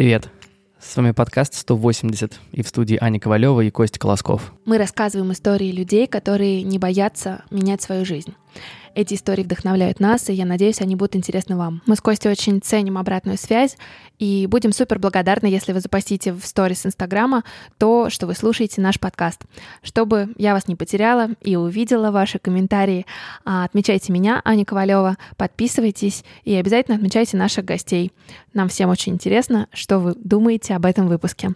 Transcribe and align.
Привет. 0.00 0.30
С 0.78 0.96
вами 0.96 1.10
подкаст 1.10 1.52
180 1.52 2.32
и 2.52 2.62
в 2.62 2.68
студии 2.68 2.96
Аня 2.98 3.20
Ковалева 3.20 3.60
и 3.60 3.70
Костя 3.70 3.98
Колосков. 3.98 4.54
Мы 4.64 4.78
рассказываем 4.78 5.30
истории 5.32 5.70
людей, 5.70 6.06
которые 6.06 6.62
не 6.62 6.78
боятся 6.78 7.44
менять 7.50 7.82
свою 7.82 8.06
жизнь. 8.06 8.34
Эти 8.94 9.14
истории 9.14 9.42
вдохновляют 9.42 10.00
нас, 10.00 10.28
и 10.28 10.32
я 10.32 10.44
надеюсь, 10.44 10.80
они 10.80 10.96
будут 10.96 11.14
интересны 11.14 11.56
вам. 11.56 11.80
Мы 11.86 11.94
с 11.94 12.00
Костей 12.00 12.30
очень 12.30 12.60
ценим 12.60 12.98
обратную 12.98 13.38
связь 13.38 13.76
и 14.18 14.46
будем 14.46 14.72
супер 14.72 14.98
благодарны, 14.98 15.46
если 15.46 15.72
вы 15.72 15.80
запостите 15.80 16.32
в 16.32 16.44
сторис 16.44 16.84
Инстаграма 16.84 17.44
то, 17.78 18.10
что 18.10 18.26
вы 18.26 18.34
слушаете 18.34 18.80
наш 18.80 18.98
подкаст. 18.98 19.42
Чтобы 19.82 20.30
я 20.36 20.54
вас 20.54 20.66
не 20.66 20.74
потеряла 20.74 21.28
и 21.40 21.54
увидела 21.56 22.10
ваши 22.10 22.38
комментарии, 22.38 23.06
а, 23.44 23.64
отмечайте 23.64 24.12
меня, 24.12 24.42
Аня 24.44 24.64
Ковалева, 24.64 25.16
подписывайтесь 25.36 26.24
и 26.44 26.54
обязательно 26.54 26.96
отмечайте 26.96 27.36
наших 27.36 27.64
гостей. 27.64 28.12
Нам 28.54 28.68
всем 28.68 28.90
очень 28.90 29.14
интересно, 29.14 29.68
что 29.72 29.98
вы 30.00 30.14
думаете 30.16 30.74
об 30.74 30.84
этом 30.84 31.06
выпуске. 31.06 31.50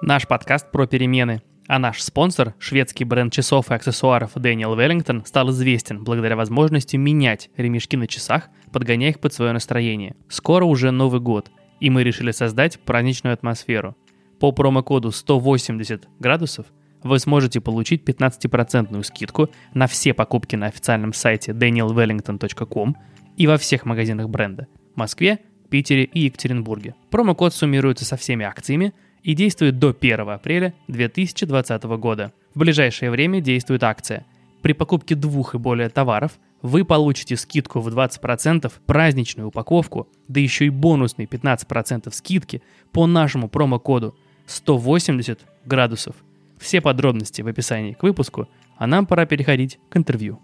Наш 0.00 0.26
подкаст 0.26 0.70
про 0.70 0.86
перемены— 0.86 1.42
а 1.68 1.78
наш 1.78 2.02
спонсор, 2.02 2.54
шведский 2.58 3.04
бренд 3.04 3.32
часов 3.32 3.70
и 3.70 3.74
аксессуаров 3.74 4.32
Дэниел 4.34 4.74
Веллингтон, 4.74 5.24
стал 5.26 5.50
известен 5.50 6.02
благодаря 6.02 6.34
возможности 6.34 6.96
менять 6.96 7.50
ремешки 7.56 7.96
на 7.96 8.06
часах, 8.06 8.48
подгоняя 8.72 9.10
их 9.10 9.20
под 9.20 9.34
свое 9.34 9.52
настроение. 9.52 10.16
Скоро 10.28 10.64
уже 10.64 10.90
Новый 10.90 11.20
год, 11.20 11.50
и 11.78 11.90
мы 11.90 12.02
решили 12.02 12.30
создать 12.30 12.80
праздничную 12.80 13.34
атмосферу. 13.34 13.96
По 14.40 14.50
промокоду 14.50 15.12
180 15.12 16.08
градусов 16.18 16.66
вы 17.02 17.18
сможете 17.18 17.60
получить 17.60 18.02
15% 18.02 19.02
скидку 19.02 19.50
на 19.74 19.86
все 19.86 20.14
покупки 20.14 20.56
на 20.56 20.66
официальном 20.66 21.12
сайте 21.12 21.52
danielwellington.com 21.52 22.96
и 23.36 23.46
во 23.46 23.58
всех 23.58 23.84
магазинах 23.84 24.30
бренда 24.30 24.68
в 24.94 24.98
Москве, 24.98 25.40
Питере 25.68 26.04
и 26.04 26.20
Екатеринбурге. 26.20 26.94
Промокод 27.10 27.52
суммируется 27.52 28.06
со 28.06 28.16
всеми 28.16 28.46
акциями– 28.46 28.94
и 29.28 29.34
действует 29.34 29.78
до 29.78 29.90
1 29.90 30.20
апреля 30.30 30.72
2020 30.88 31.82
года. 31.98 32.32
В 32.54 32.60
ближайшее 32.60 33.10
время 33.10 33.42
действует 33.42 33.84
акция. 33.84 34.24
При 34.62 34.72
покупке 34.72 35.14
двух 35.14 35.54
и 35.54 35.58
более 35.58 35.90
товаров 35.90 36.38
вы 36.62 36.82
получите 36.82 37.36
скидку 37.36 37.80
в 37.80 37.88
20%, 37.88 38.72
праздничную 38.86 39.48
упаковку, 39.48 40.08
да 40.28 40.40
еще 40.40 40.64
и 40.64 40.70
бонусные 40.70 41.26
15% 41.26 42.10
скидки 42.10 42.62
по 42.90 43.06
нашему 43.06 43.50
промокоду 43.50 44.16
180 44.46 45.40
градусов. 45.66 46.16
Все 46.58 46.80
подробности 46.80 47.42
в 47.42 47.48
описании 47.48 47.92
к 47.92 48.04
выпуску, 48.04 48.48
а 48.78 48.86
нам 48.86 49.04
пора 49.04 49.26
переходить 49.26 49.78
к 49.90 49.98
интервью. 49.98 50.40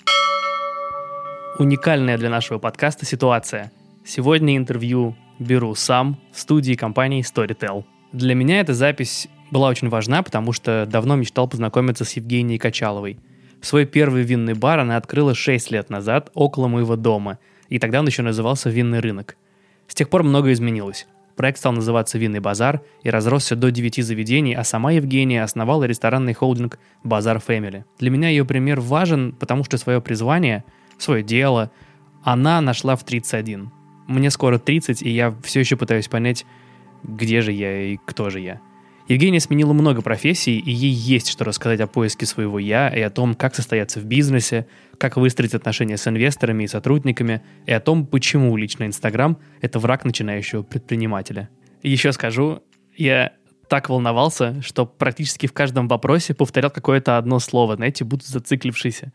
Уникальная 1.59 2.19
для 2.19 2.29
нашего 2.29 2.59
подкаста 2.59 3.07
ситуация. 3.07 3.73
Сегодня 4.05 4.59
интервью 4.59 5.17
беру 5.39 5.75
сам 5.75 6.21
в 6.33 6.39
студии 6.39 6.75
компании 6.75 7.25
Storytel. 7.25 7.87
Для 8.15 8.37
меня 8.37 8.61
эта 8.61 8.75
запись 8.75 9.27
была 9.51 9.69
очень 9.69 9.89
важна, 9.89 10.23
потому 10.23 10.53
что 10.53 10.87
давно 10.89 11.17
мечтал 11.17 11.49
познакомиться 11.49 12.05
с 12.05 12.13
Евгенией 12.13 12.61
Качаловой. 12.61 13.19
Свой 13.61 13.87
первый 13.87 14.23
винный 14.23 14.55
бар 14.55 14.79
она 14.79 14.97
открыла 14.97 15.35
6 15.35 15.73
лет 15.73 15.91
назад 15.91 16.31
около 16.33 16.69
моего 16.69 16.95
дома, 16.95 17.41
и 17.69 17.81
тогда 17.81 17.99
он 17.99 18.07
еще 18.07 18.23
назывался 18.23 18.71
«Винный 18.71 19.01
рынок». 19.01 19.37
С 19.89 19.97
тех 19.97 20.09
пор 20.09 20.23
многое 20.23 20.53
изменилось. 20.53 21.09
Проект 21.35 21.59
стал 21.59 21.73
называться 21.73 22.17
«Винный 22.17 22.39
базар» 22.39 22.83
и 23.03 23.11
разросся 23.11 23.57
до 23.57 23.73
9 23.73 24.05
заведений, 24.05 24.55
а 24.55 24.63
сама 24.63 24.93
Евгения 24.93 25.43
основала 25.43 25.83
ресторанный 25.83 26.35
холдинг 26.35 26.79
«Базар 27.03 27.41
Фэмили». 27.41 27.85
Для 27.99 28.11
меня 28.11 28.29
ее 28.29 28.45
пример 28.45 28.79
важен, 28.79 29.33
потому 29.33 29.65
что 29.65 29.77
свое 29.77 30.01
призвание, 30.01 30.63
свое 30.99 31.25
дело 31.25 31.73
она 32.23 32.61
нашла 32.61 32.95
в 32.95 33.03
31. 33.03 33.73
Мне 34.07 34.31
скоро 34.31 34.59
30, 34.59 35.03
и 35.03 35.11
я 35.11 35.35
все 35.43 35.59
еще 35.59 35.77
пытаюсь 35.77 36.07
понять, 36.07 36.47
где 37.05 37.41
же 37.41 37.53
я 37.53 37.93
и 37.93 37.99
кто 38.05 38.31
же 38.31 38.41
я. 38.41 38.61
Евгения 39.07 39.39
сменила 39.39 39.75
много 39.75 40.01
профессий, 40.01 40.59
и 40.59 40.71
ей 40.71 40.91
есть 40.91 41.29
что 41.29 41.45
рассказать 41.45 41.81
о 41.81 41.87
поиске 41.87 42.25
своего 42.25 42.59
«я» 42.59 42.89
и 42.89 43.01
о 43.03 43.11
том, 43.11 43.35
как 43.35 43.55
состояться 43.55 44.01
в 44.01 44.05
бизнесе, 44.05 44.67
как 44.97 45.19
выстроить 45.19 45.53
отношения 45.53 45.99
с 45.99 46.09
инвесторами 46.09 46.65
и 46.65 46.69
сотрудниками, 46.69 47.43
и 47.67 47.73
о 47.73 47.81
том, 47.81 48.07
почему 48.07 48.57
лично 48.57 48.85
Инстаграм— 48.85 49.39
это 49.61 49.79
враг 49.79 50.07
начинающего 50.07 50.63
предпринимателя. 50.63 51.51
И 51.83 51.91
еще 51.91 52.13
скажу, 52.13 52.63
я 52.97 53.35
так 53.69 53.91
волновался, 53.91 54.63
что 54.63 54.87
практически 54.87 55.47
в 55.47 55.53
каждом 55.53 55.87
вопросе 55.87 56.33
повторял 56.33 56.71
какое-то 56.71 57.19
одно 57.19 57.41
слово, 57.41 57.77
знаете, 57.77 58.05
будто 58.05 58.27
зациклившийся. 58.27 59.13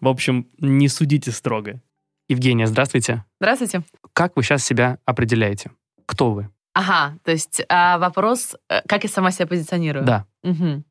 В 0.00 0.08
общем, 0.08 0.48
не 0.58 0.88
судите 0.88 1.30
строго. 1.30 1.80
Евгения, 2.28 2.66
здравствуйте. 2.66 3.24
Здравствуйте. 3.40 3.84
Как 4.12 4.36
вы 4.36 4.42
сейчас 4.42 4.64
себя 4.64 4.98
определяете? 5.06 5.70
Кто 6.06 6.32
вы? 6.32 6.50
Ага, 6.72 7.18
то 7.24 7.30
есть 7.32 7.62
а, 7.68 7.98
вопрос, 7.98 8.56
э, 8.68 8.82
как 8.86 9.02
я 9.02 9.10
сама 9.10 9.30
себя 9.32 9.46
позиционирую? 9.46 10.04
Да. 10.04 10.26
Угу. 10.42 10.84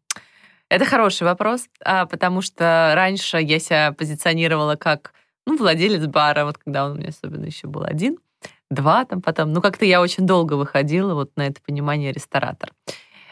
Это 0.70 0.86
хороший 0.86 1.24
вопрос, 1.24 1.68
а, 1.84 2.06
потому 2.06 2.42
что 2.42 2.92
раньше 2.96 3.38
я 3.38 3.60
себя 3.60 3.92
позиционировала 3.94 4.76
как 4.76 5.14
ну, 5.46 5.58
владелец 5.58 6.06
бара, 6.06 6.46
вот 6.46 6.58
когда 6.58 6.86
он 6.86 6.92
у 6.92 6.96
меня 6.96 7.10
особенно 7.10 7.46
еще 7.46 7.68
был 7.68 7.84
один, 7.84 8.18
два 8.70 9.06
там 9.06 9.22
потом. 9.22 9.52
Ну, 9.52 9.62
как-то 9.62 9.86
я 9.86 10.02
очень 10.02 10.28
долго 10.28 10.54
выходила 10.54 11.14
вот 11.16 11.32
на 11.36 11.48
это 11.48 11.62
понимание 11.62 12.12
ресторатор. 12.12 12.72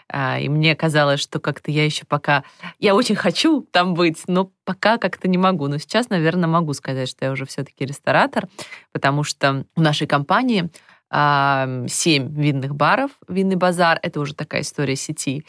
А, 0.10 0.40
и 0.40 0.48
мне 0.50 0.76
казалось, 0.76 1.20
что 1.20 1.40
как-то 1.40 1.70
я 1.70 1.84
еще 1.84 2.06
пока... 2.06 2.44
Я 2.80 2.96
очень 2.96 3.16
хочу 3.16 3.62
там 3.72 3.94
быть, 3.94 4.24
но 4.28 4.52
пока 4.64 4.98
как-то 4.98 5.28
не 5.28 5.38
могу. 5.38 5.68
Но 5.68 5.78
сейчас, 5.78 6.10
наверное, 6.10 6.48
могу 6.48 6.74
сказать, 6.74 7.10
что 7.10 7.26
я 7.26 7.32
уже 7.32 7.46
все-таки 7.46 7.86
ресторатор, 7.86 8.48
потому 8.94 9.24
что 9.24 9.66
в 9.76 9.82
нашей 9.82 10.08
компании 10.08 10.70
семь 11.10 12.34
винных 12.34 12.76
баров, 12.76 13.12
винный 13.28 13.56
базар, 13.56 14.00
это 14.02 14.20
уже 14.20 14.36
такая 14.36 14.62
история 14.62 14.96
сети, 14.96 15.46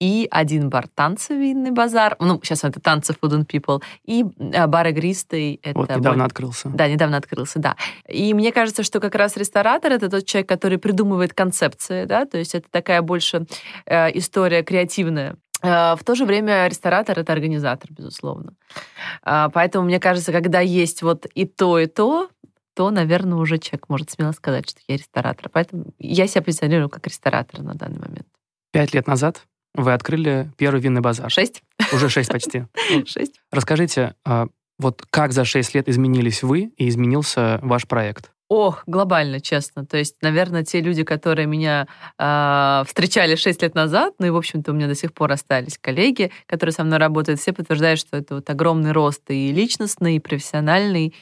и 0.00 0.26
один 0.30 0.70
бар 0.70 0.88
танцы 0.88 1.34
винный 1.34 1.70
базар, 1.70 2.16
ну, 2.18 2.40
сейчас 2.42 2.64
это 2.64 2.80
танцы 2.80 3.12
Food 3.12 3.38
and 3.38 3.46
People, 3.46 3.82
и 4.04 4.24
а, 4.54 4.66
бар 4.66 4.88
игристый. 4.88 5.60
Это 5.62 5.78
вот 5.78 5.90
недавно 5.90 6.20
мой... 6.20 6.26
открылся. 6.26 6.70
Да, 6.70 6.88
недавно 6.88 7.18
открылся, 7.18 7.58
да. 7.58 7.76
И 8.08 8.32
мне 8.32 8.50
кажется, 8.50 8.82
что 8.82 8.98
как 8.98 9.14
раз 9.14 9.36
ресторатор— 9.36 9.92
это 9.92 10.08
тот 10.08 10.24
человек, 10.24 10.48
который 10.48 10.78
придумывает 10.78 11.34
концепции, 11.34 12.06
да, 12.06 12.24
то 12.24 12.38
есть 12.38 12.54
это 12.54 12.66
такая 12.70 13.02
больше 13.02 13.46
э, 13.84 14.16
история 14.16 14.62
креативная. 14.62 15.36
Э, 15.62 15.96
в 15.96 16.02
то 16.02 16.14
же 16.14 16.24
время 16.24 16.66
ресторатор— 16.66 17.18
это 17.20 17.32
организатор, 17.34 17.90
безусловно. 17.92 18.54
Э, 19.22 19.48
поэтому, 19.52 19.84
мне 19.84 20.00
кажется, 20.00 20.32
когда 20.32 20.60
есть 20.60 21.02
вот 21.02 21.26
и 21.34 21.44
то, 21.44 21.78
и 21.78 21.86
то, 21.86 22.30
то, 22.80 22.90
наверное, 22.90 23.36
уже 23.36 23.58
человек 23.58 23.90
может 23.90 24.10
смело 24.10 24.32
сказать, 24.32 24.66
что 24.66 24.80
я 24.88 24.96
ресторатор. 24.96 25.50
Поэтому 25.52 25.92
я 25.98 26.26
себя 26.26 26.40
позиционирую 26.40 26.88
как 26.88 27.06
ресторатор 27.06 27.60
на 27.60 27.74
данный 27.74 27.98
момент. 27.98 28.26
Пять 28.72 28.94
лет 28.94 29.06
назад 29.06 29.42
вы 29.74 29.92
открыли 29.92 30.50
первый 30.56 30.80
винный 30.80 31.02
базар. 31.02 31.30
Шесть. 31.30 31.62
Уже 31.92 32.08
шесть 32.08 32.32
почти. 32.32 32.64
Шесть. 33.04 33.38
Расскажите, 33.52 34.14
а, 34.24 34.46
вот 34.78 35.04
как 35.10 35.34
за 35.34 35.44
шесть 35.44 35.74
лет 35.74 35.90
изменились 35.90 36.42
вы 36.42 36.72
и 36.78 36.88
изменился 36.88 37.58
ваш 37.60 37.86
проект? 37.86 38.32
Ох, 38.48 38.82
глобально, 38.86 39.40
честно. 39.40 39.86
То 39.86 39.96
есть, 39.96 40.16
наверное, 40.22 40.64
те 40.64 40.80
люди, 40.80 41.04
которые 41.04 41.46
меня 41.46 41.86
э, 42.18 42.82
встречали 42.84 43.36
6 43.36 43.62
лет 43.62 43.76
назад, 43.76 44.14
ну 44.18 44.26
и, 44.26 44.30
в 44.30 44.36
общем-то, 44.36 44.72
у 44.72 44.74
меня 44.74 44.88
до 44.88 44.96
сих 44.96 45.12
пор 45.12 45.30
остались 45.30 45.78
коллеги, 45.78 46.32
которые 46.46 46.72
со 46.72 46.82
мной 46.82 46.98
работают, 46.98 47.38
все 47.38 47.52
подтверждают, 47.52 48.00
что 48.00 48.16
это 48.16 48.36
вот 48.36 48.50
огромный 48.50 48.90
рост 48.90 49.22
и 49.28 49.52
личностный, 49.52 50.16
и 50.16 50.18
профессиональный, 50.18 51.14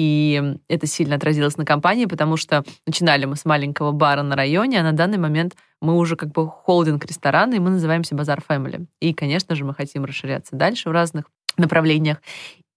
и 0.00 0.56
это 0.68 0.86
сильно 0.86 1.16
отразилось 1.16 1.58
на 1.58 1.66
компании, 1.66 2.06
потому 2.06 2.38
что 2.38 2.64
начинали 2.86 3.26
мы 3.26 3.36
с 3.36 3.44
маленького 3.44 3.92
бара 3.92 4.22
на 4.22 4.34
районе, 4.34 4.80
а 4.80 4.82
на 4.82 4.92
данный 4.92 5.18
момент 5.18 5.56
мы 5.82 5.94
уже 5.98 6.16
как 6.16 6.32
бы 6.32 6.48
холдинг 6.48 7.04
ресторана, 7.04 7.52
и 7.52 7.58
мы 7.58 7.68
называемся 7.68 8.14
Базар 8.14 8.42
Family. 8.48 8.86
И, 9.00 9.12
конечно 9.12 9.54
же, 9.54 9.66
мы 9.66 9.74
хотим 9.74 10.06
расширяться 10.06 10.56
дальше 10.56 10.88
в 10.88 10.92
разных 10.92 11.26
направлениях. 11.58 12.22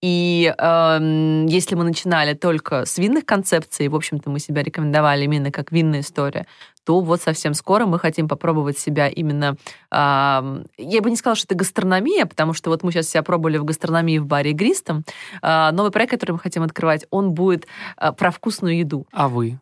И 0.03 0.53
э, 0.57 1.45
если 1.47 1.75
мы 1.75 1.85
начинали 1.85 2.33
только 2.33 2.85
с 2.85 2.97
винных 2.97 3.25
концепций, 3.25 3.87
в 3.87 3.95
общем-то, 3.95 4.29
мы 4.29 4.39
себя 4.39 4.61
рекомендовали 4.61 5.23
именно 5.23 5.49
как 5.49 5.71
винная 5.71 6.01
история, 6.01 6.45
то 6.83 6.99
вот 6.99 7.21
совсем 7.21 7.53
скоро 7.53 7.85
мы 7.85 7.97
хотим 7.99 8.27
попробовать 8.27 8.77
себя 8.77 9.07
именно... 9.07 9.55
Э, 9.91 10.61
я 10.77 11.01
бы 11.01 11.09
не 11.09 11.15
сказала, 11.15 11.37
что 11.37 11.45
это 11.45 11.55
гастрономия, 11.55 12.25
потому 12.25 12.51
что 12.51 12.69
вот 12.69 12.83
мы 12.83 12.91
сейчас 12.91 13.07
себя 13.07 13.23
пробовали 13.23 13.57
в 13.57 13.63
гастрономии 13.63 14.17
в 14.17 14.25
баре 14.25 14.51
Игристом. 14.51 15.05
Э, 15.41 15.71
новый 15.71 15.91
проект, 15.91 16.11
который 16.11 16.33
мы 16.33 16.39
хотим 16.39 16.63
открывать, 16.63 17.05
он 17.09 17.31
будет 17.31 17.65
э, 17.95 18.11
про 18.11 18.31
вкусную 18.31 18.77
еду. 18.77 19.07
А 19.13 19.29
вы? 19.29 19.57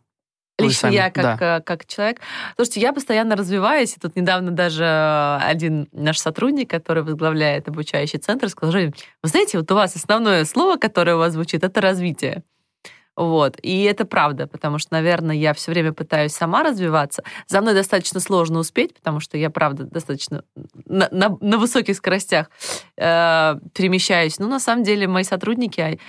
Лично 0.68 0.88
я 0.88 1.10
как, 1.10 1.38
да. 1.38 1.58
Э, 1.58 1.60
как 1.60 1.86
человек. 1.86 2.20
Слушайте, 2.56 2.80
я 2.80 2.92
постоянно 2.92 3.36
развиваюсь, 3.36 3.96
и 3.96 4.00
тут 4.00 4.16
недавно 4.16 4.50
даже 4.50 5.38
один 5.42 5.88
наш 5.92 6.18
сотрудник, 6.18 6.70
который 6.70 7.02
возглавляет 7.02 7.68
обучающий 7.68 8.18
центр, 8.18 8.48
сказал, 8.48 8.74
вы 8.74 8.92
знаете, 9.22 9.58
вот 9.58 9.70
у 9.70 9.74
вас 9.74 9.96
основное 9.96 10.44
слово, 10.44 10.76
которое 10.76 11.16
у 11.16 11.18
вас 11.18 11.32
звучит, 11.32 11.64
это 11.64 11.80
развитие. 11.80 12.42
Вот. 13.14 13.58
И 13.62 13.82
это 13.82 14.06
правда, 14.06 14.46
потому 14.46 14.78
что, 14.78 14.94
наверное, 14.94 15.36
я 15.36 15.52
все 15.52 15.70
время 15.70 15.92
пытаюсь 15.92 16.32
сама 16.32 16.62
развиваться. 16.62 17.22
За 17.46 17.60
мной 17.60 17.74
достаточно 17.74 18.20
сложно 18.20 18.58
успеть, 18.58 18.94
потому 18.94 19.20
что 19.20 19.36
я, 19.36 19.50
правда, 19.50 19.84
достаточно 19.84 20.44
на, 20.86 21.08
на, 21.10 21.36
на 21.40 21.58
высоких 21.58 21.96
скоростях 21.96 22.50
э, 22.96 23.56
перемещаюсь. 23.74 24.38
Но 24.38 24.48
на 24.48 24.60
самом 24.60 24.82
деле 24.82 25.06
мои 25.08 25.24
сотрудники, 25.24 26.00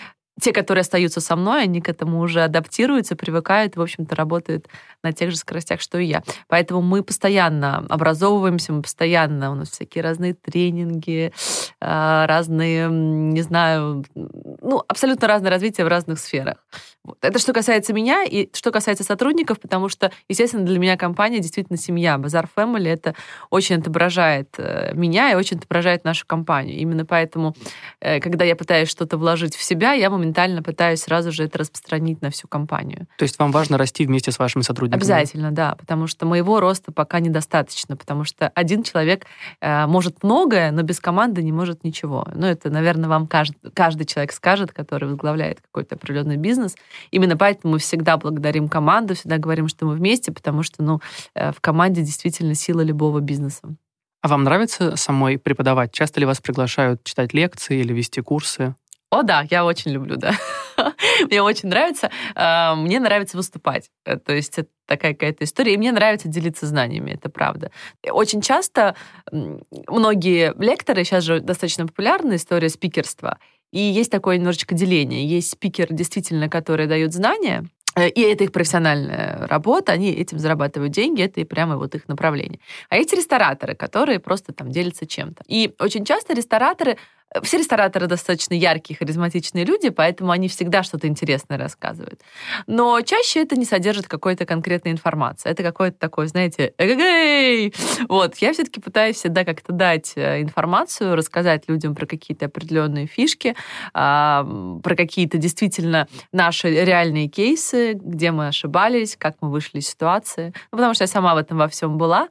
те, 0.41 0.51
которые 0.51 0.81
остаются 0.81 1.21
со 1.21 1.35
мной, 1.35 1.63
они 1.63 1.81
к 1.81 1.89
этому 1.89 2.19
уже 2.19 2.43
адаптируются, 2.43 3.15
привыкают, 3.15 3.75
в 3.75 3.81
общем-то, 3.81 4.15
работают 4.15 4.67
на 5.03 5.13
тех 5.13 5.31
же 5.31 5.37
скоростях, 5.37 5.79
что 5.79 5.99
и 5.99 6.05
я. 6.05 6.23
Поэтому 6.47 6.81
мы 6.81 7.03
постоянно 7.03 7.85
образовываемся, 7.89 8.73
мы 8.73 8.81
постоянно, 8.81 9.51
у 9.51 9.55
нас 9.55 9.69
всякие 9.69 10.03
разные 10.03 10.33
тренинги, 10.33 11.31
а, 11.79 12.25
разные, 12.27 12.89
не 12.89 13.41
знаю, 13.41 14.05
ну, 14.15 14.83
абсолютно 14.87 15.27
разное 15.27 15.51
развитие 15.51 15.85
в 15.85 15.89
разных 15.89 16.19
сферах. 16.19 16.57
Вот. 17.05 17.17
Это 17.21 17.37
что 17.37 17.51
касается 17.51 17.91
меня 17.91 18.23
и 18.23 18.49
что 18.53 18.71
касается 18.71 19.03
сотрудников, 19.03 19.59
потому 19.59 19.89
что, 19.89 20.11
естественно, 20.29 20.65
для 20.65 20.79
меня 20.79 20.95
компания 20.95 21.39
действительно 21.39 21.77
семья. 21.77 22.17
Базар 22.17 22.47
Family 22.55 22.87
это 22.87 23.13
очень 23.49 23.75
отображает 23.75 24.55
э, 24.57 24.93
меня 24.93 25.29
и 25.31 25.35
очень 25.35 25.57
отображает 25.57 26.05
нашу 26.05 26.25
компанию. 26.25 26.77
Именно 26.77 27.05
поэтому, 27.05 27.55
э, 27.99 28.21
когда 28.21 28.45
я 28.45 28.55
пытаюсь 28.55 28.89
что-то 28.89 29.17
вложить 29.17 29.53
в 29.55 29.63
себя, 29.63 29.91
я 29.91 30.09
моментально 30.09 30.63
пытаюсь 30.63 31.01
сразу 31.01 31.33
же 31.33 31.43
это 31.43 31.59
распространить 31.59 32.21
на 32.21 32.29
всю 32.29 32.47
компанию. 32.47 33.07
То 33.17 33.23
есть 33.23 33.37
вам 33.37 33.51
важно 33.51 33.77
расти 33.77 34.05
вместе 34.05 34.31
с 34.31 34.39
вашими 34.39 34.61
сотрудниками? 34.61 35.01
Обязательно, 35.01 35.51
да, 35.51 35.75
потому 35.75 36.07
что 36.07 36.25
моего 36.25 36.61
роста 36.61 36.93
пока 36.93 37.19
недостаточно, 37.19 37.97
потому 37.97 38.23
что 38.23 38.47
один 38.55 38.81
человек 38.81 39.25
э, 39.59 39.87
может 39.87 40.23
многое, 40.23 40.71
но 40.71 40.83
без 40.83 41.01
команды 41.01 41.43
не 41.43 41.51
может 41.51 41.83
ничего. 41.83 42.25
Ну, 42.33 42.47
это, 42.47 42.69
наверное, 42.69 43.09
вам 43.09 43.27
каждый, 43.27 43.57
каждый 43.73 44.05
человек 44.05 44.31
скажет, 44.31 44.71
который 44.71 45.09
возглавляет 45.09 45.59
какой-то 45.59 45.95
определенный 45.95 46.37
бизнес. 46.37 46.75
Именно 47.11 47.37
поэтому 47.37 47.73
мы 47.73 47.79
всегда 47.79 48.17
благодарим 48.17 48.67
команду, 48.69 49.15
всегда 49.15 49.37
говорим, 49.37 49.67
что 49.67 49.85
мы 49.85 49.95
вместе, 49.95 50.31
потому 50.31 50.63
что 50.63 50.83
ну, 50.83 51.01
э, 51.35 51.51
в 51.51 51.61
команде 51.61 52.01
действительно 52.01 52.55
сила 52.55 52.81
любого 52.81 53.19
бизнеса. 53.19 53.75
А 54.21 54.27
вам 54.27 54.43
нравится 54.43 54.95
самой 54.95 55.37
преподавать? 55.37 55.91
Часто 55.91 56.19
ли 56.19 56.25
вас 56.25 56.39
приглашают 56.39 57.03
читать 57.03 57.33
лекции 57.33 57.79
или 57.79 57.91
вести 57.91 58.21
курсы? 58.21 58.75
О, 59.13 59.21
да, 59.21 59.45
я 59.51 59.63
очень 59.63 59.91
люблю, 59.91 60.15
да. 60.15 60.33
мне 61.29 61.41
очень 61.43 61.69
нравится. 61.69 62.09
А, 62.35 62.73
мне 62.75 62.99
нравится 62.99 63.37
выступать. 63.37 63.91
Э, 64.05 64.17
то 64.17 64.33
есть 64.33 64.57
это 64.57 64.69
такая 64.87 65.13
какая-то 65.13 65.43
история. 65.43 65.75
И 65.75 65.77
мне 65.77 65.91
нравится 65.91 66.27
делиться 66.27 66.65
знаниями, 66.65 67.11
это 67.11 67.29
правда. 67.29 67.69
Очень 68.09 68.41
часто 68.41 68.95
многие 69.31 70.53
лекторы, 70.57 71.03
сейчас 71.03 71.23
же 71.23 71.39
достаточно 71.41 71.85
популярна 71.85 72.37
история 72.37 72.69
спикерства, 72.69 73.37
и 73.73 73.79
есть 73.79 74.11
такое 74.11 74.37
немножечко 74.37 74.75
деление. 74.75 75.25
Есть 75.25 75.49
спикер, 75.51 75.87
действительно, 75.89 76.47
который 76.47 76.85
дает 76.85 77.11
знания, 77.11 77.65
э, 77.95 78.07
и 78.07 78.21
это 78.21 78.43
их 78.43 78.51
профессиональная 78.51 79.47
работа, 79.47 79.93
они 79.93 80.11
этим 80.11 80.37
зарабатывают 80.37 80.93
деньги, 80.93 81.23
это 81.23 81.41
и 81.41 81.43
прямо 81.43 81.75
вот 81.77 81.95
их 81.95 82.07
направление. 82.07 82.59
А 82.89 82.97
есть 82.97 83.11
рестораторы, 83.13 83.73
которые 83.73 84.19
просто 84.19 84.53
там 84.53 84.69
делятся 84.69 85.07
чем-то. 85.07 85.43
И 85.47 85.73
очень 85.79 86.05
часто 86.05 86.35
рестораторы 86.35 86.97
все 87.41 87.57
рестораторы 87.57 88.07
достаточно 88.07 88.53
яркие, 88.53 88.97
харизматичные 88.97 89.65
люди, 89.65 89.89
поэтому 89.89 90.31
они 90.31 90.47
всегда 90.47 90.83
что-то 90.83 91.07
интересное 91.07 91.57
рассказывают. 91.57 92.21
Но 92.67 93.01
чаще 93.01 93.41
это 93.41 93.55
не 93.55 93.65
содержит 93.65 94.07
какой-то 94.07 94.45
конкретной 94.45 94.91
информации. 94.91 95.49
Это 95.49 95.63
какое-то 95.63 95.97
такое, 95.97 96.27
знаете, 96.27 96.73
эгэгэй! 96.77 97.73
Вот, 98.09 98.35
я 98.37 98.53
все-таки 98.53 98.79
пытаюсь 98.79 99.15
всегда 99.15 99.45
как-то 99.45 99.73
дать 99.73 100.13
э, 100.15 100.41
информацию, 100.41 101.15
рассказать 101.15 101.63
людям 101.67 101.95
про 101.95 102.05
какие-то 102.05 102.45
определенные 102.45 103.07
фишки, 103.07 103.55
а, 103.93 104.45
про 104.83 104.95
какие-то 104.95 105.37
действительно 105.37 106.07
наши 106.31 106.69
реальные 106.69 107.27
кейсы, 107.27 107.93
где 107.93 108.31
мы 108.31 108.47
ошибались, 108.47 109.15
как 109.17 109.37
мы 109.41 109.49
вышли 109.49 109.79
из 109.79 109.87
ситуации. 109.87 110.53
Ну, 110.71 110.77
потому 110.77 110.93
что 110.93 111.03
я 111.03 111.07
сама 111.07 111.33
в 111.33 111.37
этом 111.37 111.57
во 111.57 111.67
всем 111.67 111.97
была. 111.97 112.29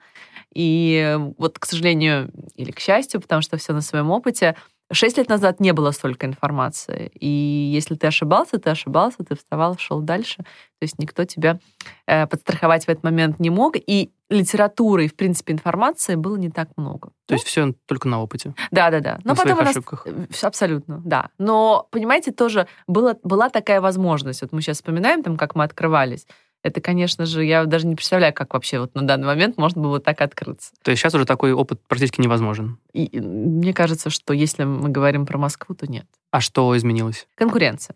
И 0.55 1.19
вот, 1.39 1.59
к 1.59 1.65
сожалению, 1.65 2.31
или 2.57 2.71
к 2.73 2.81
счастью, 2.81 3.21
потому 3.21 3.41
что 3.43 3.57
все 3.57 3.73
на 3.73 3.81
своем 3.81 4.11
опыте, 4.11 4.55
Шесть 4.93 5.17
лет 5.17 5.29
назад 5.29 5.59
не 5.59 5.73
было 5.73 5.91
столько 5.91 6.27
информации. 6.27 7.11
И 7.19 7.27
если 7.27 7.95
ты 7.95 8.07
ошибался, 8.07 8.59
ты 8.59 8.71
ошибался, 8.71 9.25
ты 9.25 9.35
вставал, 9.35 9.79
шел 9.79 10.01
дальше. 10.01 10.37
То 10.39 10.83
есть 10.83 10.99
никто 10.99 11.25
тебя 11.25 11.59
э, 12.07 12.27
подстраховать 12.27 12.85
в 12.85 12.89
этот 12.89 13.03
момент 13.03 13.41
не 13.41 13.51
мог. 13.51 13.77
И 13.77 14.13
литературы 14.29 15.07
и, 15.07 15.09
в 15.09 15.17
принципе, 15.17 15.55
информации 15.55 16.15
было 16.15 16.37
не 16.37 16.51
так 16.51 16.69
много. 16.77 17.11
То 17.27 17.35
есть 17.35 17.47
все 17.47 17.75
только 17.87 18.09
на 18.09 18.23
опыте? 18.23 18.55
Да, 18.71 18.91
да, 18.91 19.01
да. 19.01 19.19
Но 19.25 19.31
на 19.31 19.37
потом 19.37 19.57
своих 19.57 19.71
ошибках? 19.71 20.07
Абсолютно, 20.43 21.01
да. 21.05 21.31
Но, 21.39 21.89
понимаете, 21.91 22.33
тоже 22.33 22.67
было, 22.87 23.17
была 23.23 23.49
такая 23.49 23.81
возможность. 23.81 24.43
Вот 24.43 24.53
мы 24.53 24.61
сейчас 24.61 24.77
вспоминаем, 24.77 25.23
там, 25.23 25.37
как 25.37 25.55
мы 25.55 25.65
открывались 25.65 26.27
это, 26.63 26.81
конечно 26.81 27.27
же, 27.27 27.45
я 27.45 27.65
даже 27.65 27.87
не 27.87 27.95
представляю, 27.95 28.33
как 28.33 28.55
вообще 28.55 28.81
вот 28.81 28.95
на 28.95 29.03
данный 29.03 29.27
момент 29.27 29.57
можно 29.59 29.83
было 29.83 30.01
так 30.01 30.21
открыться. 30.21 30.73
То 30.83 30.91
есть 30.91 31.03
сейчас 31.03 31.15
уже 31.15 31.25
такой 31.25 31.53
опыт 31.53 31.81
практически 31.89 32.21
невозможен? 32.21 32.79
И 32.93 33.21
мне 33.21 33.75
кажется, 33.75 34.11
что 34.11 34.33
если 34.33 34.65
мы 34.65 34.89
говорим 34.89 35.27
про 35.27 35.39
Москву, 35.39 35.75
то 35.75 35.91
нет. 35.91 36.07
А 36.33 36.41
что 36.41 36.77
изменилось? 36.77 37.29
Конкуренция. 37.37 37.95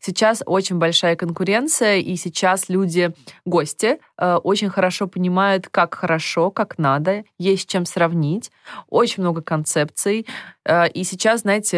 Сейчас 0.00 0.42
очень 0.46 0.78
большая 0.78 1.16
конкуренция, 1.16 1.96
и 1.96 2.16
сейчас 2.16 2.68
люди, 2.68 3.12
гости, 3.44 3.98
э, 4.18 4.34
очень 4.36 4.70
хорошо 4.70 5.06
понимают, 5.06 5.68
как 5.68 5.94
хорошо, 5.94 6.50
как 6.50 6.78
надо, 6.78 7.24
есть 7.38 7.68
чем 7.68 7.84
сравнить. 7.84 8.50
Очень 8.88 9.22
много 9.22 9.42
концепций. 9.42 10.26
Э, 10.64 10.88
и 10.88 11.04
сейчас, 11.04 11.42
знаете, 11.42 11.76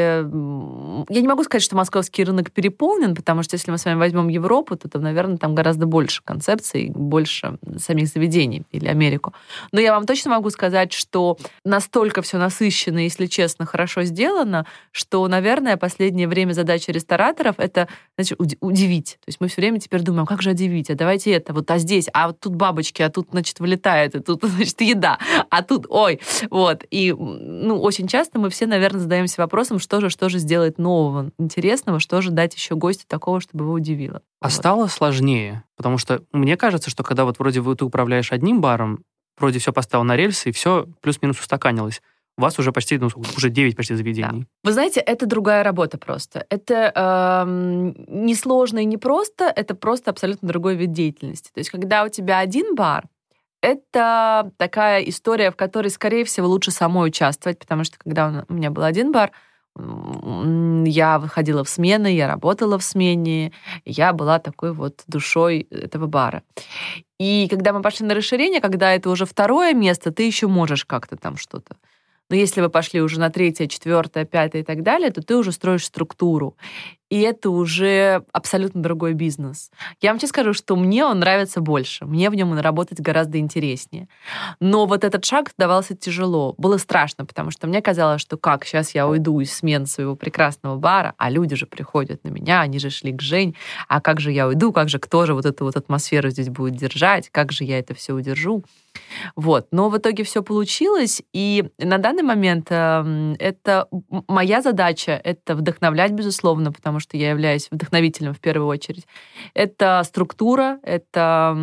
я 1.09 1.21
не 1.21 1.29
могу 1.29 1.45
сказать, 1.45 1.63
что 1.63 1.77
московский 1.77 2.25
рынок 2.25 2.53
переполнен, 2.53 3.15
потому 3.15 3.43
что 3.43 3.55
если 3.55 3.71
мы 3.71 3.79
с 3.79 3.85
вами 3.85 3.99
возьмем 3.99 4.29
Европу, 4.29 4.77
то, 4.77 4.89
там, 4.89 5.03
наверное, 5.03 5.39
там 5.39 5.55
гораздо 5.55 5.87
больше 5.87 6.23
концепций, 6.25 6.91
больше 6.95 7.59
самих 7.79 8.09
заведений 8.09 8.65
или 8.73 8.87
Америку. 8.87 9.33
Но 9.73 9.81
я 9.81 9.93
вам 9.93 10.07
точно 10.07 10.33
могу 10.33 10.51
сказать, 10.51 10.93
что 10.93 11.39
настолько 11.65 12.23
все 12.23 12.39
насыщенно, 12.39 12.99
если 12.99 13.27
честно, 13.27 13.67
хорошо 13.67 14.03
сделано, 14.03 14.67
что, 14.93 15.27
наверное, 15.27 15.77
последнее 15.97 16.29
время 16.29 16.53
задача 16.53 16.93
рестораторов— 16.93 17.55
это 17.59 17.89
значит, 18.19 18.39
удивить. 18.61 19.19
То 19.21 19.29
есть 19.29 19.41
мы 19.41 19.49
все 19.49 19.63
время 19.63 19.81
теперь 19.81 20.03
думаем, 20.03 20.27
как 20.27 20.43
же 20.43 20.51
удивить, 20.51 20.91
а 20.91 20.95
давайте 20.95 21.31
это, 21.33 21.55
вот, 21.55 21.71
а 21.71 21.79
здесь, 21.79 22.09
а 22.13 22.29
вот 22.29 22.41
тут 22.41 22.55
бабочки, 22.55 23.01
а 23.01 23.09
тут, 23.09 23.29
значит, 23.31 23.61
вылетает, 23.61 24.15
и 24.15 24.21
тут, 24.21 24.41
значит, 24.45 24.79
еда, 24.83 25.19
а 25.49 25.63
тут, 25.63 25.87
ой, 25.89 26.21
вот. 26.51 26.85
И, 26.91 27.13
ну, 27.13 27.81
очень 27.81 28.09
часто 28.09 28.39
мы 28.39 28.51
все, 28.51 28.67
наверное, 28.67 29.01
задаемся 29.01 29.41
вопросом, 29.41 29.79
что 29.79 30.03
же, 30.03 30.11
что 30.11 30.29
же 30.29 30.39
сделать 30.39 30.77
нового, 30.77 31.31
интересного, 31.39 31.99
что 31.99 32.21
же 32.21 32.31
дать 32.31 32.55
еще 32.55 32.77
гостю 32.77 33.05
такого, 33.09 33.41
чтобы 33.41 33.65
его 33.65 33.73
удивило. 33.73 34.21
А 34.41 34.49
вот. 34.49 34.53
стало 34.53 34.87
сложнее? 34.89 35.65
Потому 35.77 35.97
что 35.97 36.23
мне 36.33 36.59
кажется, 36.59 36.91
что 36.91 37.05
когда 37.05 37.25
вот 37.25 37.39
вроде 37.39 37.63
ты 37.63 37.85
управляешь 37.87 38.33
одним 38.33 38.61
баром, 38.61 39.03
вроде 39.39 39.61
все 39.61 39.73
поставил 39.73 40.05
на 40.05 40.15
рельсы, 40.15 40.51
и 40.51 40.53
все 40.53 40.87
плюс-минус 41.01 41.41
устаканилось 41.41 42.03
у 42.39 42.43
вас 42.43 42.59
уже 42.59 42.73
почти, 42.73 42.99
ну, 42.99 43.09
уже 43.37 43.51
9 43.51 43.77
почти 43.77 43.95
заведений. 43.95 44.41
Да. 44.41 44.47
Вы 44.65 44.73
знаете, 44.73 45.01
это 45.01 45.27
другая 45.27 45.63
работа 45.63 45.99
просто. 45.99 46.45
Это 46.51 46.93
э, 46.95 47.45
не 48.09 48.35
сложно 48.35 48.81
и 48.81 48.85
не 48.85 48.99
просто, 48.99 49.45
это 49.45 49.75
просто 49.75 50.11
абсолютно 50.11 50.49
другой 50.49 50.77
вид 50.77 50.93
деятельности. 50.93 51.51
То 51.53 51.61
есть, 51.61 51.71
когда 51.71 52.05
у 52.05 52.09
тебя 52.09 52.39
один 52.39 52.75
бар, 52.75 53.05
это 53.63 54.53
такая 54.59 55.03
история, 55.03 55.51
в 55.51 55.57
которой, 55.57 55.89
скорее 55.89 56.25
всего, 56.25 56.47
лучше 56.47 56.71
самой 56.71 57.09
участвовать, 57.09 57.59
потому 57.59 57.85
что 57.85 57.99
когда 57.99 58.45
у 58.49 58.53
меня 58.53 58.71
был 58.71 58.85
один 58.85 59.13
бар, 59.13 59.33
я 59.79 61.19
выходила 61.19 61.63
в 61.63 61.69
смены, 61.69 62.15
я 62.15 62.29
работала 62.29 62.79
в 62.79 62.83
смене, 62.83 63.53
я 63.85 64.13
была 64.13 64.39
такой 64.39 64.73
вот 64.73 65.03
душой 65.07 65.67
этого 65.71 66.07
бара. 66.07 66.43
И 67.19 67.47
когда 67.51 67.73
мы 67.73 67.83
пошли 67.83 68.07
на 68.07 68.15
расширение, 68.15 68.61
когда 68.61 68.95
это 68.95 69.11
уже 69.11 69.27
второе 69.27 69.75
место, 69.75 70.13
ты 70.13 70.23
еще 70.23 70.47
можешь 70.47 70.85
как-то 70.85 71.17
там 71.17 71.37
что-то. 71.37 71.77
Но 72.29 72.37
если 72.37 72.61
вы 72.61 72.69
пошли 72.69 73.01
уже 73.01 73.21
на 73.21 73.31
третье, 73.31 73.67
четвертое, 73.67 74.25
пятое 74.25 74.63
и 74.63 74.65
так 74.65 74.83
далее, 74.83 75.11
то 75.11 75.23
ты 75.23 75.37
уже 75.37 75.53
строишь 75.53 75.85
структуру. 75.85 76.57
И 77.09 77.21
это 77.21 77.51
уже 77.51 78.25
абсолютно 78.33 78.83
другой 78.83 79.15
бизнес. 79.15 79.71
Я 80.01 80.11
вам 80.11 80.19
честно 80.19 80.29
скажу, 80.29 80.53
что 80.53 80.75
мне 80.77 81.05
он 81.05 81.21
нравится 81.21 81.61
больше. 81.61 82.05
Мне 82.05 82.31
в 82.31 82.35
нем 82.35 82.59
работать 82.59 83.01
гораздо 83.01 83.39
интереснее. 83.39 84.09
Но 84.61 84.87
вот 84.87 85.05
этот 85.05 85.25
шаг 85.25 85.53
давался 85.57 85.95
тяжело. 85.95 86.55
Было 86.59 86.79
страшно, 86.79 87.25
потому 87.25 87.51
что 87.51 87.67
мне 87.69 87.81
казалось, 87.81 88.21
что 88.21 88.37
как, 88.37 88.65
сейчас 88.65 88.95
я 88.95 89.07
уйду 89.07 89.39
из 89.41 89.53
смен 89.53 89.87
своего 89.87 90.17
прекрасного 90.17 90.77
бара, 90.77 91.15
а 91.17 91.31
люди 91.31 91.55
же 91.55 91.67
приходят 91.67 92.25
на 92.25 92.29
меня, 92.29 92.61
они 92.61 92.79
же 92.79 92.91
шли 92.91 93.13
к 93.13 93.23
Жень, 93.23 93.55
а 93.89 94.01
как 94.01 94.21
же 94.21 94.33
я 94.33 94.49
уйду, 94.49 94.73
как 94.73 94.89
же 94.89 94.99
кто 94.99 95.27
же 95.27 95.35
вот 95.35 95.47
эту 95.47 95.65
вот 95.65 95.77
атмосферу 95.77 96.31
здесь 96.31 96.49
будет 96.49 96.75
держать, 96.77 97.31
как 97.31 97.53
же 97.53 97.65
я 97.65 97.79
это 97.79 97.95
все 97.95 98.15
удержу. 98.15 98.65
Вот. 99.35 99.69
Но 99.71 99.89
в 99.89 99.99
итоге 99.99 100.25
все 100.25 100.43
получилось, 100.43 101.23
и 101.33 101.69
на 101.79 101.99
данный 101.99 102.23
момент 102.23 102.69
э, 102.71 103.35
это 103.39 103.89
моя 104.29 104.63
задача— 104.63 105.21
это 105.25 105.55
вдохновлять, 105.55 106.13
безусловно, 106.13 106.73
потому 106.73 106.96
что 107.01 107.17
я 107.17 107.31
являюсь 107.31 107.69
вдохновителем 107.71 108.35
в 108.35 108.41
первую 108.41 108.69
очередь. 108.69 109.07
Это 109.55 110.03
структура, 110.05 110.79
это 110.83 111.57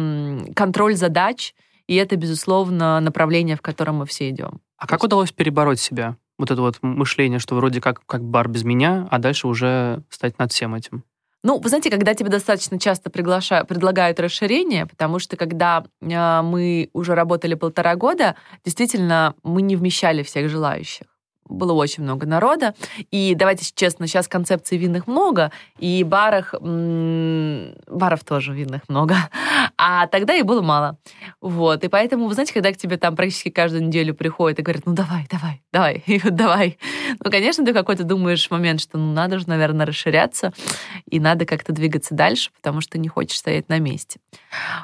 контроль 0.55 0.95
задач, 0.95 1.53
и 1.87 1.95
это, 1.95 2.15
безусловно, 2.15 2.99
направление, 2.99 3.55
в 3.55 3.61
котором 3.61 3.97
мы 3.97 4.05
все 4.05 4.29
идем. 4.29 4.61
А 4.77 4.87
как 4.87 5.03
удалось 5.03 5.31
перебороть 5.31 5.79
себя? 5.79 6.17
Вот 6.37 6.51
это 6.51 6.61
вот 6.61 6.77
мышление, 6.81 7.39
что 7.39 7.55
вроде 7.55 7.79
как, 7.79 8.05
как 8.05 8.23
бар 8.23 8.47
без 8.47 8.63
меня, 8.63 9.07
а 9.11 9.19
дальше 9.19 9.47
уже 9.47 10.03
стать 10.09 10.39
над 10.39 10.51
всем 10.51 10.75
этим. 10.75 11.03
Ну, 11.45 11.59
вы 11.59 11.67
знаете, 11.67 11.89
когда 11.89 12.13
тебе 12.13 12.29
достаточно 12.29 12.79
часто 12.79 13.09
приглашают, 13.09 13.67
предлагают 13.67 14.19
расширение, 14.19 14.85
потому 14.85 15.19
что 15.19 15.35
когда 15.35 15.83
э, 15.99 16.41
мы 16.41 16.89
уже 16.93 17.15
работали 17.15 17.55
полтора 17.55 17.95
года, 17.97 18.35
действительно, 18.63 19.35
мы 19.43 19.61
не 19.61 19.75
вмещали 19.75 20.23
всех 20.23 20.49
желающих. 20.49 21.07
Было 21.45 21.73
очень 21.73 22.03
много 22.03 22.25
народа. 22.25 22.73
И 23.11 23.35
давайте 23.35 23.65
честно, 23.73 24.07
сейчас 24.07 24.27
концепций 24.27 24.77
винных 24.77 25.07
много, 25.07 25.51
и 25.79 26.03
барах, 26.03 26.53
баров 26.61 28.23
тоже 28.23 28.53
винных 28.53 28.87
много. 28.87 29.15
А 29.75 30.07
тогда 30.07 30.33
их 30.33 30.45
было 30.45 30.61
мало. 30.61 30.97
Вот. 31.41 31.83
И 31.83 31.87
поэтому, 31.87 32.27
вы 32.27 32.33
знаете, 32.33 32.53
когда 32.53 32.71
к 32.71 32.77
тебе 32.77 32.97
там 32.97 33.15
практически 33.15 33.49
каждую 33.49 33.83
неделю 33.83 34.13
приходят 34.13 34.59
и 34.59 34.61
говорят, 34.61 34.85
ну 34.85 34.93
давай, 34.93 35.25
давай, 35.29 35.61
давай, 35.71 36.03
и 36.05 36.19
вот 36.23 36.35
давай. 36.35 36.77
Ну, 37.23 37.31
конечно, 37.31 37.65
ты 37.65 37.73
какой-то 37.73 38.03
думаешь 38.03 38.49
момент, 38.49 38.81
что 38.81 38.97
ну 38.97 39.11
надо 39.13 39.39
же, 39.39 39.49
наверное, 39.49 39.85
расширяться, 39.85 40.53
и 41.09 41.19
надо 41.19 41.45
как-то 41.45 41.73
двигаться 41.73 42.13
дальше, 42.15 42.51
потому 42.55 42.81
что 42.81 42.97
не 42.97 43.07
хочешь 43.07 43.37
стоять 43.37 43.67
на 43.67 43.79
месте. 43.79 44.19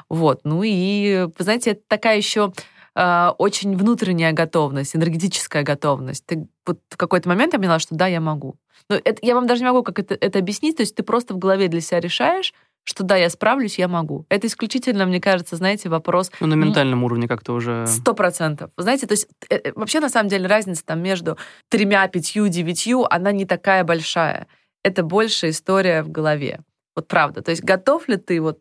Вот. 0.08 0.40
Ну 0.44 0.62
и, 0.64 1.28
вы 1.38 1.44
знаете, 1.44 1.70
это 1.70 1.82
такая 1.88 2.16
еще 2.16 2.52
э, 2.96 3.28
очень 3.38 3.76
внутренняя 3.76 4.32
готовность, 4.32 4.96
энергетическая 4.96 5.62
готовность. 5.62 6.26
Ты 6.26 6.46
вот 6.66 6.80
в 6.88 6.96
какой-то 6.96 7.28
момент 7.28 7.52
я 7.52 7.58
поняла, 7.58 7.78
что 7.78 7.94
да, 7.94 8.06
я 8.06 8.20
могу. 8.20 8.56
Но 8.88 8.96
это, 8.96 9.18
я 9.22 9.34
вам 9.34 9.46
даже 9.46 9.62
не 9.62 9.68
могу 9.68 9.82
как 9.82 9.98
это, 9.98 10.14
это 10.14 10.38
объяснить. 10.38 10.76
То 10.76 10.82
есть 10.82 10.94
ты 10.94 11.02
просто 11.02 11.34
в 11.34 11.38
голове 11.38 11.68
для 11.68 11.80
себя 11.80 12.00
решаешь, 12.00 12.52
что 12.84 13.04
да, 13.04 13.16
я 13.16 13.30
справлюсь, 13.30 13.78
я 13.78 13.88
могу. 13.88 14.26
Это 14.28 14.46
исключительно, 14.46 15.06
мне 15.06 15.20
кажется, 15.20 15.56
знаете, 15.56 15.88
вопрос... 15.88 16.30
Ну, 16.40 16.46
на 16.46 16.54
ментальном 16.54 17.04
уровне 17.04 17.28
как-то 17.28 17.52
уже... 17.52 17.86
Сто 17.86 18.14
процентов. 18.14 18.70
Знаете, 18.76 19.06
то 19.06 19.12
есть 19.12 19.28
э, 19.48 19.56
э, 19.56 19.72
вообще, 19.74 20.00
на 20.00 20.08
самом 20.08 20.28
деле, 20.28 20.46
разница 20.46 20.84
там 20.84 21.00
между 21.00 21.36
тремя, 21.68 22.06
пятью, 22.08 22.48
девятью, 22.48 23.06
она 23.12 23.32
не 23.32 23.44
такая 23.44 23.84
большая. 23.84 24.46
Это 24.82 25.02
больше 25.02 25.50
история 25.50 26.02
в 26.02 26.10
голове. 26.10 26.60
Вот 26.96 27.06
правда. 27.06 27.42
То 27.42 27.50
есть 27.50 27.62
готов 27.62 28.08
ли 28.08 28.16
ты 28.16 28.40
вот 28.40 28.58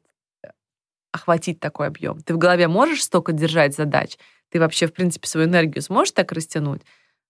охватить 1.12 1.60
такой 1.60 1.88
объем? 1.88 2.20
Ты 2.22 2.34
в 2.34 2.38
голове 2.38 2.68
можешь 2.68 3.04
столько 3.04 3.32
держать 3.32 3.76
задач? 3.76 4.18
Ты 4.52 4.60
вообще, 4.60 4.88
в 4.88 4.94
принципе, 4.94 5.28
свою 5.28 5.48
энергию 5.48 5.82
сможешь 5.82 6.12
так 6.12 6.32
растянуть? 6.32 6.82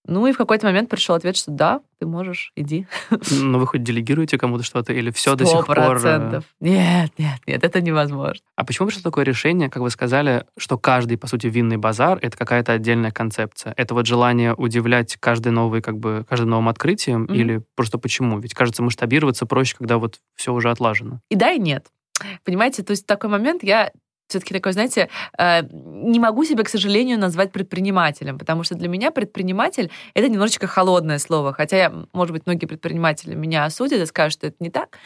Ну 0.05 0.25
и 0.27 0.31
в 0.31 0.38
какой-то 0.38 0.65
момент 0.65 0.89
пришел 0.89 1.15
ответ, 1.15 1.36
что 1.36 1.51
да, 1.51 1.81
ты 2.00 2.07
можешь, 2.07 2.51
иди. 2.55 2.88
Но 3.31 3.59
вы 3.59 3.67
хоть 3.67 3.83
делегируете 3.83 4.38
кому-то 4.38 4.63
что-то 4.63 4.93
или 4.93 5.12
все 5.12 5.36
до 5.36 5.45
сих 5.45 5.65
пор? 5.65 5.77
Э, 5.77 5.86
процентов. 5.86 6.45
Нет, 6.59 7.12
нет, 7.17 7.39
нет, 7.45 7.63
это 7.63 7.81
невозможно. 7.81 8.41
А 8.55 8.63
почему 8.63 8.88
пришло 8.88 9.03
такое 9.03 9.25
решение, 9.25 9.69
как 9.69 9.83
вы 9.83 9.89
сказали, 9.89 10.45
что 10.57 10.77
каждый, 10.77 11.17
по 11.17 11.27
сути, 11.27 11.48
винный 11.48 11.77
базар— 11.77 12.17
это 12.21 12.38
какая-то 12.38 12.74
отдельная 12.74 13.12
концепция? 13.12 13.74
Это 13.77 13.93
вот 13.93 14.07
желание 14.07 14.53
удивлять 14.53 15.17
каждый 15.19 15.51
новый, 15.51 15.81
как 15.81 15.98
бы, 16.00 16.25
каждым 16.27 16.50
новым 16.50 16.69
открытием? 16.69 17.25
Mm-hmm. 17.25 17.36
Или 17.36 17.62
просто 17.75 17.98
почему? 17.98 18.39
Ведь, 18.39 18.53
кажется, 18.53 18.81
масштабироваться 18.81 19.45
проще, 19.45 19.75
когда 19.77 19.98
вот 19.98 20.19
все 20.36 20.53
уже 20.53 20.71
отлажено. 20.71 21.19
И 21.29 21.36
да, 21.36 21.51
и 21.51 21.59
нет. 21.59 21.86
Понимаете, 22.43 22.83
то 22.83 22.91
есть 22.91 23.05
такой 23.05 23.29
момент 23.29 23.63
я 23.63 23.91
все-таки 24.29 24.53
такой, 24.53 24.73
знаете, 24.73 25.09
э, 25.38 25.61
не 25.71 26.19
могу 26.19 26.45
себя, 26.45 26.63
к 26.63 26.69
сожалению, 26.69 27.19
назвать 27.19 27.51
предпринимателем, 27.51 28.38
потому 28.38 28.63
что 28.63 28.75
для 28.75 28.88
меня 28.88 29.11
предприниматель— 29.11 29.91
это 30.13 30.29
немножечко 30.29 30.67
холодное 30.67 31.17
слово, 31.17 31.51
хотя, 31.51 31.77
я, 31.77 31.93
может 32.13 32.33
быть, 32.33 32.45
многие 32.45 32.67
предприниматели 32.67 33.33
меня 33.33 33.65
осудят 33.65 33.99
и 34.01 34.05
скажут, 34.05 34.33
что 34.33 34.47
это 34.47 34.57
не 34.59 34.69
так, 34.69 34.97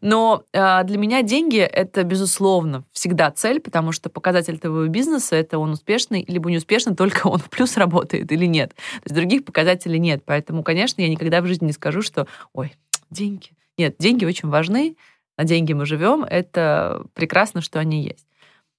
но 0.00 0.44
э, 0.52 0.82
для 0.84 0.96
меня 0.96 1.22
деньги— 1.22 1.58
это, 1.58 2.02
безусловно, 2.04 2.84
всегда 2.92 3.30
цель, 3.30 3.60
потому 3.60 3.92
что 3.92 4.08
показатель 4.08 4.58
твоего 4.58 4.86
бизнеса— 4.86 5.36
это 5.36 5.58
он 5.58 5.72
успешный, 5.72 6.24
либо 6.26 6.50
неуспешный, 6.50 6.96
только 6.96 7.26
он 7.26 7.38
в 7.38 7.50
плюс 7.50 7.76
работает 7.76 8.32
или 8.32 8.46
нет. 8.46 8.74
То 8.74 9.02
есть 9.04 9.14
других 9.14 9.44
показателей 9.44 9.98
нет, 9.98 10.22
поэтому, 10.24 10.62
конечно, 10.62 11.02
я 11.02 11.08
никогда 11.08 11.42
в 11.42 11.46
жизни 11.46 11.66
не 11.66 11.72
скажу, 11.72 12.00
что, 12.00 12.26
ой, 12.54 12.74
деньги. 13.10 13.50
Нет, 13.76 13.96
деньги 13.98 14.24
очень 14.24 14.48
важны, 14.48 14.96
на 15.36 15.44
деньги 15.44 15.72
мы 15.72 15.86
живем, 15.86 16.24
это 16.24 17.04
прекрасно, 17.14 17.60
что 17.60 17.78
они 17.78 18.02
есть. 18.02 18.26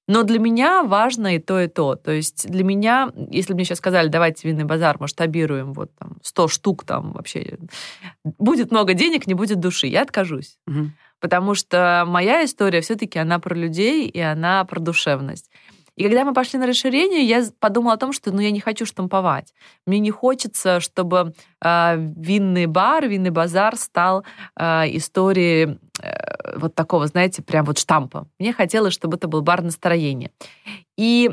Но 0.07 0.23
для 0.23 0.39
меня 0.39 0.83
важно 0.83 1.35
и 1.35 1.39
то, 1.39 1.59
и 1.59 1.67
то. 1.67 1.95
То 1.95 2.11
есть 2.11 2.49
для 2.49 2.63
меня, 2.63 3.11
если 3.29 3.53
бы 3.53 3.57
мне 3.57 3.65
сейчас 3.65 3.77
сказали, 3.77 4.09
давайте 4.09 4.47
винный 4.47 4.65
базар 4.65 4.99
масштабируем 4.99 5.73
вот 5.73 5.95
там 5.95 6.17
100 6.21 6.47
штук, 6.49 6.83
там 6.83 7.13
вообще 7.13 7.57
будет 8.23 8.71
много 8.71 8.93
денег, 8.93 9.27
не 9.27 9.35
будет 9.35 9.59
души, 9.59 9.87
я 9.87 10.01
откажусь. 10.01 10.57
Угу. 10.67 10.91
Потому 11.21 11.55
что 11.55 12.03
моя 12.07 12.43
история 12.43 12.81
все-таки 12.81 13.19
она 13.19 13.39
про 13.39 13.55
людей 13.55 14.07
и 14.07 14.19
она 14.19 14.65
про 14.65 14.79
душевность. 14.79 15.49
И 15.95 16.03
когда 16.03 16.25
мы 16.25 16.33
пошли 16.33 16.57
на 16.57 16.67
расширение, 16.67 17.23
я 17.23 17.45
подумала 17.59 17.93
о 17.93 17.97
том, 17.97 18.11
что 18.13 18.31
ну, 18.31 18.39
я 18.41 18.51
не 18.51 18.59
хочу 18.59 18.85
штамповать. 18.85 19.53
Мне 19.85 19.99
не 19.99 20.09
хочется, 20.09 20.79
чтобы 20.79 21.33
э, 21.63 21.95
винный 21.97 22.65
бар, 22.65 23.07
винный 23.07 23.29
базар 23.29 23.75
стал 23.75 24.25
э, 24.57 24.95
историей 24.97 25.77
э, 26.01 26.30
вот 26.55 26.75
такого, 26.75 27.07
знаете, 27.07 27.41
прям 27.41 27.65
вот 27.65 27.77
штампа. 27.77 28.27
Мне 28.39 28.53
хотелось, 28.53 28.93
чтобы 28.93 29.17
это 29.17 29.27
был 29.27 29.41
бар 29.41 29.61
настроения. 29.61 30.31
И 30.97 31.31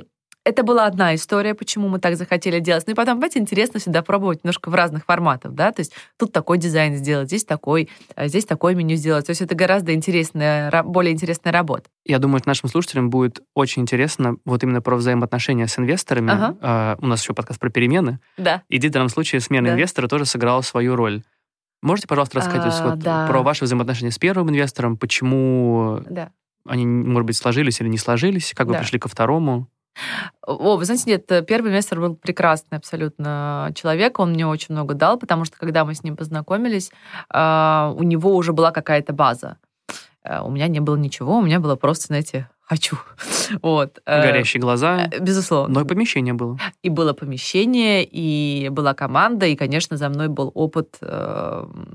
это 0.49 0.63
была 0.63 0.87
одна 0.87 1.15
история, 1.15 1.55
почему 1.55 1.89
мы 1.89 1.99
так 1.99 2.17
захотели 2.17 2.59
делать. 2.59 2.85
Ну 2.87 2.95
и 2.95 2.97
потом, 2.97 3.17
понимаете, 3.17 3.39
интересно 3.39 3.81
всегда 3.81 4.03
пробовать 4.03 4.45
немножко 4.45 4.71
в 4.71 4.75
разных 4.75 5.05
форматах, 5.05 5.53
да, 5.53 5.73
то 5.73 5.81
есть 5.81 5.93
тут 6.17 6.33
такой 6.33 6.57
дизайн 6.57 6.97
сделать, 6.97 7.29
здесь 7.29 7.45
такой, 7.45 7.91
а 8.17 8.29
здесь 8.29 8.47
такое 8.47 8.75
меню 8.75 8.97
сделать. 8.97 9.27
То 9.27 9.31
есть 9.31 9.43
это 9.43 9.55
гораздо 9.55 9.93
интересная, 9.93 10.83
более 10.85 11.13
интересная 11.13 11.53
работа. 11.53 11.91
Я 12.07 12.19
думаю, 12.19 12.41
нашим 12.47 12.71
слушателям 12.71 13.11
будет 13.11 13.43
очень 13.55 13.83
интересно 13.83 14.37
вот 14.47 14.63
именно 14.63 14.81
про 14.81 14.97
взаимоотношения 14.97 15.67
с 15.67 15.79
инвесторами. 15.79 16.31
Ага. 16.31 16.57
Uh, 16.61 16.99
у 17.03 17.07
нас 17.07 17.21
еще 17.21 17.35
подкаст 17.35 17.61
про 17.61 17.69
перемены. 17.69 18.19
Да. 18.39 18.63
И 18.71 18.79
в 18.79 18.91
данном 18.91 19.11
случае 19.11 19.43
смена 19.43 19.69
да. 19.69 19.75
инвестора 19.75 20.09
тоже 20.09 20.25
сыграла 20.25 20.63
свою 20.63 20.97
роль. 20.97 21.23
Можете, 21.83 22.09
пожалуйста, 22.09 22.39
рассказать 22.39 22.81
а, 22.81 22.91
вот 22.91 22.99
да. 22.99 23.27
про 23.27 23.43
ваши 23.43 23.65
взаимоотношения 23.65 24.11
с 24.11 24.19
первым 24.19 24.51
инвестором, 24.51 24.97
почему 24.97 26.01
да. 26.09 26.31
они, 26.67 26.87
может 26.87 27.27
быть, 27.27 27.37
сложились 27.37 27.81
или 27.81 27.89
не 27.89 27.99
сложились, 27.99 28.53
как 28.55 28.67
да. 28.67 28.75
вы 28.75 28.81
пришли 28.81 28.99
ко 28.99 29.09
второму? 29.09 29.69
О, 30.47 30.77
вы 30.77 30.85
знаете, 30.85 31.11
нет, 31.11 31.27
первый 31.47 31.71
инвестор 31.71 32.01
был 32.01 32.17
прекрасный 32.17 32.79
абсолютно 32.79 33.73
человек, 33.75 34.19
он 34.19 34.33
мне 34.33 34.47
очень 34.47 34.75
много 34.75 34.95
дал, 34.95 35.19
потому 35.19 35.45
что 35.45 35.57
когда 35.57 35.85
мы 35.85 35.95
с 35.95 36.03
ним 36.03 36.17
познакомились, 36.17 36.91
а, 37.31 37.93
у 37.97 38.03
него 38.03 38.35
уже 38.35 38.53
была 38.53 38.71
какая-то 38.71 39.13
база. 39.13 39.59
Э, 40.25 40.41
у 40.43 40.51
меня 40.51 40.69
не 40.69 40.81
было 40.81 40.97
ничего, 40.97 41.39
у 41.39 41.43
меня 41.43 41.61
было 41.61 41.77
просто, 41.77 42.09
знаете, 42.09 42.49
хочу. 42.69 42.97
Вот. 43.63 44.01
Э, 44.07 44.23
Горящие 44.23 44.61
глаза. 44.61 45.09
Э, 45.11 45.19
безусловно. 45.21 45.75
Но 45.75 45.81
и 45.81 45.85
помещение 45.89 46.35
было. 46.35 46.59
И 46.83 46.91
было 46.91 47.13
помещение, 47.13 48.05
и 48.05 48.69
была 48.71 48.95
команда, 48.95 49.47
и, 49.47 49.57
конечно, 49.57 49.97
за 49.97 50.09
мной 50.09 50.29
был 50.29 50.51
опыт 50.55 50.99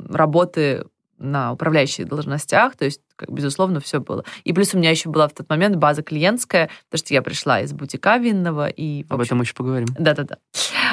работы 0.10 0.86
на 1.20 1.54
управляющих 1.54 2.08
должностях, 2.08 2.76
то 2.76 2.86
есть, 2.86 3.00
как, 3.16 3.32
безусловно, 3.32 3.80
все 3.80 4.00
было. 4.00 4.26
И 4.44 4.52
плюс 4.52 4.74
у 4.74 4.78
меня 4.78 4.90
еще 4.90 5.10
была 5.10 5.28
в 5.28 5.34
тот 5.34 5.50
момент 5.50 5.76
база 5.78 6.04
клиентская, 6.04 6.70
потому 6.90 7.06
что 7.06 7.14
я 7.14 7.22
пришла 7.22 7.62
из 7.62 7.72
бутика 7.72 8.18
винного. 8.18 8.68
И, 8.68 9.06
Об 9.10 9.22
этом 9.22 9.40
еще 9.42 9.54
поговорим. 9.54 9.88
Да-да-да. 9.98 10.38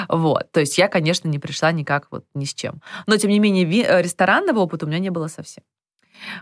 Вот. 0.09 0.53
То 0.53 0.61
есть 0.61 0.79
я, 0.79 0.87
конечно, 0.89 1.27
не 1.29 1.39
пришла 1.39 1.73
никак 1.73 2.07
вот 2.11 2.25
ни 2.35 2.45
с 2.45 2.55
чем. 2.55 2.81
Но, 3.07 3.17
тем 3.17 3.31
не 3.31 3.41
менее, 3.41 3.65
ви- 3.65 3.87
ресторанного 4.03 4.61
опыта 4.61 4.87
у 4.87 4.89
меня 4.89 4.99
не 5.01 5.11
было 5.11 5.27
совсем. 5.27 5.65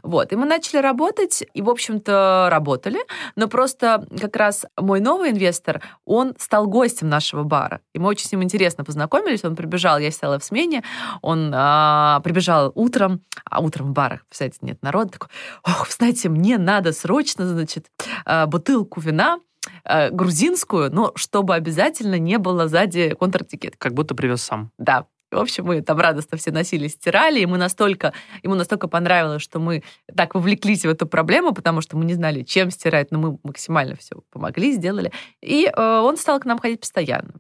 Вот, 0.03 0.33
и 0.33 0.37
мы 0.37 0.47
начали 0.47 0.81
работать, 0.81 1.45
и, 1.55 1.63
в 1.63 1.71
общем-то, 1.71 2.49
работали, 2.51 3.01
но 3.37 3.49
просто 3.49 4.07
как 4.21 4.37
раз 4.37 4.67
мой 4.77 5.01
новый 5.01 5.31
инвестор, 5.31 5.83
он 6.05 6.35
стал 6.39 6.67
гостем 6.67 7.09
нашего 7.09 7.43
бара, 7.43 7.81
и 7.95 7.99
мы 7.99 8.09
очень 8.09 8.27
с 8.27 8.33
ним 8.33 8.43
интересно 8.43 8.85
познакомились, 8.85 9.45
он 9.45 9.57
прибежал, 9.57 9.99
я 9.99 10.11
села 10.11 10.39
в 10.39 10.45
смене, 10.45 10.83
он 11.23 11.53
а, 11.55 12.21
прибежал 12.21 12.73
утром, 12.75 13.23
а 13.45 13.61
утром 13.61 13.89
в 13.89 13.93
барах, 13.93 14.25
кстати, 14.29 14.59
нет 14.61 14.83
народа, 14.83 15.11
такой, 15.13 15.29
ох, 15.65 15.89
знаете, 15.91 16.29
мне 16.29 16.59
надо 16.59 16.93
срочно, 16.93 17.47
значит, 17.47 17.87
а, 18.25 18.47
бутылку 18.47 19.01
вина, 19.01 19.39
а, 19.85 20.11
грузинскую, 20.11 20.93
но 20.93 21.13
чтобы 21.15 21.55
обязательно 21.55 22.19
не 22.19 22.39
было 22.39 22.69
сзади 22.69 23.15
контртикет. 23.19 23.77
Как 23.77 23.95
будто 23.95 24.15
привез 24.15 24.43
сам. 24.43 24.71
Да, 24.79 25.07
в 25.31 25.39
общем, 25.39 25.67
мы 25.67 25.83
там 25.83 25.99
радостно 25.99 26.39
все 26.39 26.51
носили, 26.51 26.89
стирали, 26.89 27.41
и 27.41 27.47
мы 27.47 27.59
настолько, 27.59 28.13
ему 28.43 28.55
настолько 28.55 28.89
понравилось, 28.89 29.43
что 29.43 29.59
мы 29.59 29.83
так 30.15 30.35
вовлеклись 30.35 30.85
в 30.85 30.89
эту 30.89 31.07
проблему, 31.07 31.53
потому 31.53 31.81
что 31.81 31.97
мы 31.97 32.05
не 32.05 32.15
знали, 32.15 32.43
чем 32.43 32.71
стирать, 32.71 33.11
но 33.11 33.19
мы 33.19 33.39
максимально 33.43 33.97
все 33.97 34.23
помогли, 34.31 34.73
сделали. 34.73 35.13
И 35.43 35.67
э, 35.67 35.81
он 35.81 36.17
стал 36.17 36.41
к 36.41 36.47
нам 36.47 36.59
ходить 36.59 36.81
постоянно. 36.81 37.35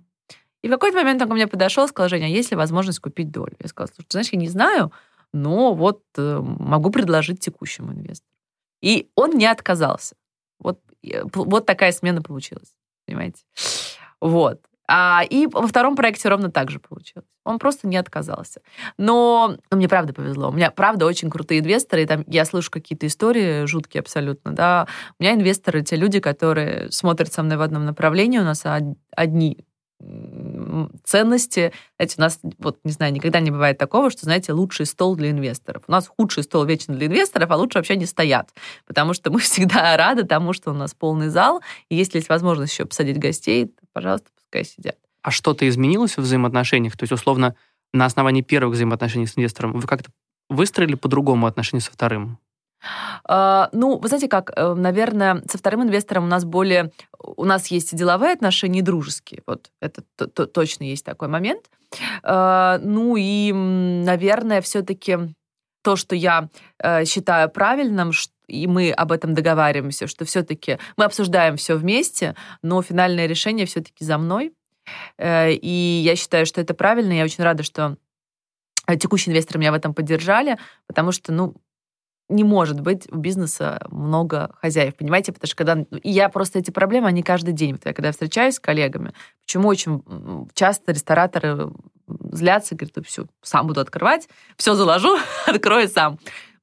И 0.62 0.68
в 0.68 0.70
какой-то 0.70 0.98
момент 0.98 1.22
он 1.22 1.28
ко 1.28 1.34
мне 1.34 1.46
подошел 1.46 1.86
и 1.86 1.88
сказал, 1.88 2.08
Женя, 2.08 2.26
а 2.26 2.28
есть 2.28 2.50
ли 2.50 2.56
возможность 2.56 2.98
купить 2.98 3.30
долю? 3.30 3.54
Я 3.60 3.68
сказала, 3.68 3.90
слушай, 3.94 4.08
знаешь, 4.10 4.28
я 4.32 4.38
не 4.38 4.48
знаю, 4.48 4.92
но 5.32 5.72
вот 5.72 6.02
э, 6.16 6.40
могу 6.40 6.90
предложить 6.90 7.40
текущему 7.40 7.92
инвестору. 7.92 8.28
И 8.82 9.10
он 9.14 9.30
не 9.32 9.46
отказался. 9.46 10.16
Вот, 10.58 10.80
вот 11.32 11.66
такая 11.66 11.92
смена 11.92 12.22
получилась, 12.22 12.72
понимаете? 13.06 13.42
Вот. 14.20 14.60
А, 14.90 15.22
и 15.28 15.46
во 15.46 15.66
втором 15.66 15.96
проекте 15.96 16.30
ровно 16.30 16.50
так 16.50 16.70
же 16.70 16.78
получилось. 16.78 17.28
Он 17.44 17.58
просто 17.58 17.86
не 17.86 17.98
отказался. 17.98 18.62
Но 18.96 19.56
ну, 19.70 19.76
мне 19.76 19.88
правда 19.88 20.14
повезло. 20.14 20.48
У 20.48 20.52
меня 20.52 20.70
правда 20.70 21.04
очень 21.04 21.28
крутые 21.28 21.60
инвесторы. 21.60 22.02
И 22.02 22.06
там 22.06 22.24
я 22.26 22.46
слышу 22.46 22.70
какие-то 22.70 23.06
истории 23.06 23.66
жуткие 23.66 24.00
абсолютно. 24.00 24.52
Да. 24.52 24.88
У 25.18 25.22
меня 25.22 25.34
инвесторы 25.34 25.82
те 25.82 25.96
люди, 25.96 26.20
которые 26.20 26.90
смотрят 26.90 27.32
со 27.32 27.42
мной 27.42 27.58
в 27.58 27.62
одном 27.62 27.84
направлении. 27.84 28.38
У 28.38 28.44
нас 28.44 28.64
одни 29.10 29.58
ценности. 31.04 31.72
Знаете, 31.96 32.14
у 32.18 32.20
нас, 32.20 32.40
вот, 32.58 32.78
не 32.84 32.92
знаю, 32.92 33.12
никогда 33.12 33.40
не 33.40 33.50
бывает 33.50 33.78
такого, 33.78 34.10
что, 34.10 34.24
знаете, 34.24 34.52
лучший 34.52 34.86
стол 34.86 35.16
для 35.16 35.30
инвесторов. 35.30 35.82
У 35.88 35.92
нас 35.92 36.06
худший 36.06 36.44
стол 36.44 36.64
вечно 36.64 36.94
для 36.94 37.08
инвесторов, 37.08 37.50
а 37.50 37.56
лучше 37.56 37.78
вообще 37.78 37.96
не 37.96 38.06
стоят. 38.06 38.50
Потому 38.86 39.12
что 39.12 39.30
мы 39.30 39.40
всегда 39.40 39.96
рады 39.96 40.22
тому, 40.22 40.52
что 40.52 40.70
у 40.70 40.74
нас 40.74 40.94
полный 40.94 41.28
зал. 41.28 41.62
И 41.88 41.96
если 41.96 42.18
есть 42.18 42.28
возможность 42.28 42.72
еще 42.72 42.84
посадить 42.84 43.18
гостей, 43.18 43.74
пожалуйста, 43.98 44.28
пускай 44.36 44.64
сидят. 44.64 44.96
А 45.22 45.32
что-то 45.32 45.68
изменилось 45.68 46.16
в 46.16 46.20
взаимоотношениях? 46.20 46.96
То 46.96 47.02
есть, 47.02 47.12
условно, 47.12 47.56
на 47.92 48.04
основании 48.04 48.42
первых 48.42 48.74
взаимоотношений 48.74 49.26
с 49.26 49.36
инвестором 49.36 49.72
вы 49.72 49.88
как-то 49.88 50.10
выстроили 50.48 50.94
по-другому 50.94 51.48
отношения 51.48 51.80
со 51.80 51.90
вторым? 51.90 52.38
А, 53.24 53.68
ну, 53.72 53.98
вы 53.98 54.06
знаете 54.06 54.28
как, 54.28 54.52
э, 54.54 54.74
наверное, 54.74 55.42
со 55.50 55.58
вторым 55.58 55.82
инвестором 55.82 56.24
у 56.24 56.26
нас 56.28 56.44
более... 56.44 56.92
У 57.18 57.44
нас 57.44 57.66
есть 57.66 57.96
деловые 57.96 58.34
отношения 58.34 58.78
и 58.78 58.82
дружеские. 58.82 59.42
Вот 59.46 59.72
это 59.80 60.02
точно 60.46 60.84
есть 60.84 61.04
такой 61.04 61.26
момент. 61.26 61.68
А, 62.22 62.78
ну 62.78 63.16
и, 63.18 63.52
наверное, 63.52 64.60
все-таки 64.60 65.18
то, 65.82 65.96
что 65.96 66.14
я 66.14 66.50
э, 66.78 67.04
считаю 67.04 67.50
правильным, 67.50 68.12
и 68.48 68.66
мы 68.66 68.90
об 68.90 69.12
этом 69.12 69.34
договариваемся, 69.34 70.06
что 70.06 70.24
все-таки 70.24 70.78
мы 70.96 71.04
обсуждаем 71.04 71.56
все 71.56 71.76
вместе, 71.76 72.34
но 72.62 72.82
финальное 72.82 73.26
решение 73.26 73.66
все-таки 73.66 74.04
за 74.04 74.18
мной. 74.18 74.52
Э, 75.18 75.52
и 75.52 76.00
я 76.02 76.16
считаю, 76.16 76.46
что 76.46 76.60
это 76.60 76.74
правильно. 76.74 77.12
Я 77.12 77.24
очень 77.24 77.44
рада, 77.44 77.62
что 77.62 77.96
текущие 78.98 79.32
инвесторы 79.32 79.60
меня 79.60 79.72
в 79.72 79.76
этом 79.76 79.94
поддержали, 79.94 80.58
потому 80.86 81.12
что, 81.12 81.32
ну, 81.32 81.54
не 82.28 82.44
может 82.44 82.80
быть 82.80 83.10
у 83.10 83.16
бизнеса 83.16 83.86
много 83.90 84.50
хозяев, 84.60 84.96
понимаете? 84.96 85.32
Потому 85.32 85.48
что 85.48 85.56
когда... 85.56 85.78
И 86.02 86.10
я 86.10 86.28
просто 86.28 86.58
эти 86.58 86.70
проблемы, 86.70 87.08
они 87.08 87.22
каждый 87.22 87.54
день. 87.54 87.72
Вот 87.72 87.86
я 87.86 87.94
когда 87.94 88.12
встречаюсь 88.12 88.56
с 88.56 88.60
коллегами, 88.60 89.12
почему 89.42 89.68
очень 89.68 90.02
часто 90.54 90.92
рестораторы 90.92 91.70
злятся, 92.06 92.74
говорят, 92.74 93.06
все, 93.06 93.26
сам 93.42 93.66
буду 93.66 93.80
открывать, 93.80 94.28
все 94.56 94.74
заложу, 94.74 95.16
открою 95.46 95.88
сам. 95.88 96.18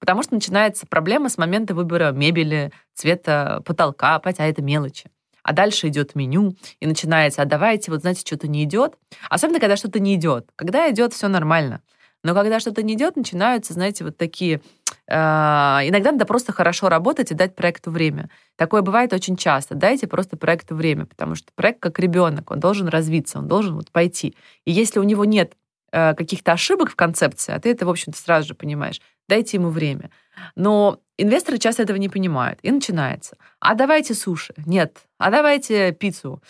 Потому 0.06 0.22
что 0.22 0.36
начинается 0.36 0.86
проблема 0.86 1.30
с 1.30 1.40
момента 1.40 1.74
выбора 1.74 2.12
мебели, 2.12 2.72
цвета 2.94 3.64
потолка, 3.66 4.22
хотя 4.24 4.46
это 4.46 4.62
мелочи. 4.62 5.10
А 5.42 5.52
дальше 5.52 5.88
идет 5.88 6.14
меню, 6.14 6.56
и 6.80 6.86
начинается, 6.86 7.42
а 7.42 7.46
давайте, 7.46 7.90
вот 7.90 8.02
знаете, 8.02 8.22
что-то 8.22 8.48
не 8.48 8.64
идет. 8.66 9.00
Особенно, 9.32 9.60
когда 9.60 9.76
что-то 9.76 10.00
не 10.00 10.14
идет. 10.14 10.48
Когда 10.56 10.92
идет, 10.92 11.14
все 11.14 11.28
нормально. 11.28 11.82
Но 12.24 12.36
когда 12.36 12.60
что-то 12.60 12.84
не 12.84 12.94
идет, 12.94 13.16
начинаются, 13.16 13.74
знаете, 13.74 14.04
вот 14.04 14.16
такие 14.16 14.62
а, 15.08 15.82
иногда 15.84 16.12
надо 16.12 16.26
просто 16.26 16.52
хорошо 16.52 16.88
работать 16.88 17.32
и 17.32 17.36
дать 17.36 17.56
проекту 17.56 17.90
время. 17.90 18.30
Такое 18.58 18.84
бывает 18.84 19.12
очень 19.12 19.38
часто. 19.38 19.74
Дайте 19.74 20.08
просто 20.08 20.38
проекту 20.38 20.76
время, 20.76 21.08
потому 21.08 21.34
что 21.34 21.52
проект 21.56 21.80
как 21.80 21.98
ребенок, 21.98 22.52
он 22.52 22.60
должен 22.60 22.88
развиться, 22.88 23.40
он 23.40 23.48
должен 23.48 23.76
вот 23.76 23.92
пойти. 23.92 24.36
И 24.66 24.72
если 24.72 25.00
у 25.00 25.04
него 25.04 25.26
нет 25.26 25.54
э, 25.54 25.56
каких-то 25.92 26.52
ошибок 26.52 26.92
в 26.92 26.96
концепции, 26.96 27.54
а 27.54 27.60
ты 27.60 27.72
это, 27.72 27.86
в 27.86 27.90
общем-то, 27.90 28.18
сразу 28.18 28.50
же 28.50 28.54
понимаешь, 28.54 29.00
дайте 29.30 29.58
ему 29.58 29.70
время. 29.70 30.12
Но 30.56 31.00
инвесторы 31.18 31.58
часто 31.58 31.84
этого 31.84 31.98
не 31.98 32.10
понимают. 32.10 32.60
И 32.64 32.72
начинается. 32.72 33.38
А 33.60 33.76
давайте 33.76 34.14
суши. 34.14 34.54
Нет. 34.66 34.98
А 35.18 35.32
давайте 35.32 35.94
пиццу. 35.94 36.42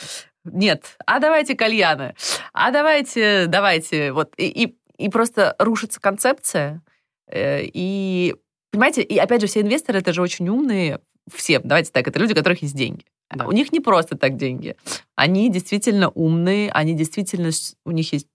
Нет. 0.43 0.97
А 1.05 1.19
давайте 1.19 1.55
кальяны. 1.55 2.15
А 2.53 2.71
давайте, 2.71 3.45
давайте. 3.47 4.11
Вот. 4.11 4.33
И, 4.37 4.47
и, 4.47 4.77
и 4.97 5.09
просто 5.09 5.55
рушится 5.59 6.01
концепция. 6.01 6.81
Э, 7.27 7.61
и 7.63 8.35
Понимаете, 8.75 9.03
и 9.03 9.17
опять 9.17 9.39
же, 9.39 9.47
все 9.47 9.61
инвесторы 9.61 9.99
это 9.99 10.11
же 10.11 10.21
очень 10.21 10.49
умные, 10.49 10.99
все, 11.33 11.59
давайте 11.59 11.91
так, 11.93 12.05
это 12.09 12.19
люди, 12.19 12.33
у 12.33 12.35
которых 12.35 12.61
есть 12.61 12.75
деньги. 12.75 13.05
Да. 13.33 13.47
У 13.47 13.53
них 13.53 13.71
не 13.71 13.79
просто 13.79 14.17
так 14.17 14.35
деньги. 14.35 14.75
Они 15.15 15.49
действительно 15.49 16.09
умные, 16.09 16.69
они 16.71 16.93
действительно, 16.93 17.51
у 17.85 17.91
них 17.91 18.11
есть, 18.11 18.27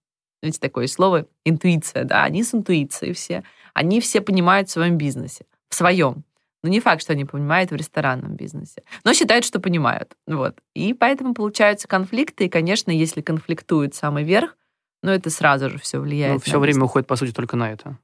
знаете, 0.43 0.59
такое 0.61 0.87
слово, 0.87 1.27
интуиция, 1.45 2.05
да, 2.05 2.25
они 2.25 2.43
с 2.43 2.55
интуицией 2.55 3.13
все. 3.13 3.45
Они 3.75 4.01
все 4.01 4.21
понимают 4.21 4.69
в 4.69 4.73
своем 4.73 4.97
бизнесе, 4.97 5.45
в 5.69 5.75
своем. 5.75 6.25
Но 6.63 6.69
не 6.69 6.81
факт, 6.81 7.03
что 7.03 7.13
они 7.13 7.25
понимают 7.25 7.71
в 7.71 7.75
ресторанном 7.75 8.35
бизнесе. 8.35 8.83
Но 9.05 9.15
считают, 9.15 9.45
что 9.45 9.61
понимают. 9.61 10.15
Вот. 10.27 10.59
И 10.75 10.93
поэтому 10.93 11.33
получаются 11.33 11.89
конфликты. 11.89 12.47
И, 12.47 12.49
конечно, 12.49 12.91
если 12.91 13.23
конфликтует 13.23 13.95
самый 13.95 14.25
верх, 14.25 14.57
ну, 15.03 15.11
это 15.11 15.31
сразу 15.31 15.71
же 15.71 15.79
все 15.79 15.99
влияет. 15.99 16.35
Ну, 16.35 16.39
все 16.41 16.59
время 16.59 16.75
бизнес. 16.75 16.91
уходит, 16.91 17.09
по 17.09 17.17
сути, 17.17 17.33
только 17.33 17.57
на 17.57 17.73
это. 17.73 17.97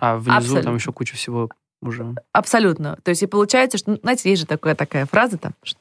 А 0.00 0.16
внизу 0.16 0.36
Абсолютно. 0.36 0.62
там 0.62 0.74
еще 0.76 0.92
куча 0.92 1.16
всего 1.16 1.50
уже. 1.82 2.14
Абсолютно. 2.32 2.98
То 3.02 3.10
есть 3.10 3.22
и 3.24 3.26
получается, 3.26 3.78
что, 3.78 3.92
ну, 3.92 3.98
знаете, 4.02 4.30
есть 4.30 4.42
же 4.42 4.46
такая, 4.46 4.76
такая 4.76 5.06
фраза 5.06 5.36
там, 5.36 5.54
что 5.64 5.80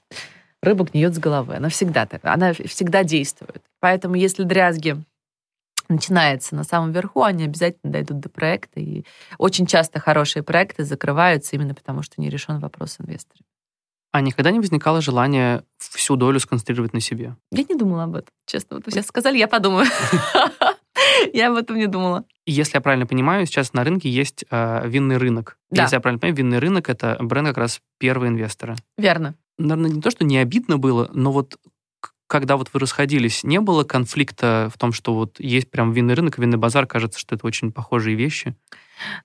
рыба 0.63 0.85
гниет 0.85 1.14
с 1.14 1.20
головы. 1.20 1.55
Она 1.55 1.70
всегда 1.70 2.07
так, 2.07 2.22
она 2.24 2.53
всегда 2.53 3.03
действует. 3.03 3.61
Поэтому 3.79 4.16
если 4.16 4.44
дрязги 4.44 4.98
начинается 5.94 6.56
на 6.56 6.64
самом 6.64 6.92
верху, 6.92 7.24
они 7.24 7.46
обязательно 7.46 7.92
дойдут 7.92 8.20
до 8.20 8.29
проекта. 8.29 8.79
И 8.79 9.06
очень 9.38 9.66
часто 9.66 10.00
хорошие 10.00 10.44
проекты 10.44 10.84
закрываются 10.84 11.56
именно 11.56 11.74
потому, 11.74 12.03
что 12.03 12.20
не 12.20 12.29
решен 12.29 12.60
вопрос 12.60 12.98
инвестора. 13.00 13.42
А 14.12 14.22
никогда 14.22 14.51
не 14.51 14.60
возникало 14.60 15.01
желания 15.01 15.64
всю 15.79 16.16
долю 16.16 16.40
сконцентрировать 16.40 16.94
на 16.94 17.00
себе? 17.00 17.36
Я 17.51 17.64
не 17.68 17.75
думала 17.75 18.03
об 18.03 18.16
этом, 18.16 18.29
честно. 18.46 18.75
Вот 18.75 18.86
вы 18.86 18.92
сейчас 18.92 19.08
сказали, 19.08 19.38
я 19.38 19.48
подумаю. 19.48 19.88
Я 21.34 21.50
об 21.50 21.58
этом 21.58 21.77
не 21.77 21.88
думала. 21.88 22.24
Если 22.46 22.77
я 22.77 22.82
правильно 22.82 23.08
понимаю, 23.08 23.46
сейчас 23.46 23.74
на 23.74 23.84
рынке 23.84 24.10
есть 24.10 24.46
э, 24.50 24.88
винный 24.88 25.18
рынок. 25.18 25.58
Да. 25.72 25.84
Если 25.84 25.96
я 25.96 26.00
правильно 26.00 26.20
понимаю, 26.20 26.38
винный 26.38 26.60
рынок 26.60 26.90
это 26.90 27.18
бренд 27.20 27.48
как 27.48 27.58
раз 27.58 27.82
первого 27.98 28.27
инвестора. 28.27 28.75
Верно. 28.98 29.36
Наверное, 29.58 29.92
не 29.92 30.01
то, 30.01 30.12
что 30.12 30.24
не 30.24 30.38
обидно 30.38 30.77
было, 30.77 31.10
но 31.14 31.32
вот 31.32 31.58
когда 32.33 32.57
вот 32.57 32.72
вы 32.74 32.79
расходились, 32.79 33.43
не 33.43 33.59
было 33.61 33.83
конфликта 33.83 34.67
в 34.74 34.79
том, 34.79 34.91
что 34.91 35.13
вот 35.13 35.39
есть 35.39 35.69
прям 35.69 35.91
винный 35.91 36.15
рынок, 36.15 36.39
винный 36.39 36.57
базар, 36.57 36.87
кажется, 36.87 37.19
что 37.19 37.35
это 37.35 37.46
очень 37.46 37.72
похожие 37.72 38.15
вещи? 38.15 38.55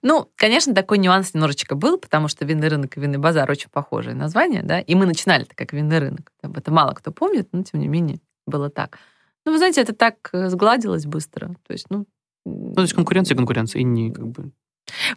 Ну, 0.03 0.31
конечно, 0.37 0.75
такой 0.75 0.99
нюанс 0.99 1.33
немножечко 1.33 1.75
был, 1.75 1.97
потому 1.97 2.29
что 2.29 2.45
винный 2.45 2.69
рынок 2.69 2.99
и 2.99 3.01
винный 3.01 3.17
базар 3.17 3.51
очень 3.51 3.71
похожие 3.71 4.15
названия, 4.15 4.63
да, 4.63 4.81
и 4.81 4.95
мы 4.95 5.07
начинали-то 5.07 5.55
как 5.55 5.73
винный 5.73 6.01
рынок. 6.01 6.31
Это 6.43 6.71
мало 6.71 6.93
кто 6.93 7.11
помнит, 7.11 7.49
но 7.53 7.63
тем 7.63 7.81
не 7.81 7.89
менее 7.89 8.21
было 8.47 8.69
так. 8.69 8.99
Ну, 9.47 9.53
вы 9.53 9.57
знаете, 9.57 9.81
это 9.81 9.95
так 9.95 10.29
э, 10.35 10.51
сгладилось 10.51 11.07
быстро. 11.07 11.57
То 11.67 11.73
есть, 11.73 11.87
ну... 11.89 12.05
Ну, 12.45 12.75
то 12.75 12.83
есть 12.83 12.93
конкуренция 12.93 13.37
конкуренция, 13.37 13.81
и 13.81 13.85
не 13.85 14.13
как 14.13 14.27
бы... 14.27 14.51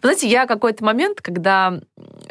Вы 0.02 0.08
знаете, 0.08 0.28
я 0.28 0.46
какой-то 0.46 0.84
момент, 0.84 1.20
когда 1.20 1.80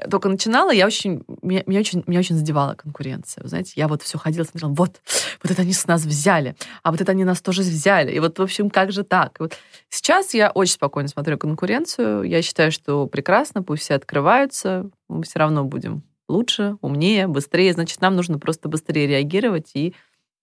только 0.09 0.29
начинала, 0.29 0.71
я 0.71 0.85
очень, 0.85 1.23
меня, 1.41 1.63
меня, 1.65 1.79
очень, 1.79 2.03
меня 2.07 2.19
очень 2.19 2.35
задевала 2.35 2.75
конкуренция. 2.75 3.43
Вы 3.43 3.49
знаете, 3.49 3.73
я 3.75 3.87
вот 3.87 4.01
все 4.01 4.17
ходила, 4.17 4.43
смотрела, 4.43 4.73
вот, 4.73 5.01
вот 5.43 5.51
это 5.51 5.61
они 5.61 5.73
с 5.73 5.87
нас 5.87 6.03
взяли, 6.05 6.55
а 6.83 6.91
вот 6.91 7.01
это 7.01 7.11
они 7.11 7.23
нас 7.23 7.41
тоже 7.41 7.61
взяли. 7.61 8.11
И 8.11 8.19
вот, 8.19 8.37
в 8.39 8.41
общем, 8.41 8.69
как 8.69 8.91
же 8.91 9.03
так? 9.03 9.39
вот 9.39 9.57
сейчас 9.89 10.33
я 10.33 10.51
очень 10.51 10.73
спокойно 10.73 11.09
смотрю 11.09 11.37
конкуренцию. 11.37 12.23
Я 12.23 12.41
считаю, 12.41 12.71
что 12.71 13.07
прекрасно, 13.07 13.63
пусть 13.63 13.83
все 13.83 13.95
открываются, 13.95 14.89
мы 15.09 15.23
все 15.23 15.39
равно 15.39 15.63
будем 15.63 16.03
лучше, 16.27 16.77
умнее, 16.81 17.27
быстрее. 17.27 17.73
Значит, 17.73 18.01
нам 18.01 18.15
нужно 18.15 18.39
просто 18.39 18.69
быстрее 18.69 19.07
реагировать 19.07 19.71
и 19.73 19.93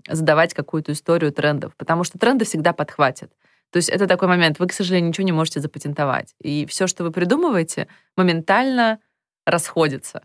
задавать 0.09 0.55
какую-то 0.55 0.93
историю 0.93 1.33
трендов, 1.33 1.75
потому 1.77 2.05
что 2.05 2.19
тренды 2.19 2.45
всегда 2.45 2.73
подхватят. 2.73 3.33
То 3.71 3.77
есть 3.77 3.89
это 3.89 4.07
такой 4.07 4.29
момент, 4.29 4.59
вы, 4.59 4.67
к 4.67 4.73
сожалению, 4.73 5.09
ничего 5.09 5.25
не 5.25 5.33
можете 5.33 5.61
запатентовать. 5.61 6.35
И 6.41 6.67
все, 6.67 6.87
что 6.87 7.05
вы 7.05 7.11
придумываете, 7.11 7.89
моментально 8.17 8.99
расходится. 9.47 10.23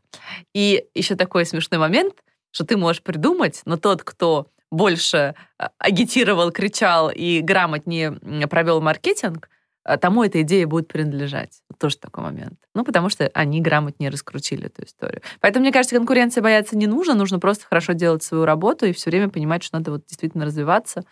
И 0.53 0.85
еще 0.93 1.15
такой 1.15 1.45
смешной 1.45 1.79
момент, 1.79 2.15
что 2.51 2.65
ты 2.65 2.77
можешь 2.77 3.01
придумать, 3.01 3.61
но 3.65 3.77
тот, 3.77 4.03
кто 4.03 4.47
больше 4.71 5.35
а, 5.57 5.69
агитировал, 5.77 6.51
кричал 6.51 7.09
и 7.09 7.41
грамотнее 7.41 8.13
провел 8.47 8.81
маркетинг, 8.81 9.49
а, 9.83 9.97
тому 9.97 10.23
эта 10.23 10.41
идея 10.41 10.65
будет 10.65 10.87
принадлежать. 10.87 11.61
Тоже 11.79 11.97
такой 11.97 12.23
момент. 12.23 12.59
Ну, 12.73 12.83
потому 12.83 13.09
что 13.09 13.29
они 13.33 13.61
грамотнее 13.61 14.09
раскрутили 14.09 14.67
эту 14.67 14.85
историю. 14.85 15.21
Поэтому, 15.41 15.63
мне 15.63 15.73
кажется, 15.73 15.95
конкуренции 15.95 16.41
бояться 16.41 16.77
не 16.77 16.87
нужно. 16.87 17.13
Нужно 17.13 17.39
просто 17.39 17.65
хорошо 17.65 17.93
делать 17.93 18.23
свою 18.23 18.45
работу 18.45 18.85
и 18.85 18.93
все 18.93 19.09
время 19.09 19.29
понимать, 19.29 19.63
что 19.63 19.77
надо 19.77 19.91
вот 19.91 20.05
действительно 20.05 20.45
развиваться 20.45 21.03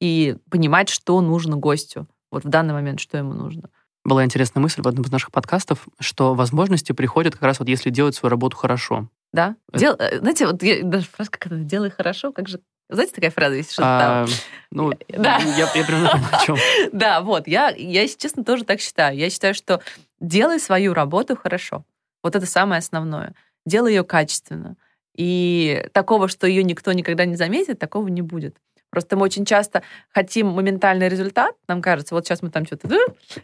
и 0.00 0.36
понимать, 0.50 0.88
что 0.88 1.20
нужно 1.20 1.56
гостю. 1.56 2.06
Вот 2.30 2.44
в 2.44 2.48
данный 2.48 2.74
момент, 2.74 3.00
что 3.00 3.16
ему 3.16 3.32
нужно. 3.32 3.70
Была 4.04 4.24
интересная 4.24 4.60
мысль 4.60 4.82
в 4.82 4.88
одном 4.88 5.04
из 5.04 5.10
наших 5.10 5.32
подкастов, 5.32 5.88
что 5.98 6.34
возможности 6.34 6.92
приходят 6.92 7.34
как 7.34 7.42
раз 7.42 7.58
вот 7.58 7.68
если 7.68 7.90
делать 7.90 8.14
свою 8.14 8.30
работу 8.30 8.56
хорошо. 8.56 9.08
Да. 9.32 9.56
Это... 9.72 9.78
Дел... 9.78 9.96
Э, 9.98 10.18
знаете, 10.20 10.46
вот 10.46 10.62
я, 10.62 10.82
даже 10.82 11.06
фраза 11.06 11.30
как 11.30 11.46
это 11.46 11.56
«делай 11.56 11.90
хорошо», 11.90 12.32
как 12.32 12.48
же 12.48 12.60
знаете, 12.88 13.12
такая 13.14 13.30
фраза 13.32 13.56
есть, 13.56 13.72
что 13.72 13.82
а, 13.84 14.26
там... 14.26 14.34
Ну, 14.70 14.92
да. 15.08 15.38
я, 15.38 15.56
я 15.56 15.66
примерно 15.66 16.20
о 16.30 16.44
чем. 16.44 16.56
Да, 16.92 17.20
вот. 17.20 17.48
Я, 17.48 17.70
я, 17.70 18.02
если 18.02 18.16
честно, 18.16 18.44
тоже 18.44 18.64
так 18.64 18.80
считаю. 18.80 19.16
Я 19.16 19.28
считаю, 19.28 19.54
что 19.54 19.80
делай 20.20 20.60
свою 20.60 20.94
работу 20.94 21.36
хорошо. 21.36 21.84
Вот 22.22 22.36
это 22.36 22.46
самое 22.46 22.78
основное. 22.78 23.34
Делай 23.64 23.94
ее 23.94 24.04
качественно. 24.04 24.76
И 25.16 25.88
такого, 25.92 26.28
что 26.28 26.46
ее 26.46 26.62
никто 26.62 26.92
никогда 26.92 27.24
не 27.24 27.34
заметит, 27.34 27.80
такого 27.80 28.06
не 28.06 28.22
будет. 28.22 28.56
Просто 28.96 29.14
мы 29.14 29.24
очень 29.24 29.44
часто 29.44 29.82
хотим 30.08 30.46
моментальный 30.46 31.10
результат. 31.10 31.54
Нам 31.68 31.82
кажется, 31.82 32.14
вот 32.14 32.24
сейчас 32.24 32.40
мы 32.40 32.48
там 32.48 32.64
что-то... 32.64 32.88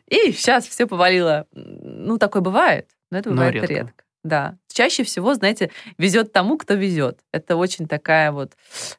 И 0.07 0.33
сейчас 0.33 0.67
все 0.67 0.87
повалило. 0.87 1.47
Ну, 1.53 2.17
такое 2.17 2.41
бывает, 2.41 2.89
но 3.11 3.19
это 3.19 3.29
бывает 3.29 3.53
но 3.53 3.61
редко. 3.61 3.75
редко. 3.75 4.05
Да. 4.25 4.57
Чаще 4.73 5.05
всего, 5.05 5.35
знаете, 5.35 5.71
везет 5.99 6.33
тому, 6.33 6.57
кто 6.57 6.73
везет. 6.73 7.21
Это 7.33 7.57
очень 7.57 7.87
такая 7.87 8.33
вот 8.33 8.53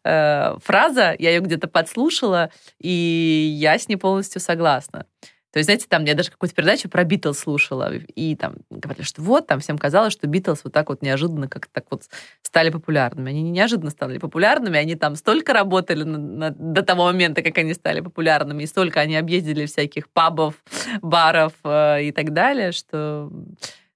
э, 0.04 0.56
фраза, 0.64 1.16
я 1.18 1.32
ее 1.32 1.40
где-то 1.40 1.68
подслушала, 1.68 2.52
и 2.80 2.92
я 3.58 3.80
с 3.80 3.88
ней 3.88 3.96
полностью 3.96 4.40
согласна. 4.40 5.08
То 5.54 5.60
есть, 5.60 5.68
знаете, 5.68 5.86
там 5.88 6.04
я 6.06 6.16
даже 6.16 6.32
какую-то 6.32 6.56
передачу 6.56 6.90
про 6.90 7.04
Битлз 7.04 7.38
слушала, 7.38 7.94
и 7.94 8.36
там 8.36 8.56
говорили, 8.72 9.04
что 9.04 9.22
вот, 9.22 9.46
там 9.46 9.60
всем 9.60 9.78
казалось, 9.78 10.12
что 10.12 10.26
Битлз 10.26 10.64
вот 10.64 10.74
так 10.74 10.90
вот 10.90 11.04
неожиданно 11.04 11.48
как 11.48 11.68
так 11.68 11.86
вот 11.92 12.06
стали 12.42 12.72
популярными. 12.72 13.30
Они 13.30 13.44
не 13.44 13.52
неожиданно 13.52 13.92
стали 13.92 14.18
популярными, 14.18 14.80
они 14.80 14.96
там 14.96 15.16
столько 15.16 15.54
работали 15.54 16.02
на, 16.02 16.18
на, 16.18 16.50
до 16.50 16.82
того 16.82 17.04
момента, 17.04 17.44
как 17.44 17.56
они 17.60 17.76
стали 17.76 18.00
популярными, 18.00 18.64
и 18.64 18.66
столько 18.66 19.00
они 19.00 19.16
объездили 19.16 19.68
всяких 19.68 20.10
пабов, 20.10 20.56
баров 21.04 21.54
э, 21.64 22.06
и 22.06 22.12
так 22.12 22.34
далее, 22.34 22.72
что... 22.72 23.30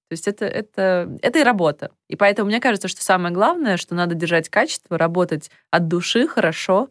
То 0.08 0.12
есть 0.12 0.28
это, 0.28 0.46
это, 0.46 1.18
это 1.20 1.40
и 1.40 1.42
работа. 1.42 1.90
И 2.08 2.14
поэтому 2.14 2.48
мне 2.48 2.60
кажется, 2.60 2.86
что 2.86 3.02
самое 3.02 3.34
главное, 3.34 3.76
что 3.76 3.96
надо 3.96 4.14
держать 4.14 4.48
качество, 4.48 4.96
работать 4.96 5.50
от 5.72 5.88
души 5.88 6.28
хорошо, 6.28 6.88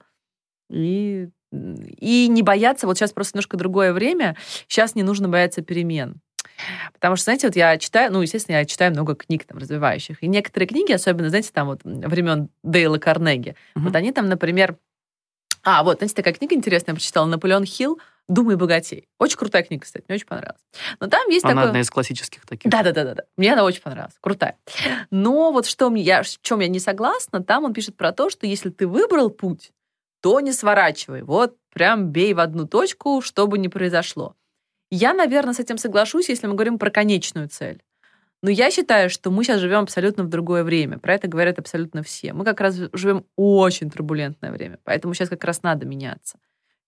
и 0.69 1.29
и 1.51 2.27
не 2.27 2.41
бояться, 2.41 2.87
вот 2.87 2.97
сейчас 2.97 3.11
просто 3.11 3.37
немножко 3.37 3.57
другое 3.57 3.93
время, 3.93 4.35
сейчас 4.67 4.95
не 4.95 5.03
нужно 5.03 5.29
бояться 5.29 5.61
перемен. 5.61 6.15
Потому 6.93 7.15
что, 7.15 7.25
знаете, 7.25 7.47
вот 7.47 7.55
я 7.55 7.77
читаю, 7.77 8.11
ну, 8.11 8.21
естественно, 8.21 8.57
я 8.57 8.65
читаю 8.65 8.91
много 8.91 9.15
книг 9.15 9.45
там 9.45 9.57
развивающих. 9.57 10.23
И 10.23 10.27
некоторые 10.27 10.67
книги, 10.67 10.91
особенно, 10.91 11.29
знаете, 11.29 11.51
там 11.53 11.67
вот 11.67 11.81
времен 11.83 12.49
Дейла 12.63 12.97
Карнеги, 12.97 13.49
mm-hmm. 13.49 13.81
вот 13.81 13.95
они 13.95 14.11
там, 14.11 14.27
например... 14.27 14.77
А, 15.63 15.83
вот, 15.83 15.97
знаете, 15.97 16.15
такая 16.15 16.33
книга 16.33 16.55
интересная, 16.55 16.93
я 16.93 16.95
прочитала, 16.95 17.25
Наполеон 17.25 17.65
Хилл 17.65 17.99
«Думай 18.27 18.55
богатей». 18.55 19.07
Очень 19.19 19.37
крутая 19.37 19.63
книга, 19.63 19.83
кстати, 19.83 20.05
мне 20.07 20.15
очень 20.15 20.27
понравилась. 20.27 20.61
Но 20.99 21.07
там 21.07 21.29
есть 21.29 21.45
она 21.45 21.55
такой... 21.55 21.67
одна 21.69 21.81
из 21.81 21.89
классических 21.89 22.45
таких. 22.45 22.69
Да-да-да. 22.69 23.13
да. 23.13 23.23
Мне 23.37 23.53
она 23.53 23.63
очень 23.63 23.81
понравилась. 23.81 24.15
Крутая. 24.19 24.57
Но 25.11 25.51
вот 25.51 25.65
что 25.65 25.89
мне, 25.89 26.01
я, 26.01 26.23
в 26.23 26.41
чем 26.41 26.59
я 26.59 26.67
не 26.67 26.79
согласна, 26.79 27.43
там 27.43 27.63
он 27.63 27.73
пишет 27.73 27.95
про 27.95 28.11
то, 28.11 28.29
что 28.29 28.45
если 28.47 28.69
ты 28.69 28.87
выбрал 28.87 29.29
путь, 29.29 29.71
то 30.21 30.39
не 30.39 30.51
сворачивай. 30.51 31.21
Вот 31.23 31.57
прям 31.73 32.11
бей 32.11 32.33
в 32.33 32.39
одну 32.39 32.67
точку, 32.67 33.21
что 33.21 33.47
бы 33.47 33.57
ни 33.57 33.67
произошло. 33.67 34.35
Я, 34.89 35.13
наверное, 35.13 35.53
с 35.53 35.59
этим 35.59 35.77
соглашусь, 35.77 36.29
если 36.29 36.47
мы 36.47 36.53
говорим 36.53 36.79
про 36.79 36.89
конечную 36.89 37.49
цель. 37.49 37.83
Но 38.43 38.49
я 38.49 38.69
считаю, 38.71 39.09
что 39.09 39.31
мы 39.31 39.43
сейчас 39.43 39.59
живем 39.59 39.79
абсолютно 39.79 40.23
в 40.23 40.29
другое 40.29 40.63
время. 40.63 40.99
Про 40.99 41.15
это 41.15 41.27
говорят 41.27 41.57
абсолютно 41.59 42.03
все. 42.03 42.33
Мы 42.33 42.45
как 42.45 42.61
раз 42.61 42.79
живем 42.93 43.25
очень 43.35 43.89
турбулентное 43.89 44.51
время, 44.51 44.79
поэтому 44.83 45.13
сейчас 45.13 45.29
как 45.29 45.43
раз 45.43 45.63
надо 45.63 45.85
меняться. 45.85 46.37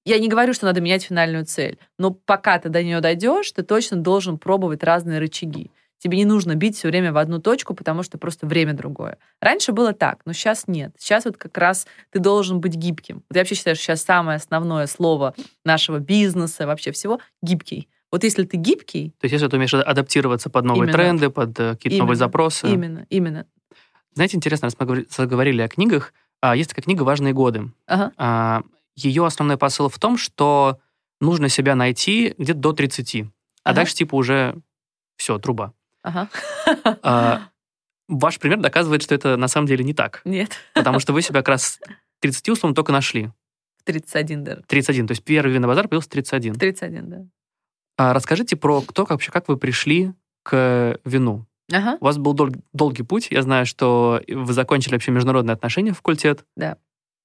Я 0.06 0.20
не 0.20 0.30
говорю, 0.30 0.54
что 0.54 0.66
надо 0.66 0.80
менять 0.80 1.04
финальную 1.04 1.46
цель, 1.46 1.78
но 1.98 2.12
пока 2.12 2.58
ты 2.60 2.70
до 2.70 2.84
нее 2.84 3.02
дойдешь, 3.02 3.52
ты 3.52 3.64
точно 3.64 3.98
должен 3.98 4.38
пробовать 4.38 4.84
разные 4.84 5.20
рычаги. 5.20 5.72
Тебе 6.00 6.18
не 6.18 6.26
нужно 6.26 6.56
бить 6.56 6.78
все 6.78 6.88
время 6.88 7.12
в 7.12 7.18
одну 7.18 7.40
точку, 7.40 7.74
потому 7.74 8.04
что 8.04 8.18
просто 8.18 8.48
время 8.48 8.74
другое. 8.74 9.18
Раньше 9.42 9.74
было 9.74 9.94
так, 9.94 10.20
но 10.26 10.34
сейчас 10.34 10.68
нет. 10.68 10.94
Сейчас 10.98 11.26
вот 11.26 11.38
как 11.38 11.58
раз 11.58 11.86
ты 12.10 12.20
должен 12.20 12.62
быть 12.62 12.74
гибким. 12.76 13.24
Вот 13.30 13.36
я 13.36 13.42
вообще 13.42 13.56
считаю, 13.56 13.76
что 13.76 13.84
сейчас 13.86 14.04
самое 14.04 14.38
основное 14.38 14.88
слово 14.88 15.36
нашего 15.66 16.00
бизнеса, 16.00 16.66
вообще 16.66 16.92
всего— 16.92 17.20
гибкий. 17.42 17.90
Вот 18.12 18.24
если 18.24 18.44
ты 18.44 18.58
гибкий... 18.58 19.12
То 19.20 19.26
есть 19.26 19.34
если 19.34 19.48
ты 19.48 19.58
умеешь 19.58 19.74
адаптироваться 19.74 20.50
под 20.50 20.66
новые 20.66 20.86
Именно. 20.86 20.94
тренды, 20.94 21.30
под 21.30 21.60
э, 21.60 21.72
какие-то 21.76 21.96
Именно. 21.96 22.04
новые 22.06 22.16
запросы. 22.18 22.68
Именно, 22.68 23.06
именно. 23.10 23.46
Знаете, 24.14 24.38
интересно, 24.38 24.66
раз 24.68 24.76
мы 24.80 24.86
говори- 24.88 25.08
заговорили 25.16 25.62
о 25.62 25.68
книгах, 25.68 26.14
а, 26.42 26.56
есть 26.56 26.70
такая 26.70 26.84
книга 26.84 27.04
«Важные 27.04 27.34
годы». 27.34 27.72
Ага. 27.86 28.12
А, 28.18 28.62
Ее 28.96 29.26
основной 29.26 29.58
посыл 29.58 29.90
в 29.90 30.00
том, 30.00 30.18
что 30.18 30.80
нужно 31.22 31.50
себя 31.50 31.76
найти 31.76 32.34
где-то 32.38 32.60
до 32.60 32.74
30. 32.74 33.26
А 33.64 33.70
Ага. 33.70 33.76
дальше 33.76 33.96
типа 33.96 34.16
уже 34.16 34.56
все, 35.18 35.38
труба. 35.38 35.74
Ага. 36.10 36.30
А, 37.04 37.50
Ваш 38.08 38.40
пример 38.40 38.60
доказывает, 38.60 39.04
что 39.04 39.14
это 39.16 39.38
на 39.38 39.48
самом 39.48 39.68
деле 39.68 39.84
не 39.84 39.94
так. 39.94 40.22
Нет. 40.26 40.52
Потому 40.74 41.00
что 41.00 41.14
вы 41.14 41.22
себя 41.22 41.40
как 41.42 41.50
раз 41.50 41.80
30 42.22 42.50
условно 42.50 42.76
только 42.76 42.92
нашли. 42.92 43.32
31 43.86 44.44
даже. 44.44 44.64
31. 44.68 45.08
То 45.08 45.12
есть 45.12 45.24
первый 45.24 45.52
винный 45.54 45.68
базар 45.68 45.88
появился 45.88 46.10
31. 46.10 46.56
31, 46.56 47.10
да. 47.10 47.18
А 47.98 48.14
расскажите 48.14 48.56
про 48.56 48.82
то, 48.82 49.04
как 49.06 49.12
вообще, 49.12 49.32
как 49.32 49.48
вы 49.48 49.58
пришли 49.58 50.14
к 50.44 51.00
вину. 51.06 51.46
Ага. 51.72 51.98
У 52.00 52.06
вас 52.06 52.18
был 52.18 52.34
дол- 52.34 52.56
долгий 52.74 53.04
путь. 53.04 53.28
Я 53.30 53.42
знаю, 53.42 53.66
что 53.66 54.22
вы 54.28 54.54
закончили 54.54 54.94
вообще 54.94 55.12
международные 55.12 55.54
отношения 55.54 55.92
в 55.92 55.98
факультет. 55.98 56.46
Да. 56.56 56.78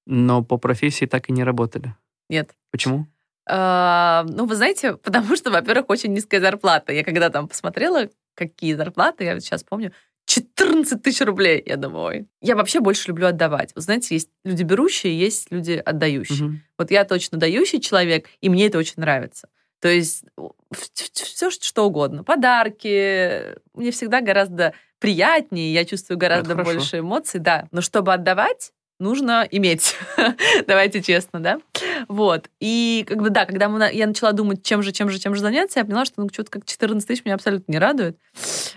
Но 0.05 0.43
по 0.43 0.57
профессии 0.57 1.05
так 1.05 1.29
и 1.29 1.31
не 1.33 1.43
работали. 1.43 1.95
Нет. 2.29 2.51
Почему? 2.71 3.07
А, 3.47 4.25
ну, 4.27 4.45
вы 4.45 4.55
знаете, 4.55 4.97
потому 5.03 5.35
что, 5.35 5.49
во-первых, 5.51 5.89
очень 5.89 6.13
низкая 6.13 6.41
зарплата. 6.41 6.93
Я 6.93 7.03
когда 7.03 7.29
там 7.29 7.47
посмотрела, 7.47 8.09
какие 8.35 8.75
зарплаты, 8.75 9.23
я 9.23 9.33
вот 9.33 9.43
сейчас 9.43 9.63
помню, 9.63 9.91
14 10.25 11.01
тысяч 11.01 11.21
рублей. 11.21 11.61
Я 11.65 11.77
думаю, 11.77 12.03
ой. 12.05 12.27
Я 12.41 12.55
вообще 12.55 12.79
больше 12.79 13.09
люблю 13.09 13.27
отдавать. 13.27 13.71
Вы 13.75 13.81
знаете, 13.81 14.15
есть 14.15 14.29
люди 14.43 14.63
берущие, 14.63 15.17
есть 15.17 15.51
люди 15.51 15.81
отдающие. 15.83 16.47
Мгм. 16.47 16.61
Вот 16.77 16.91
я 16.91 17.05
точно 17.05 17.37
дающий 17.37 17.79
человек, 17.79 18.27
и 18.41 18.49
мне 18.49 18.67
это 18.67 18.77
очень 18.77 18.95
нравится. 18.97 19.47
То 19.79 19.87
есть 19.87 20.23
все 20.71 21.51
что 21.51 21.85
угодно. 21.85 22.23
Подарки. 22.23 23.55
Мне 23.73 23.91
всегда 23.91 24.21
гораздо 24.21 24.73
приятнее, 24.99 25.73
я 25.73 25.85
чувствую 25.85 26.17
гораздо 26.17 26.55
больше 26.55 26.99
эмоций, 26.99 27.39
да. 27.39 27.67
Но 27.71 27.81
чтобы 27.81 28.13
отдавать, 28.13 28.71
нужно 28.99 29.47
иметь. 29.51 29.95
Давайте 30.67 31.01
честно, 31.01 31.39
да? 31.39 31.59
Вот. 32.07 32.49
И 32.59 33.05
как 33.07 33.21
бы 33.21 33.29
да, 33.29 33.45
когда 33.45 33.69
мы 33.69 33.89
я 33.91 34.07
начала 34.07 34.31
думать, 34.31 34.63
чем 34.63 34.83
же, 34.83 34.91
чем 34.91 35.09
же, 35.09 35.19
чем 35.19 35.35
же 35.35 35.41
заняться, 35.41 35.79
я 35.79 35.85
поняла, 35.85 36.05
что 36.05 36.21
ну 36.21 36.29
что-то 36.31 36.51
как 36.51 36.65
14 36.65 37.07
тысяч 37.07 37.25
меня 37.25 37.35
абсолютно 37.35 37.71
не 37.71 37.79
радует. 37.79 38.17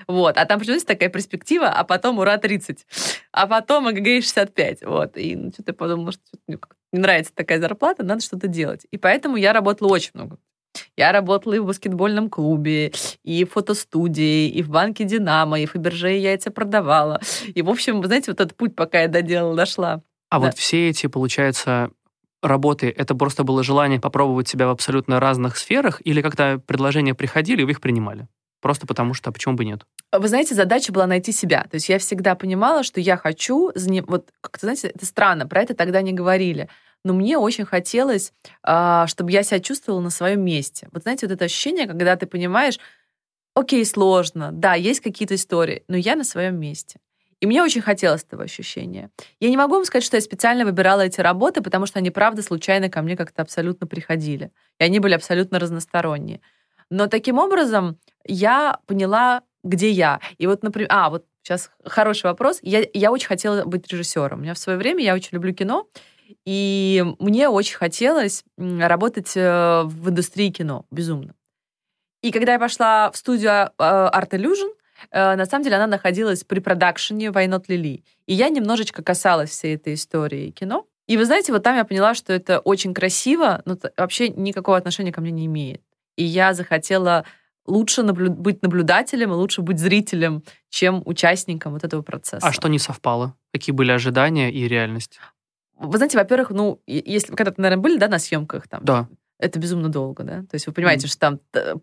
Вот. 0.07 0.37
А 0.37 0.45
там 0.47 0.59
почему-то 0.59 0.87
такая 0.87 1.09
перспектива, 1.09 1.69
а 1.69 1.85
потом 1.85 2.19
ура 2.19 2.39
30. 2.39 2.87
А 3.33 3.47
потом 3.47 3.87
АГГ 3.87 4.23
65. 4.23 4.83
Вот. 4.83 5.17
И 5.17 5.37
ну, 5.37 5.53
что-то 5.53 5.71
я 5.71 5.75
подумала, 5.75 6.13
что 6.13 6.23
мне 6.47 6.59
не 6.93 7.01
нравится 7.01 7.33
такая 7.35 7.61
зарплата, 7.61 8.03
надо 8.03 8.23
что-то 8.23 8.49
делать. 8.49 8.87
И 8.91 8.97
поэтому 8.97 9.37
я 9.37 9.53
работала 9.53 9.89
очень 9.89 10.11
много. 10.15 10.39
Я 10.97 11.13
работала 11.13 11.55
и 11.55 11.59
в 11.59 11.67
баскетбольном 11.67 12.31
клубе, 12.31 12.93
и 13.25 13.45
в 13.45 13.53
фотостудии, 13.53 14.49
и 14.49 14.63
в 14.63 14.71
банке 14.71 15.05
«Динамо», 15.05 15.61
и 15.61 15.67
в 15.67 15.73
Фаберже 15.73 16.11
яйца 16.11 16.51
продавала. 16.51 17.21
И, 17.47 17.63
в 17.63 17.71
общем, 17.71 18.01
вы 18.01 18.07
знаете, 18.07 18.31
вот 18.31 18.41
этот 18.41 18.57
путь, 18.57 18.77
пока 18.77 19.03
я 19.03 19.09
доделала, 19.09 19.57
дошла. 19.57 20.03
А 20.31 20.39
Да. 20.39 20.47
вот 20.47 20.59
все 20.59 20.91
эти, 20.91 21.07
получается, 21.07 21.91
работы, 22.43 22.93
это 22.97 23.15
просто 23.15 23.45
было 23.45 23.63
желание 23.63 24.01
попробовать 24.01 24.49
себя 24.49 24.67
в 24.67 24.71
абсолютно 24.71 25.21
разных 25.21 25.57
сферах, 25.57 26.01
или 26.05 26.23
как-то 26.23 26.61
предложения 26.67 27.15
приходили, 27.15 27.63
вы 27.63 27.73
их 27.73 27.81
принимали? 27.81 28.29
Просто 28.61 28.87
потому 28.87 29.15
что, 29.15 29.31
а 29.31 29.33
почему 29.33 29.55
бы 29.55 29.65
нет? 29.65 29.87
Вы 30.13 30.29
знаете, 30.29 30.55
задача 30.55 30.93
была 30.93 31.07
найти 31.07 31.33
себя. 31.33 31.63
То 31.71 31.77
есть 31.77 31.89
я 31.89 31.99
всегда 31.99 32.35
понимала, 32.35 32.83
что 32.83 33.01
я 33.01 33.17
хочу... 33.17 33.71
Вот, 34.07 34.31
как-то, 34.41 34.67
знаете, 34.67 34.89
это 34.89 35.07
странно, 35.07 35.47
про 35.47 35.63
это 35.63 35.75
тогда 35.75 36.03
не 36.03 36.13
говорили. 36.13 36.69
Но 37.05 37.15
мне 37.15 37.39
очень 37.39 37.65
хотелось, 37.65 38.33
а, 38.65 39.07
чтобы 39.07 39.31
я 39.31 39.45
себя 39.45 39.61
чувствовала 39.61 40.01
на 40.01 40.11
своем 40.11 40.41
месте. 40.41 40.89
Вот 40.93 41.03
знаете, 41.03 41.27
вот 41.27 41.35
это 41.35 41.45
ощущение, 41.45 41.87
когда 41.87 42.17
ты 42.17 42.27
понимаешь, 42.27 42.81
окей, 43.55 43.85
сложно, 43.85 44.51
да, 44.53 44.75
есть 44.75 45.01
какие-то 45.01 45.37
истории, 45.37 45.85
но 45.87 45.97
я 45.97 46.17
на 46.17 46.25
своем 46.25 46.59
месте. 46.59 46.99
И 47.41 47.47
мне 47.47 47.63
очень 47.63 47.81
хотелось 47.81 48.25
этого 48.25 48.45
ощущения. 48.45 49.11
Я 49.39 49.49
не 49.49 49.57
могу 49.57 49.75
вам 49.75 49.85
сказать, 49.85 50.05
что 50.05 50.17
я 50.17 50.21
специально 50.21 50.65
выбирала 50.65 51.03
эти 51.03 51.21
работы, 51.21 51.63
потому 51.63 51.87
что 51.87 51.99
они, 52.01 52.11
правда, 52.11 52.43
случайно 52.43 52.89
ко 52.89 53.01
мне 53.01 53.17
как-то 53.17 53.43
абсолютно 53.43 53.87
приходили. 53.87 54.51
И 54.79 54.85
они 54.85 54.99
были 54.99 55.15
абсолютно 55.15 55.59
разносторонние. 55.59 56.41
Но 56.91 57.07
таким 57.07 57.39
образом 57.39 57.99
я 58.25 58.79
поняла, 58.87 59.43
где 59.63 59.91
я. 59.91 60.21
И 60.39 60.47
вот, 60.47 60.63
например, 60.63 60.89
а, 60.91 61.11
вот 61.11 61.27
сейчас 61.43 61.71
хороший 61.85 62.25
вопрос. 62.25 62.59
Я, 62.63 62.85
я 62.93 63.13
очень 63.13 63.29
хотела 63.29 63.65
быть 63.65 63.91
режиссером. 63.91 64.41
У 64.41 64.43
меня 64.43 64.55
в 64.55 64.59
свое 64.59 64.79
время, 64.79 65.05
я 65.05 65.15
очень 65.15 65.31
люблю 65.33 65.55
кино, 65.55 65.89
и 66.45 67.05
мне 67.19 67.49
очень 67.49 67.77
хотелось 67.77 68.45
работать 68.59 69.33
э, 69.37 69.83
в 69.85 70.11
индустрии 70.11 70.51
кино. 70.51 70.85
Безумно. 70.91 71.35
И 72.23 72.33
когда 72.33 72.55
я 72.55 72.59
пошла 72.59 73.11
в 73.11 73.17
студию 73.17 73.51
э, 73.51 73.71
Art 73.79 74.31
Illusion, 74.31 74.73
на 75.13 75.47
самом 75.47 75.65
деле 75.65 75.77
она 75.77 75.87
находилась 75.87 76.45
при 76.45 76.61
продакшене 76.61 77.27
Why 77.27 77.47
Not 77.49 77.67
Lily. 77.69 78.03
И 78.27 78.35
я 78.35 78.49
немножечко 78.49 79.03
касалась 79.03 79.51
всей 79.51 79.77
этой 79.77 79.95
истории 79.95 80.51
кино. 80.51 80.87
И 81.07 81.17
вы 81.17 81.25
знаете, 81.25 81.53
вот 81.53 81.63
там 81.63 81.77
я 81.77 81.85
поняла, 81.85 82.15
что 82.15 82.33
это 82.33 82.59
очень 82.61 82.93
красиво, 82.93 83.63
но 83.65 83.79
вообще 83.97 84.29
никакого 84.29 84.77
отношения 84.77 85.13
ко 85.13 85.21
мне 85.21 85.31
не 85.31 85.47
имеет. 85.47 85.83
И 86.17 86.25
я 86.25 86.53
захотела 86.53 87.25
лучше 87.67 88.03
наблю- 88.03 88.31
быть 88.31 88.63
наблюдателем 88.63 89.31
и 89.33 89.35
лучше 89.35 89.63
быть 89.63 89.79
зрителем, 89.79 90.43
чем 90.69 91.03
участником 91.07 91.73
вот 91.73 91.85
этого 91.85 92.03
процесса. 92.03 92.47
А 92.47 92.53
что 92.53 92.69
не 92.69 92.79
совпало? 92.79 93.35
Какие 93.53 93.73
были 93.75 93.91
ожидания 93.93 94.51
и 94.51 94.69
реальность? 94.69 95.19
Вы 95.79 95.97
знаете, 95.97 96.19
во-первых, 96.19 96.51
ну, 96.51 96.81
если 96.87 97.35
когда-то, 97.35 97.61
наверное, 97.61 97.83
были, 97.83 97.99
да, 97.99 98.09
на 98.09 98.19
съемках 98.19 98.67
там, 98.69 98.85
Да. 98.85 99.09
Это 99.39 99.59
безумно 99.59 99.89
долго, 99.89 100.25
да? 100.25 100.41
То 100.43 100.55
есть 100.55 100.67
вы 100.67 100.73
понимаете, 100.73 101.07
что 101.07 101.19
там 101.19 101.39
п- 101.53 101.77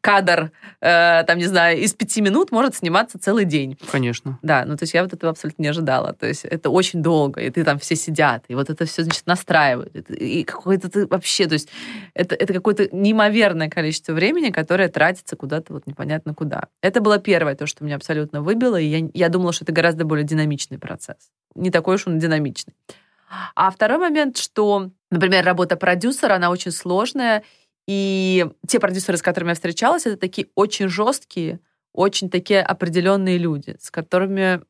кадр, 0.00 0.52
э, 0.80 1.24
там, 1.24 1.38
не 1.38 1.46
знаю, 1.46 1.78
из 1.78 1.94
пяти 1.94 2.20
минут 2.20 2.52
может 2.52 2.76
сниматься 2.76 3.18
целый 3.18 3.44
день. 3.44 3.78
Конечно. 3.90 4.38
Да, 4.42 4.64
ну 4.66 4.76
то 4.76 4.82
есть 4.82 4.94
я 4.94 5.02
вот 5.02 5.12
этого 5.12 5.30
абсолютно 5.30 5.62
не 5.62 5.68
ожидала. 5.68 6.12
То 6.12 6.26
есть 6.26 6.44
это 6.44 6.70
очень 6.70 7.02
долго, 7.02 7.40
и 7.40 7.50
ты 7.50 7.64
там 7.64 7.78
все 7.78 7.96
сидят, 7.96 8.44
и 8.48 8.54
вот 8.54 8.70
это 8.70 8.84
все, 8.84 9.02
значит, 9.02 9.26
настраивают. 9.26 9.94
И 10.10 10.44
какой-то 10.44 10.90
ты 10.90 11.06
вообще, 11.06 11.46
то 11.46 11.54
есть 11.54 11.68
это, 12.14 12.34
это 12.34 12.52
какое-то 12.52 12.88
неимоверное 12.94 13.68
количество 13.70 14.12
времени, 14.12 14.50
которое 14.50 14.88
тратится 14.88 15.36
куда-то 15.36 15.72
вот 15.72 15.86
непонятно 15.86 16.34
куда. 16.34 16.68
Это 16.82 17.00
было 17.00 17.18
первое, 17.18 17.54
то, 17.54 17.66
что 17.66 17.84
меня 17.84 17.96
абсолютно 17.96 18.42
выбило, 18.42 18.78
и 18.78 18.86
я, 18.86 19.08
я 19.14 19.28
думала, 19.28 19.52
что 19.52 19.64
это 19.64 19.72
гораздо 19.72 20.04
более 20.04 20.24
динамичный 20.24 20.78
процесс. 20.78 21.30
Не 21.54 21.70
такой 21.70 21.96
уж 21.96 22.06
он 22.06 22.18
динамичный. 22.18 22.74
А 23.54 23.70
второй 23.70 23.98
момент, 23.98 24.36
что, 24.38 24.90
например, 25.10 25.44
работа 25.44 25.76
продюсера, 25.76 26.34
она 26.34 26.50
очень 26.50 26.70
сложная, 26.70 27.42
И 27.86 28.46
те 28.68 28.78
продюсеры, 28.78 29.18
с 29.18 29.22
которыми 29.22 29.50
я 29.50 29.54
встречалась, 29.54 30.06
это 30.06 30.16
такие 30.16 30.48
очень 30.54 30.88
жесткие, 30.88 31.58
очень 31.92 32.30
такие 32.30 32.62
определенные 32.62 33.38
люди, 33.38 33.76
с 33.80 33.90
которыми, 33.90 34.60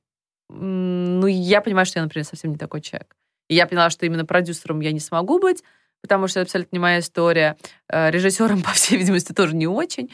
ну, 0.49 1.27
я 1.27 1.61
понимаю, 1.61 1.87
что 1.87 1.99
я, 1.99 2.05
например, 2.05 2.25
совсем 2.25 2.53
не 2.53 2.57
такой 2.57 2.81
человек. 2.81 3.15
И 3.49 3.55
я 3.55 3.67
поняла, 3.67 3.91
что 3.91 4.07
именно 4.07 4.25
продюсером 4.25 4.81
я 4.81 4.93
не 4.93 5.01
смогу 5.01 5.39
быть, 5.39 5.63
потому 6.01 6.29
что 6.29 6.41
это 6.41 6.47
абсолютно 6.47 6.77
не 6.77 6.81
моя 6.81 7.01
история. 7.01 7.57
Э, 7.89 8.11
Режиссером, 8.11 8.63
по 8.67 8.71
всей 8.71 8.97
видимости, 8.97 9.33
тоже 9.33 9.55
не 9.55 9.67
очень. 9.67 10.11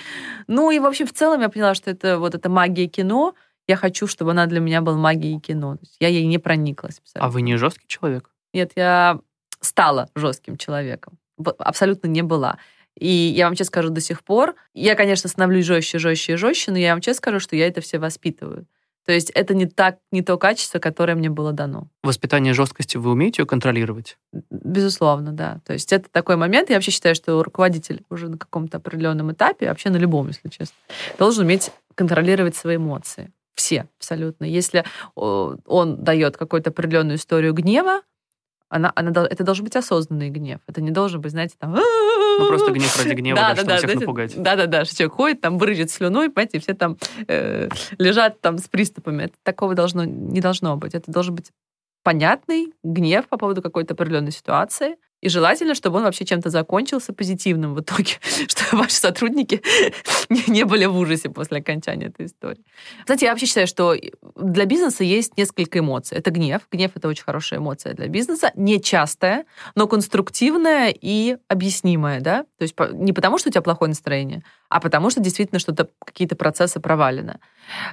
Ну 0.48 0.70
и, 0.70 0.78
в 0.78 0.86
общем, 0.86 1.06
в 1.06 1.12
целом 1.12 1.42
я 1.42 1.48
поняла, 1.48 1.74
что 1.74 1.90
это 1.90 2.18
вот 2.18 2.34
эта 2.34 2.48
магия 2.48 2.86
кино. 2.86 3.34
Я 3.68 3.76
хочу, 3.76 4.06
чтобы 4.06 4.30
она 4.30 4.46
для 4.46 4.60
меня 4.60 4.80
была 4.80 4.96
магией 4.96 5.40
кино. 5.40 5.76
я 6.00 6.08
ей 6.08 6.26
не 6.26 6.38
прониклась. 6.38 6.98
Абсолютно. 6.98 7.28
А 7.28 7.30
вы 7.30 7.42
не 7.42 7.56
жесткий 7.56 7.86
человек? 7.88 8.30
Нет, 8.52 8.72
я 8.74 9.20
стала 9.60 10.08
жестким 10.14 10.56
человеком. 10.56 11.18
Абсолютно 11.58 12.08
не 12.08 12.22
была. 12.22 12.58
И 12.98 13.06
я 13.08 13.46
вам 13.46 13.54
честно 13.54 13.66
скажу, 13.66 13.90
до 13.90 14.00
сих 14.00 14.24
пор, 14.24 14.54
я, 14.72 14.94
конечно, 14.94 15.28
становлюсь 15.28 15.66
жестче, 15.66 15.98
жестче 15.98 16.32
и 16.32 16.36
жестче, 16.36 16.72
но 16.72 16.78
я 16.78 16.92
вам 16.92 17.00
честно 17.00 17.18
скажу, 17.18 17.40
что 17.40 17.54
я 17.54 17.66
это 17.66 17.80
все 17.80 17.98
воспитываю. 17.98 18.66
То 19.04 19.12
есть 19.12 19.30
это 19.30 19.54
не, 19.54 19.66
так, 19.66 19.98
не 20.10 20.22
то 20.22 20.36
качество, 20.36 20.80
которое 20.80 21.14
мне 21.14 21.30
было 21.30 21.52
дано. 21.52 21.86
Воспитание 22.02 22.54
жесткости 22.54 22.96
вы 22.96 23.12
умеете 23.12 23.42
ее 23.42 23.46
контролировать? 23.46 24.18
Безусловно, 24.50 25.30
да. 25.30 25.60
То 25.64 25.74
есть 25.74 25.92
это 25.92 26.08
такой 26.10 26.34
момент, 26.36 26.70
я 26.70 26.76
вообще 26.76 26.90
считаю, 26.90 27.14
что 27.14 27.40
руководитель 27.42 28.02
уже 28.10 28.28
на 28.28 28.36
каком-то 28.36 28.78
определенном 28.78 29.30
этапе, 29.30 29.68
вообще 29.68 29.90
на 29.90 29.96
любом, 29.96 30.26
если 30.28 30.48
честно, 30.48 30.74
должен 31.18 31.44
уметь 31.44 31.70
контролировать 31.94 32.56
свои 32.56 32.76
эмоции. 32.76 33.32
Все 33.54 33.86
абсолютно. 33.98 34.44
Если 34.44 34.84
он 35.14 36.02
дает 36.02 36.36
какую-то 36.36 36.70
определенную 36.70 37.16
историю 37.16 37.54
гнева, 37.54 38.02
она, 38.68 38.92
она, 38.94 39.10
это 39.24 39.44
должен 39.44 39.64
быть 39.64 39.76
осознанный 39.76 40.30
гнев. 40.30 40.60
Это 40.66 40.80
не 40.80 40.90
должен 40.90 41.20
быть, 41.20 41.32
знаете, 41.32 41.54
там... 41.58 41.74
Ну, 41.74 42.48
просто 42.48 42.72
гнев 42.72 42.96
ради 42.98 43.14
гнева, 43.14 43.36
да, 43.36 43.48
да, 43.48 43.54
чтобы 43.54 43.70
да, 43.70 43.76
всех 43.76 44.00
напугать. 44.00 44.42
Да-да-да, 44.42 44.84
что 44.84 44.96
человек 44.96 45.14
ходит, 45.14 45.40
там, 45.40 45.58
брызжет 45.58 45.90
слюной, 45.90 46.30
понимаете, 46.30 46.58
все 46.58 46.74
там 46.74 46.96
э, 47.28 47.68
лежат 47.98 48.40
там 48.40 48.58
с 48.58 48.68
приступами. 48.68 49.24
Это 49.24 49.34
такого 49.42 49.74
должно, 49.74 50.04
не 50.04 50.40
должно 50.40 50.76
быть. 50.76 50.94
Это 50.94 51.10
должен 51.10 51.34
быть 51.34 51.52
понятный 52.02 52.72
гнев 52.82 53.26
по 53.28 53.36
поводу 53.36 53.62
какой-то 53.62 53.94
определенной 53.94 54.32
ситуации, 54.32 54.96
и 55.20 55.28
желательно, 55.28 55.74
чтобы 55.74 55.98
он 55.98 56.04
вообще 56.04 56.24
чем-то 56.24 56.50
закончился 56.50 57.12
позитивным 57.12 57.74
в 57.74 57.80
итоге, 57.80 58.12
чтобы 58.48 58.82
ваши 58.82 58.96
сотрудники 58.96 59.62
не, 60.48 60.64
были 60.64 60.84
в 60.84 60.96
ужасе 60.96 61.30
после 61.30 61.58
окончания 61.58 62.06
этой 62.06 62.26
истории. 62.26 62.64
Знаете, 63.06 63.26
я 63.26 63.32
вообще 63.32 63.46
считаю, 63.46 63.66
что 63.66 63.94
для 64.36 64.66
бизнеса 64.66 65.04
есть 65.04 65.36
несколько 65.36 65.78
эмоций. 65.78 66.18
Это 66.18 66.30
гнев. 66.30 66.62
Гнев— 66.70 66.92
это 66.94 67.08
очень 67.08 67.24
хорошая 67.24 67.60
эмоция 67.60 67.94
для 67.94 68.08
бизнеса. 68.08 68.52
Нечастая, 68.54 69.46
но 69.74 69.86
конструктивная 69.86 70.94
и 70.98 71.38
объяснимая, 71.48 72.20
да? 72.20 72.44
То 72.58 72.62
есть 72.62 72.74
не 72.92 73.12
потому, 73.12 73.38
что 73.38 73.48
у 73.48 73.52
тебя 73.52 73.62
плохое 73.62 73.88
настроение, 73.88 74.42
а 74.68 74.80
потому 74.80 75.10
что 75.10 75.20
действительно 75.20 75.58
что-то, 75.58 75.88
какие-то 76.04 76.36
процессы 76.36 76.80
провалены. 76.80 77.38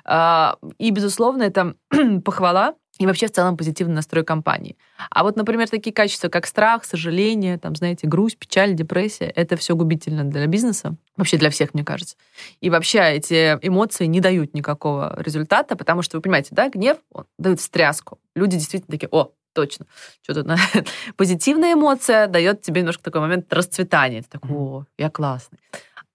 А, 0.06 0.58
и, 0.78 0.92
безусловно, 0.92 1.44
это 1.44 1.76
похвала, 2.26 2.76
и 3.00 3.08
вообще 3.08 3.28
в 3.28 3.32
целом 3.32 3.58
позитивный 3.58 3.96
настрой 3.96 4.24
компании. 4.24 4.78
А 5.10 5.24
вот, 5.24 5.36
например, 5.36 5.68
такие 5.70 5.94
качества, 5.94 6.30
как 6.30 6.46
страх, 6.46 6.86
сожаление, 6.86 7.58
там, 7.58 7.76
знаете, 7.76 8.08
грусть, 8.08 8.38
печаль, 8.38 8.74
депрессия, 8.74 9.26
это 9.26 9.56
все 9.56 9.76
губительно 9.76 10.24
для 10.24 10.46
бизнеса, 10.46 10.96
вообще 11.18 11.38
для 11.38 11.50
всех, 11.50 11.74
мне 11.74 11.84
кажется. 11.84 12.16
И 12.62 12.70
вообще 12.70 13.00
эти 13.00 13.58
эмоции 13.62 14.06
не 14.06 14.20
дают 14.20 14.54
никакого 14.54 15.16
результата, 15.20 15.76
потому 15.76 16.04
что, 16.04 16.18
вы 16.18 16.22
понимаете, 16.22 16.50
да, 16.52 16.70
гнев 16.70 16.98
он 17.12 17.26
дает 17.40 17.60
встряску. 17.60 18.20
Люди 18.36 18.58
действительно 18.58 18.92
такие, 18.92 19.10
о, 19.12 19.32
точно. 19.54 19.86
Что 20.22 20.44
то 20.44 20.58
позитивная 21.18 21.74
эмоция 21.74 22.28
дает 22.28 22.62
тебе 22.62 22.82
немножко 22.82 23.04
такой 23.04 23.22
момент 23.22 23.52
расцветания. 23.52 24.22
Ты 24.22 24.30
такой, 24.30 24.52
о, 24.52 24.86
я 24.98 25.10
классный. 25.10 25.60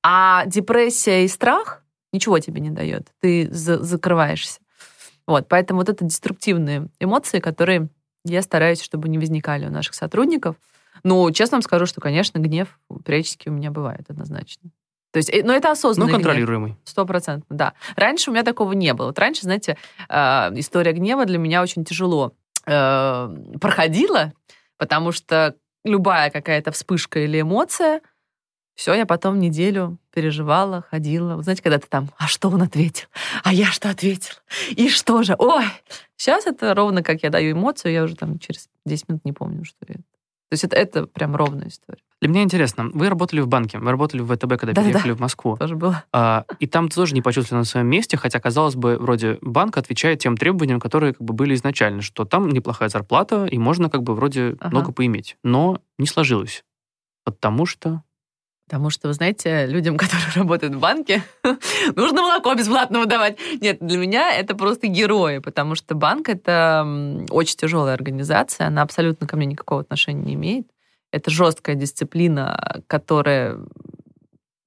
А 0.03 0.47
депрессия 0.47 1.25
и 1.25 1.29
страх 1.29 1.83
ничего 2.13 2.39
тебе 2.39 2.61
не 2.61 2.71
дает. 2.71 3.09
Ты 3.21 3.49
за 3.51 3.83
закрываешься. 3.83 4.61
Вот, 5.29 5.47
поэтому 5.47 5.81
вот 5.81 5.91
это 5.91 6.07
деструктивные 6.07 6.89
эмоции, 6.99 7.39
которые 7.39 7.91
я 8.25 8.41
стараюсь, 8.41 8.81
чтобы 8.81 9.11
не 9.11 9.19
возникали 9.19 9.67
у 9.67 9.71
наших 9.71 9.95
сотрудников. 9.95 10.57
Ну, 11.05 11.31
честно 11.33 11.57
вам 11.57 11.63
скажу, 11.63 11.85
что, 11.85 12.01
конечно, 12.01 12.39
гнев 12.39 12.81
периодически 13.05 13.51
у 13.51 13.53
меня 13.53 13.71
бывает 13.71 14.07
однозначно. 14.09 14.71
То 15.13 15.19
есть, 15.19 15.29
э, 15.29 15.43
но 15.45 15.53
это 15.53 15.71
осознанный 15.71 16.11
Ну, 16.11 16.17
контролируемый. 16.17 16.77
Стопроцентно, 16.83 17.55
да. 17.55 17.75
Раньше 17.95 18.31
у 18.31 18.33
меня 18.33 18.43
такого 18.43 18.73
не 18.73 18.95
было. 18.95 19.09
Вот 19.09 19.19
раньше, 19.19 19.43
знаете, 19.43 19.77
э, 20.09 20.15
история 20.55 20.93
гнева 20.93 21.27
для 21.27 21.37
меня 21.37 21.61
очень 21.63 21.85
тяжело 21.85 22.33
э, 22.67 23.37
проходила, 23.61 24.33
потому 24.79 25.13
что 25.13 25.55
любая 25.85 26.31
какая-то 26.31 26.73
вспышка 26.73 27.21
или 27.21 27.43
эмоция— 27.43 28.01
все, 28.79 28.95
я 28.95 29.07
потом 29.07 29.41
неделю 29.41 29.99
переживала, 30.15 30.85
ходила. 30.89 31.43
Знаете, 31.43 31.65
когда 31.65 31.79
ты 31.79 31.89
там, 31.89 32.11
а 32.17 32.29
что 32.29 32.49
он 32.49 32.63
ответил? 32.63 33.09
А 33.43 33.53
я 33.53 33.67
что 33.73 33.91
ответил? 33.91 34.35
И 34.71 34.89
что 34.89 35.25
же? 35.25 35.35
Ой! 35.37 35.65
Сейчас 36.17 36.47
это 36.47 36.77
ровно 36.77 37.03
как 37.03 37.25
я 37.25 37.31
даю 37.31 37.57
эмоцию, 37.57 37.93
я 37.93 38.05
уже 38.05 38.15
там 38.15 38.39
через 38.39 38.69
10 38.87 39.09
минут 39.09 39.25
не 39.25 39.33
помню, 39.33 39.65
что 39.65 39.79
это. 39.81 39.95
То 39.95 40.53
есть 40.53 40.63
это, 40.63 40.77
это 40.77 41.07
прям 41.09 41.35
ровная 41.35 41.67
история. 41.67 42.01
Для 42.21 42.31
меня 42.31 42.43
интересно, 42.45 42.89
вы 42.95 43.09
работали 43.09 43.41
в 43.41 43.49
банке, 43.49 43.81
вы 43.81 43.91
работали 43.91 44.21
в 44.21 44.33
ВТБ, 44.33 44.61
когда 44.61 44.75
да, 44.75 44.83
переехали 44.83 45.11
да, 45.11 45.17
в 45.17 45.21
Москву. 45.21 45.57
Тоже 45.57 45.75
было. 45.75 46.05
А, 46.13 46.45
и 46.61 46.69
там 46.69 46.89
тоже 46.89 47.15
не 47.15 47.21
почувствовали 47.21 47.63
на 47.63 47.67
своем 47.67 47.89
месте, 47.89 48.17
хотя, 48.17 48.39
казалось 48.39 48.77
бы, 48.77 48.97
вроде 48.97 49.39
банк 49.41 49.77
отвечает 49.77 50.21
тем 50.21 50.37
требованиям, 50.37 50.79
которые 50.79 51.15
как 51.15 51.23
бы 51.23 51.35
были 51.35 51.57
изначально, 51.57 52.01
что 52.01 52.25
там 52.25 52.49
неплохая 52.49 52.91
зарплата, 52.91 53.47
и 53.47 53.59
можно 53.59 53.91
как 53.91 54.05
бы 54.05 54.15
вроде 54.15 54.57
ага. 54.61 54.69
много 54.71 54.93
поиметь. 54.93 55.37
Но 55.43 55.81
не 55.99 56.07
сложилось. 56.07 56.63
Потому 57.25 57.67
что 57.67 58.05
Потому 58.69 58.91
что, 58.91 59.09
вы 59.09 59.15
знаете, 59.15 59.65
людям, 59.67 59.97
которые 59.99 60.31
работают 60.35 60.75
в 60.75 60.79
банке, 60.79 61.23
нужно 61.97 62.23
молоко 62.23 62.55
бесплатно 62.55 63.01
выдавать. 63.01 63.39
Нет, 63.61 63.79
для 63.81 63.97
меня 63.97 64.31
это 64.33 64.55
просто 64.55 64.89
герои, 64.89 65.39
потому 65.39 65.75
что 65.75 65.95
банк— 65.95 66.29
это 66.31 66.87
очень 67.31 67.57
тяжелая 67.57 67.95
организация, 67.95 68.67
она 68.67 68.83
абсолютно 68.83 69.27
ко 69.27 69.37
мне 69.37 69.47
никакого 69.47 69.81
отношения 69.81 70.23
не 70.23 70.35
имеет. 70.35 70.67
Это 71.11 71.31
жесткая 71.31 71.77
дисциплина, 71.77 72.83
которая 72.87 73.59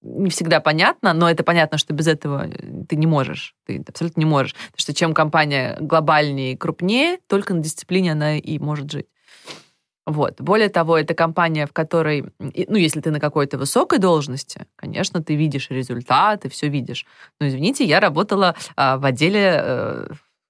не 0.01 0.31
всегда 0.31 0.59
понятна, 0.59 1.13
но 1.13 1.29
это 1.29 1.43
понятно, 1.43 1.77
что 1.77 1.93
без 1.93 2.07
этого 2.07 2.47
ты 2.89 2.95
не 2.95 3.05
можешь. 3.05 3.53
Ты 3.67 3.83
абсолютно 3.87 4.21
не 4.21 4.25
можешь. 4.25 4.55
Потому 4.55 4.77
что 4.77 4.93
чем 4.95 5.13
компания 5.13 5.77
глобальнее 5.79 6.53
и 6.53 6.57
крупнее, 6.57 7.19
только 7.27 7.53
на 7.53 7.61
дисциплине 7.61 8.13
она 8.13 8.37
и 8.37 8.57
может 8.57 8.91
жить. 8.91 9.05
Вот. 10.11 10.41
Более 10.41 10.67
того, 10.67 10.97
это 10.97 11.13
компания, 11.13 11.65
в 11.65 11.71
которой, 11.71 12.25
ну, 12.39 12.75
если 12.75 12.99
ты 12.99 13.11
на 13.11 13.19
какой-то 13.19 13.57
высокой 13.57 13.97
должности, 13.97 14.65
конечно, 14.75 15.23
ты 15.23 15.35
видишь 15.35 15.69
результаты, 15.69 16.49
все 16.49 16.67
видишь. 16.67 17.05
Но, 17.39 17.47
извините, 17.47 17.85
я 17.85 18.01
работала 18.01 18.55
а, 18.75 18.97
в 18.97 19.05
отделе, 19.05 19.53
э, 19.55 20.07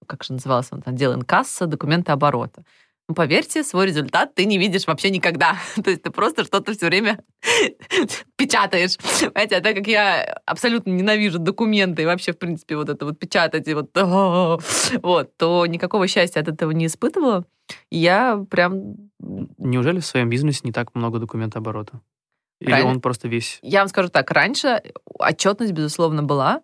как 0.07 0.23
же 0.23 0.33
назывался 0.33 0.75
он, 0.75 0.81
отдел 0.85 1.13
инкасса, 1.13 1.67
документы 1.67 2.11
оборота. 2.11 2.63
Ну, 3.11 3.15
поверьте, 3.15 3.61
свой 3.65 3.87
результат 3.87 4.35
ты 4.35 4.45
не 4.45 4.57
видишь 4.57 4.87
вообще 4.87 5.09
никогда. 5.09 5.57
То 5.83 5.89
есть 5.89 6.01
ты 6.01 6.11
просто 6.11 6.45
что-то 6.45 6.71
все 6.71 6.85
время 6.85 7.19
печатаешь. 8.37 8.95
Понимаете, 9.19 9.57
а 9.57 9.61
так 9.61 9.75
как 9.75 9.87
я 9.87 10.23
абсолютно 10.45 10.91
ненавижу 10.91 11.37
документы 11.37 12.03
и 12.03 12.05
вообще, 12.05 12.31
в 12.31 12.37
принципе, 12.37 12.77
вот 12.77 12.87
это 12.87 13.03
вот 13.03 13.19
печатать 13.19 13.67
и 13.67 13.73
вот, 13.73 13.89
вот 15.03 15.35
то 15.35 15.65
никакого 15.65 16.07
счастья 16.07 16.39
от 16.39 16.47
этого 16.47 16.71
не 16.71 16.85
испытывала. 16.85 17.45
Я 17.89 18.45
прям... 18.49 18.95
Неужели 19.57 19.99
в 19.99 20.05
своем 20.05 20.29
бизнесе 20.29 20.61
не 20.63 20.71
так 20.71 20.95
много 20.95 21.19
документооборота? 21.19 21.99
Или 22.61 22.69
Правильно. 22.69 22.91
он 22.91 23.01
просто 23.01 23.27
весь... 23.27 23.59
Я 23.61 23.79
вам 23.79 23.89
скажу 23.89 24.07
так, 24.07 24.31
раньше 24.31 24.81
отчетность, 25.19 25.73
безусловно, 25.73 26.23
была, 26.23 26.61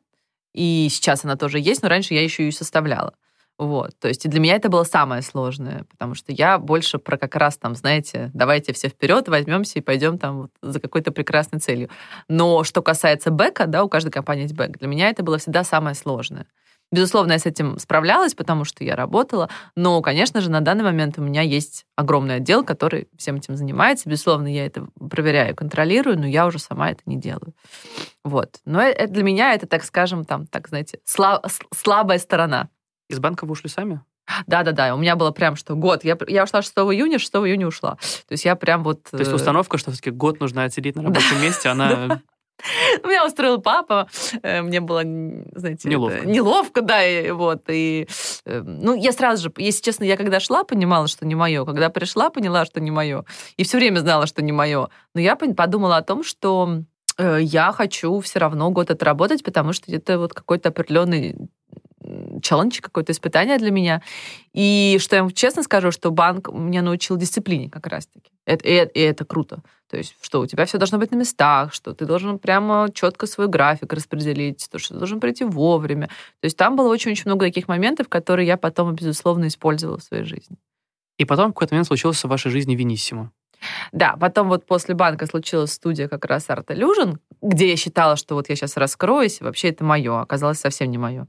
и 0.53 0.87
сейчас 0.89 1.25
она 1.25 1.35
тоже 1.35 1.59
есть, 1.59 1.81
но 1.81 1.89
раньше 1.89 2.13
я 2.13 2.23
еще 2.23 2.47
и 2.47 2.51
составляла. 2.51 3.15
Вот, 3.59 3.97
то 3.99 4.07
есть 4.07 4.23
и 4.23 4.29
для 4.29 4.39
меня 4.39 4.55
это 4.55 4.69
было 4.69 4.83
самое 4.83 5.23
сложное, 5.23 5.85
потому 5.89 6.13
что 6.13 6.31
я 6.31 6.59
больше 6.59 6.99
про 6.99 7.17
как 7.17 7.35
раз 7.35 7.57
там, 7.57 7.73
знаете, 7.73 8.29
давайте 8.35 8.71
все 8.71 8.87
вперед, 8.87 9.27
возьмемся 9.29 9.79
и 9.79 9.81
пойдем 9.81 10.19
там 10.19 10.41
вот 10.43 10.51
за 10.61 10.79
какой-то 10.79 11.11
прекрасной 11.11 11.59
целью. 11.59 11.89
Но 12.29 12.63
что 12.63 12.83
касается 12.83 13.31
бэка, 13.31 13.65
да, 13.65 13.83
у 13.83 13.89
каждой 13.89 14.11
компании 14.11 14.43
есть 14.43 14.53
бэк, 14.53 14.77
для 14.77 14.87
меня 14.87 15.09
это 15.09 15.23
было 15.23 15.39
всегда 15.39 15.63
самое 15.63 15.95
сложное. 15.95 16.45
Безусловно, 16.89 17.33
я 17.33 17.39
с 17.39 17.45
этим 17.45 17.79
справлялась, 17.79 18.33
потому 18.33 18.63
что 18.63 18.83
я 18.83 18.95
работала, 18.95 19.49
но, 19.75 20.01
конечно 20.01 20.39
же, 20.39 20.49
на 20.49 20.61
данный 20.61 20.85
момент 20.85 21.17
у 21.17 21.21
меня 21.21 21.41
есть 21.41 21.85
огромный 21.97 22.35
отдел, 22.35 22.63
который 22.63 23.09
всем 23.17 23.37
этим 23.37 23.57
занимается. 23.57 24.07
Безусловно, 24.07 24.47
я 24.47 24.65
это 24.65 24.87
проверяю, 25.09 25.53
контролирую, 25.53 26.17
но 26.17 26.25
я 26.25 26.45
уже 26.45 26.59
сама 26.59 26.91
это 26.91 27.01
не 27.05 27.17
делаю. 27.17 27.53
Вот. 28.23 28.59
Но 28.63 28.81
это, 28.81 29.11
для 29.11 29.23
меня 29.23 29.53
это, 29.53 29.67
так 29.67 29.83
скажем, 29.83 30.23
там, 30.23 30.47
так, 30.47 30.69
знаете, 30.69 30.99
слаб, 31.03 31.45
слабая 31.75 32.19
сторона 32.19 32.69
из 33.09 33.19
банка 33.19 33.45
вы 33.45 33.51
ушли 33.51 33.69
сами? 33.69 34.01
Да-да-да, 34.45 34.93
у 34.93 34.97
меня 34.97 35.15
было 35.15 35.31
прям 35.31 35.55
что 35.55 35.75
год. 35.75 36.03
Я, 36.03 36.17
я 36.27 36.43
ушла 36.43 36.61
6 36.61 36.73
июня, 36.75 37.19
6 37.19 37.33
июня 37.35 37.67
ушла. 37.67 37.95
То 38.27 38.33
есть 38.33 38.45
я 38.45 38.55
прям 38.55 38.83
вот... 38.83 39.03
То 39.03 39.17
есть 39.17 39.31
э, 39.31 39.35
установка, 39.35 39.77
что 39.77 39.91
все-таки 39.91 40.11
год 40.11 40.39
нужно 40.39 40.63
отсидеть 40.63 40.95
на 40.95 41.03
рабочем 41.03 41.41
месте, 41.41 41.69
она... 41.69 42.21
Меня 43.03 43.25
устроил 43.25 43.61
папа, 43.61 44.09
э, 44.41 44.63
мне 44.63 44.81
было, 44.81 45.03
знаете, 45.53 45.87
неловко, 45.87 46.25
неловко 46.25 46.81
да, 46.81 47.05
и 47.05 47.29
вот, 47.29 47.65
и, 47.69 48.07
э, 48.45 48.61
ну, 48.61 48.95
я 48.95 49.11
сразу 49.11 49.43
же, 49.43 49.53
если 49.57 49.83
честно, 49.83 50.05
я 50.05 50.17
когда 50.17 50.39
шла, 50.39 50.63
понимала, 50.63 51.07
что 51.07 51.27
не 51.27 51.35
мое, 51.35 51.65
когда 51.65 51.91
пришла, 51.91 52.31
поняла, 52.31 52.65
что 52.65 52.79
не 52.79 52.89
мое, 52.89 53.25
и 53.57 53.63
все 53.63 53.77
время 53.77 53.99
знала, 53.99 54.25
что 54.25 54.41
не 54.41 54.53
мое, 54.53 54.89
но 55.13 55.21
я 55.21 55.35
подумала 55.35 55.97
о 55.97 56.01
том, 56.01 56.23
что 56.23 56.81
я 57.19 57.71
хочу 57.73 58.19
все 58.21 58.39
равно 58.39 58.71
год 58.71 58.89
отработать, 58.89 59.43
потому 59.43 59.71
что 59.71 59.91
это 59.91 60.17
вот 60.17 60.33
какой-то 60.33 60.69
определенный 60.69 61.35
челлендж, 62.41 62.79
какое-то 62.81 63.11
испытание 63.11 63.57
для 63.57 63.71
меня. 63.71 64.01
И 64.53 64.97
что 64.99 65.15
я 65.15 65.23
вам 65.23 65.31
честно 65.31 65.63
скажу, 65.63 65.91
что 65.91 66.11
банк 66.11 66.51
меня 66.51 66.81
научил 66.81 67.17
дисциплине 67.17 67.69
как 67.69 67.87
раз-таки. 67.87 68.31
Это, 68.45 68.67
и, 68.67 68.73
и 68.73 69.01
это 69.01 69.25
круто. 69.25 69.61
То 69.89 69.97
есть, 69.97 70.15
что 70.21 70.41
у 70.41 70.45
тебя 70.45 70.65
все 70.65 70.77
должно 70.77 70.97
быть 70.97 71.11
на 71.11 71.15
местах, 71.15 71.73
что 71.73 71.93
ты 71.93 72.05
должен 72.05 72.39
прямо 72.39 72.89
четко 72.93 73.25
свой 73.25 73.47
график 73.47 73.93
распределить, 73.93 74.67
то, 74.69 74.79
что 74.79 74.93
ты 74.93 74.99
должен 74.99 75.19
прийти 75.19 75.45
вовремя. 75.45 76.07
То 76.07 76.45
есть 76.45 76.57
там 76.57 76.75
было 76.75 76.89
очень-очень 76.89 77.23
много 77.25 77.45
таких 77.45 77.67
моментов, 77.67 78.09
которые 78.09 78.47
я 78.47 78.57
потом, 78.57 78.93
безусловно, 78.95 79.47
использовала 79.47 79.97
в 79.97 80.03
своей 80.03 80.23
жизни. 80.23 80.57
И 81.17 81.25
потом 81.25 81.51
в 81.51 81.53
какой-то 81.53 81.73
момент 81.73 81.87
случилось 81.87 82.23
в 82.23 82.27
вашей 82.27 82.51
жизни 82.51 82.75
Виниссимо. 82.75 83.31
Да, 83.91 84.15
потом 84.19 84.49
вот 84.49 84.65
после 84.65 84.93
банка 84.93 85.25
случилась 85.25 85.73
студия 85.73 86.07
как 86.07 86.25
раз 86.25 86.49
Art 86.49 86.67
Illusion, 86.67 87.17
где 87.41 87.69
я 87.69 87.75
считала, 87.75 88.15
что 88.15 88.35
вот 88.35 88.49
я 88.49 88.55
сейчас 88.55 88.77
раскроюсь, 88.77 89.41
вообще 89.41 89.69
это 89.69 89.83
мое, 89.83 90.19
оказалось 90.19 90.59
совсем 90.59 90.91
не 90.91 90.97
мое. 90.97 91.27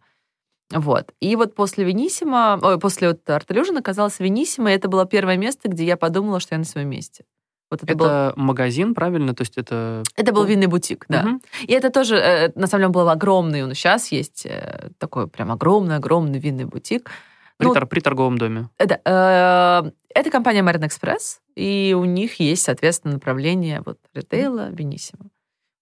Вот. 0.70 1.12
И 1.20 1.34
вот 1.36 1.54
после 1.54 1.84
Венисима, 1.84 2.58
ой, 2.60 2.78
после 2.78 3.08
вот 3.08 3.20
Illusion 3.26 3.78
оказалось 3.78 4.20
Венисима, 4.20 4.70
и 4.70 4.74
это 4.74 4.88
было 4.88 5.06
первое 5.06 5.36
место, 5.36 5.68
где 5.68 5.84
я 5.84 5.96
подумала, 5.96 6.40
что 6.40 6.54
я 6.54 6.58
на 6.58 6.64
своем 6.64 6.90
месте. 6.90 7.24
Вот 7.70 7.82
это, 7.82 7.92
это 7.92 8.32
был... 8.36 8.42
магазин, 8.42 8.94
правильно? 8.94 9.34
То 9.34 9.42
есть 9.42 9.58
это... 9.58 10.02
Это 10.16 10.32
был 10.32 10.44
винный 10.44 10.66
бутик, 10.66 11.04
да. 11.08 11.22
Угу. 11.22 11.40
И 11.64 11.72
это 11.72 11.90
тоже, 11.90 12.16
э, 12.16 12.52
на 12.54 12.66
самом 12.66 12.82
деле, 12.84 12.92
был 12.92 13.08
огромный, 13.08 13.62
он 13.62 13.74
сейчас 13.74 14.10
есть 14.10 14.46
э, 14.46 14.90
такой 14.98 15.28
прям 15.28 15.52
огромный-огромный 15.52 16.38
винный 16.38 16.64
бутик. 16.64 17.10
При, 17.58 17.66
ну, 17.66 17.74
при 17.86 18.00
торговом 18.00 18.38
доме. 18.38 18.70
Это, 18.78 19.00
э, 19.04 19.90
это 20.14 20.30
компания 20.30 20.62
Marine 20.62 20.88
Express, 20.88 21.40
и 21.56 21.94
у 21.98 22.04
них 22.04 22.40
есть, 22.40 22.62
соответственно, 22.62 23.14
направление 23.14 23.82
вот 23.84 23.98
ритейла, 24.14 24.70
Венисима. 24.70 25.26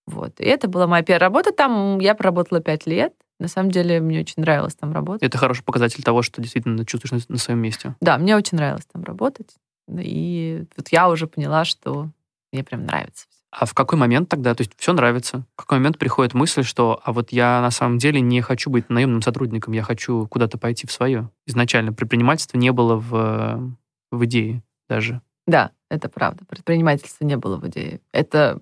Вот. 0.06 0.40
И 0.40 0.44
это 0.44 0.68
была 0.68 0.86
моя 0.86 1.02
первая 1.02 1.28
работа. 1.28 1.52
Там 1.52 1.98
я 1.98 2.14
проработала 2.14 2.60
пять 2.60 2.86
лет. 2.86 3.12
На 3.38 3.48
самом 3.48 3.70
деле, 3.70 4.00
мне 4.00 4.20
очень 4.20 4.34
нравилось 4.38 4.74
там 4.74 4.92
работать. 4.92 5.22
Это 5.22 5.36
хороший 5.38 5.62
показатель 5.62 6.02
того, 6.02 6.22
что 6.22 6.40
действительно 6.40 6.84
чувствуешь 6.86 7.26
на, 7.28 7.34
на 7.34 7.38
своем 7.38 7.60
месте. 7.60 7.94
Да, 8.00 8.16
мне 8.16 8.36
очень 8.36 8.56
нравилось 8.56 8.86
там 8.90 9.02
работать. 9.04 9.54
И 9.88 10.64
вот 10.76 10.88
я 10.88 11.08
уже 11.08 11.26
поняла, 11.26 11.64
что 11.64 12.10
мне 12.52 12.64
прям 12.64 12.84
нравится. 12.86 13.26
А 13.50 13.64
в 13.64 13.74
какой 13.74 13.98
момент 13.98 14.28
тогда, 14.28 14.54
то 14.54 14.62
есть 14.62 14.72
все 14.76 14.92
нравится, 14.92 15.44
в 15.54 15.60
какой 15.60 15.78
момент 15.78 15.98
приходит 15.98 16.34
мысль, 16.34 16.62
что 16.62 17.00
а 17.04 17.12
вот 17.12 17.32
я 17.32 17.60
на 17.60 17.70
самом 17.70 17.98
деле 17.98 18.20
не 18.20 18.40
хочу 18.42 18.70
быть 18.70 18.90
наемным 18.90 19.22
сотрудником, 19.22 19.72
я 19.72 19.82
хочу 19.82 20.26
куда-то 20.26 20.58
пойти 20.58 20.86
в 20.86 20.92
свое. 20.92 21.30
Изначально 21.46 21.92
предпринимательства 21.92 22.58
не 22.58 22.72
было 22.72 22.96
в, 22.96 23.76
в 24.10 24.24
идее 24.24 24.62
даже. 24.88 25.20
Да, 25.46 25.70
это 25.88 26.08
правда. 26.08 26.44
Предпринимательства 26.44 27.24
не 27.24 27.36
было 27.36 27.56
в 27.56 27.66
идее. 27.68 28.00
Это 28.12 28.58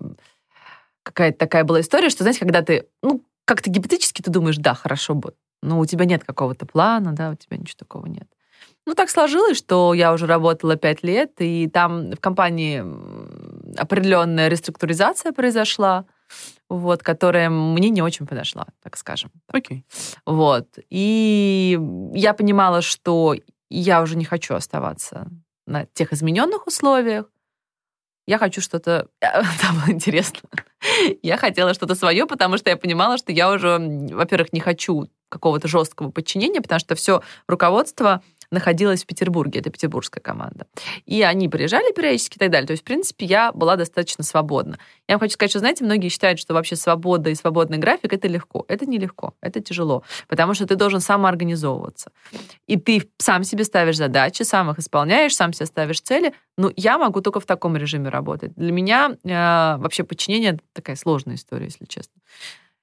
какая-то 1.03 1.37
такая 1.37 1.63
была 1.63 1.81
история, 1.81 2.09
что, 2.09 2.23
знаете, 2.23 2.39
когда 2.39 2.61
ты, 2.61 2.87
ну, 3.01 3.21
как-то 3.45 3.69
гипотетически 3.69 4.21
ты 4.21 4.31
думаешь, 4.31 4.57
да, 4.57 4.73
хорошо 4.73 5.15
бы, 5.15 5.33
но 5.61 5.79
у 5.79 5.85
тебя 5.85 6.05
нет 6.05 6.23
какого-то 6.23 6.65
плана, 6.65 7.13
да, 7.13 7.31
у 7.31 7.35
тебя 7.35 7.57
ничего 7.57 7.77
такого 7.79 8.05
нет. 8.07 8.27
Ну, 8.87 8.93
так 8.93 9.09
сложилось, 9.09 9.57
что 9.57 9.93
я 9.93 10.13
уже 10.13 10.27
работала 10.27 10.75
пять 10.75 11.03
лет, 11.03 11.33
и 11.39 11.67
там 11.67 12.11
в 12.11 12.19
компании 12.19 12.83
определенная 13.79 14.47
реструктуризация 14.47 15.31
произошла, 15.31 16.05
вот, 16.69 17.01
которая 17.01 17.49
мне 17.49 17.89
не 17.89 18.01
очень 18.01 18.27
подошла, 18.27 18.67
так 18.83 18.97
скажем. 18.97 19.31
Окей. 19.47 19.79
Okay. 19.79 20.21
Вот. 20.25 20.67
И 20.89 21.79
я 22.13 22.33
понимала, 22.33 22.81
что 22.81 23.35
я 23.69 24.01
уже 24.01 24.15
не 24.15 24.25
хочу 24.25 24.53
оставаться 24.53 25.27
на 25.65 25.85
тех 25.85 26.13
измененных 26.13 26.67
условиях. 26.67 27.25
Я 28.27 28.37
хочу 28.37 28.61
что-то... 28.61 29.07
Там 29.19 29.79
было 29.79 29.93
интересно. 29.93 30.49
Я 31.21 31.37
хотела 31.37 31.73
что-то 31.73 31.95
свое, 31.95 32.25
потому 32.25 32.57
что 32.57 32.69
я 32.69 32.77
понимала, 32.77 33.17
что 33.17 33.31
я 33.31 33.51
уже, 33.51 33.77
во-первых, 33.79 34.53
не 34.53 34.59
хочу 34.59 35.07
какого-то 35.29 35.67
жесткого 35.67 36.11
подчинения, 36.11 36.61
потому 36.61 36.79
что 36.79 36.95
все 36.95 37.21
руководство 37.47 38.23
находилась 38.55 39.03
в 39.03 39.05
Петербурге, 39.05 39.59
это 39.59 39.69
петербургская 39.69 40.21
команда. 40.21 40.65
И 41.05 41.21
они 41.21 41.47
приезжали 41.47 41.93
периодически 41.93 42.37
и 42.37 42.39
так 42.39 42.49
далее. 42.49 42.65
То 42.65 42.71
есть, 42.71 42.81
в 42.81 42.85
принципе, 42.85 43.25
я 43.25 43.51
была 43.51 43.75
достаточно 43.75 44.23
свободна. 44.23 44.79
Я 45.07 45.15
вам 45.15 45.19
хочу 45.19 45.33
сказать, 45.33 45.51
что, 45.51 45.59
знаете, 45.59 45.83
многие 45.83 46.09
считают, 46.09 46.39
что 46.39 46.53
вообще 46.53 46.75
свобода 46.75 47.29
и 47.29 47.35
свободный 47.35 47.77
график— 47.77 48.13
это 48.13 48.27
легко. 48.27 48.65
Это 48.67 48.85
нелегко, 48.85 49.35
это 49.41 49.61
тяжело, 49.61 50.03
потому 50.27 50.55
что 50.55 50.65
ты 50.65 50.75
должен 50.75 50.99
самоорганизовываться. 50.99 52.11
И 52.65 52.77
ты 52.77 53.09
сам 53.17 53.43
себе 53.43 53.63
ставишь 53.63 53.97
задачи, 53.97 54.43
сам 54.43 54.71
их 54.71 54.79
исполняешь, 54.79 55.35
сам 55.35 55.53
себе 55.53 55.67
ставишь 55.67 56.01
цели. 56.01 56.33
Но 56.57 56.71
я 56.75 56.97
могу 56.97 57.21
только 57.21 57.39
в 57.39 57.45
таком 57.45 57.75
режиме 57.75 58.09
работать. 58.09 58.53
Для 58.55 58.71
меня 58.71 59.17
э, 59.23 59.77
вообще 59.77 60.03
подчинение— 60.03 60.59
такая 60.73 60.95
сложная 60.95 61.35
история, 61.35 61.65
если 61.65 61.85
честно. 61.85 62.13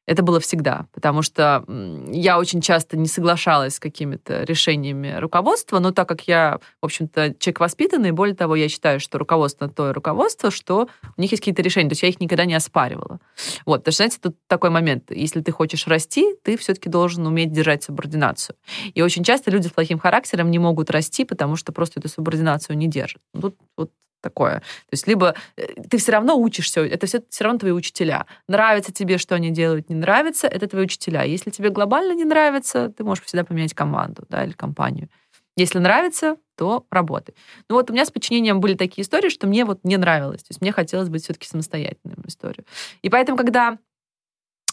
Это 0.06 0.22
было 0.22 0.40
всегда, 0.40 0.86
потому 0.92 1.22
что 1.22 1.64
я 2.08 2.38
очень 2.38 2.60
часто 2.60 2.96
не 2.96 3.06
соглашалась 3.06 3.76
с 3.76 3.80
какими-то 3.80 4.42
решениями 4.42 5.16
руководства, 5.18 5.78
но 5.78 5.92
так 5.92 6.08
как 6.08 6.22
я, 6.26 6.58
в 6.80 6.86
общем-то, 6.86 7.34
человек 7.38 7.60
воспитанный, 7.60 8.10
более 8.10 8.34
того, 8.34 8.56
я 8.56 8.68
считаю, 8.68 8.98
что 8.98 9.18
руководство 9.18 9.68
то 9.68 9.92
руководство, 9.92 10.50
что 10.50 10.88
у 11.16 11.20
них 11.20 11.30
есть 11.30 11.40
какие-то 11.40 11.62
решения, 11.62 11.88
то 11.88 11.92
есть 11.92 12.02
я 12.02 12.08
их 12.08 12.20
никогда 12.20 12.44
не 12.44 12.54
оспаривала. 12.54 13.20
Вот, 13.64 13.80
потому 13.80 13.92
что, 13.92 14.02
знаете, 14.02 14.18
тут 14.20 14.36
такой 14.48 14.70
момент, 14.70 15.10
если 15.10 15.40
ты 15.40 15.52
хочешь 15.52 15.86
расти, 15.86 16.34
ты 16.42 16.56
все-таки 16.56 16.88
должен 16.88 17.24
уметь 17.26 17.52
держать 17.52 17.84
субординацию. 17.84 18.56
И 18.94 19.02
очень 19.02 19.22
часто 19.22 19.52
люди 19.52 19.68
с 19.68 19.70
плохим 19.70 20.00
характером 20.00 20.50
не 20.50 20.58
могут 20.58 20.90
расти, 20.90 21.24
потому 21.24 21.54
что 21.54 21.72
просто 21.72 22.00
эту 22.00 22.08
субординацию 22.08 22.76
не 22.76 22.88
держат. 22.88 23.22
Тут 23.40 23.56
вот 23.76 23.90
такое. 24.22 24.60
То 24.60 24.92
есть 24.92 25.06
либо 25.06 25.34
э, 25.56 25.66
ты 25.90 25.98
все 25.98 26.12
равно 26.12 26.36
учишься, 26.38 26.80
это 26.80 27.06
все, 27.06 27.22
все 27.28 27.44
равно 27.44 27.58
твои 27.58 27.72
учителя. 27.72 28.26
Нравится 28.48 28.92
тебе, 28.92 29.18
что 29.18 29.34
они 29.34 29.50
делают, 29.50 29.90
не 29.90 29.96
нравится, 29.96 30.46
это 30.46 30.66
твои 30.66 30.84
учителя. 30.84 31.22
Если 31.24 31.50
тебе 31.50 31.68
глобально 31.68 32.14
не 32.14 32.24
нравится, 32.24 32.88
ты 32.88 33.04
можешь 33.04 33.24
всегда 33.24 33.44
поменять 33.44 33.74
команду 33.74 34.24
да, 34.30 34.44
или 34.44 34.52
компанию. 34.52 35.08
Если 35.56 35.78
нравится, 35.78 36.36
то 36.56 36.86
работай. 36.90 37.34
Ну 37.68 37.76
вот 37.76 37.90
у 37.90 37.92
меня 37.92 38.06
с 38.06 38.10
подчинением 38.10 38.60
были 38.60 38.74
такие 38.74 39.02
истории, 39.02 39.28
что 39.28 39.46
мне 39.46 39.64
вот 39.64 39.80
не 39.84 39.98
нравилось. 39.98 40.42
То 40.42 40.50
есть 40.50 40.62
мне 40.62 40.72
хотелось 40.72 41.10
быть 41.10 41.24
все-таки 41.24 41.46
самостоятельной 41.46 42.16
историю. 42.26 42.64
И 43.02 43.10
поэтому, 43.10 43.36
когда 43.36 43.78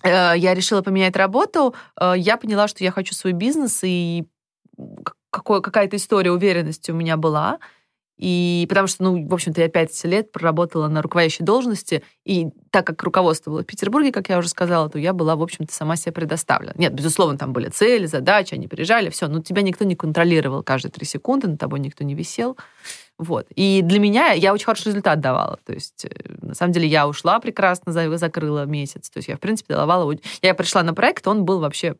э, 0.03 0.33
я 0.37 0.53
решила 0.53 0.81
поменять 0.81 1.17
работу, 1.17 1.75
э, 1.99 2.13
я 2.15 2.37
поняла, 2.37 2.69
что 2.69 2.83
я 2.83 2.91
хочу 2.91 3.13
свой 3.13 3.33
бизнес, 3.33 3.81
и 3.83 4.25
какой, 5.31 5.61
какая-то 5.61 5.97
история 5.97 6.31
уверенности 6.31 6.91
у 6.91 6.95
меня 6.95 7.17
была. 7.17 7.59
И 8.19 8.65
потому 8.67 8.87
что, 8.87 9.03
ну, 9.03 9.25
в 9.27 9.33
общем-то, 9.33 9.61
я 9.61 9.69
пять 9.69 10.03
лет 10.03 10.33
проработала 10.33 10.89
на 10.89 11.01
руководящей 11.01 11.45
должности, 11.45 12.03
и 12.25 12.49
так 12.69 12.85
как 12.85 13.01
руководство 13.01 13.51
было 13.51 13.63
в 13.63 13.65
Петербурге, 13.65 14.11
как 14.11 14.27
я 14.27 14.37
уже 14.37 14.49
сказала, 14.49 14.89
то 14.89 14.99
я 14.99 15.13
была, 15.13 15.37
в 15.37 15.41
общем-то, 15.41 15.73
сама 15.73 15.95
себе 15.95 16.11
предоставлена. 16.11 16.73
Нет, 16.75 16.93
безусловно, 16.93 17.37
там 17.37 17.53
были 17.53 17.69
цели, 17.69 18.07
задачи, 18.07 18.53
они 18.53 18.67
приезжали, 18.67 19.09
все, 19.09 19.29
но 19.29 19.41
тебя 19.41 19.61
никто 19.61 19.85
не 19.85 19.95
контролировал 19.95 20.63
каждые 20.63 20.91
три 20.91 21.05
секунды, 21.05 21.47
на 21.47 21.57
тобой 21.57 21.79
никто 21.79 22.03
не 22.03 22.13
висел. 22.13 22.57
Вот. 23.17 23.47
И 23.55 23.81
для 23.83 23.99
меня 23.99 24.31
я 24.31 24.53
очень 24.53 24.65
хороший 24.65 24.87
результат 24.87 25.21
давала. 25.21 25.57
То 25.65 25.73
есть, 25.73 26.05
э, 26.05 26.09
на 26.41 26.55
самом 26.55 26.73
деле, 26.73 26.87
я 26.87 27.07
ушла 27.07 27.39
прекрасно, 27.39 27.91
закрыла 28.17 28.65
месяц. 28.65 29.09
То 29.09 29.19
есть 29.19 29.29
я, 29.29 29.37
в 29.37 29.39
принципе, 29.39 29.75
давала... 29.75 30.13
Я 30.41 30.53
пришла 30.53 30.83
на 30.83 30.93
проект, 30.93 31.25
он 31.27 31.45
был 31.45 31.59
вообще 31.59 31.95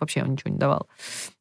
вообще 0.00 0.22
он 0.22 0.32
ничего 0.32 0.50
не 0.50 0.58
давал. 0.58 0.88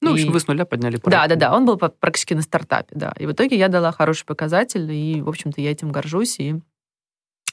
Ну, 0.02 0.10
и... 0.10 0.12
в 0.12 0.14
общем, 0.16 0.32
вы 0.32 0.40
с 0.40 0.48
нуля 0.48 0.66
подняли 0.66 0.98
проект. 0.98 1.12
Да, 1.12 1.28
да, 1.28 1.36
да, 1.36 1.56
он 1.56 1.66
был 1.66 1.78
практически 1.78 2.34
на 2.34 2.42
стартапе, 2.42 2.96
да. 2.96 3.14
И 3.18 3.26
в 3.26 3.32
итоге 3.32 3.58
я 3.58 3.68
дала 3.68 3.92
хороший 3.92 4.26
показатель, 4.26 4.92
и, 4.92 5.22
в 5.22 5.30
общем-то, 5.30 5.62
я 5.62 5.72
этим 5.72 5.92
горжусь, 5.92 6.40
и 6.40 6.56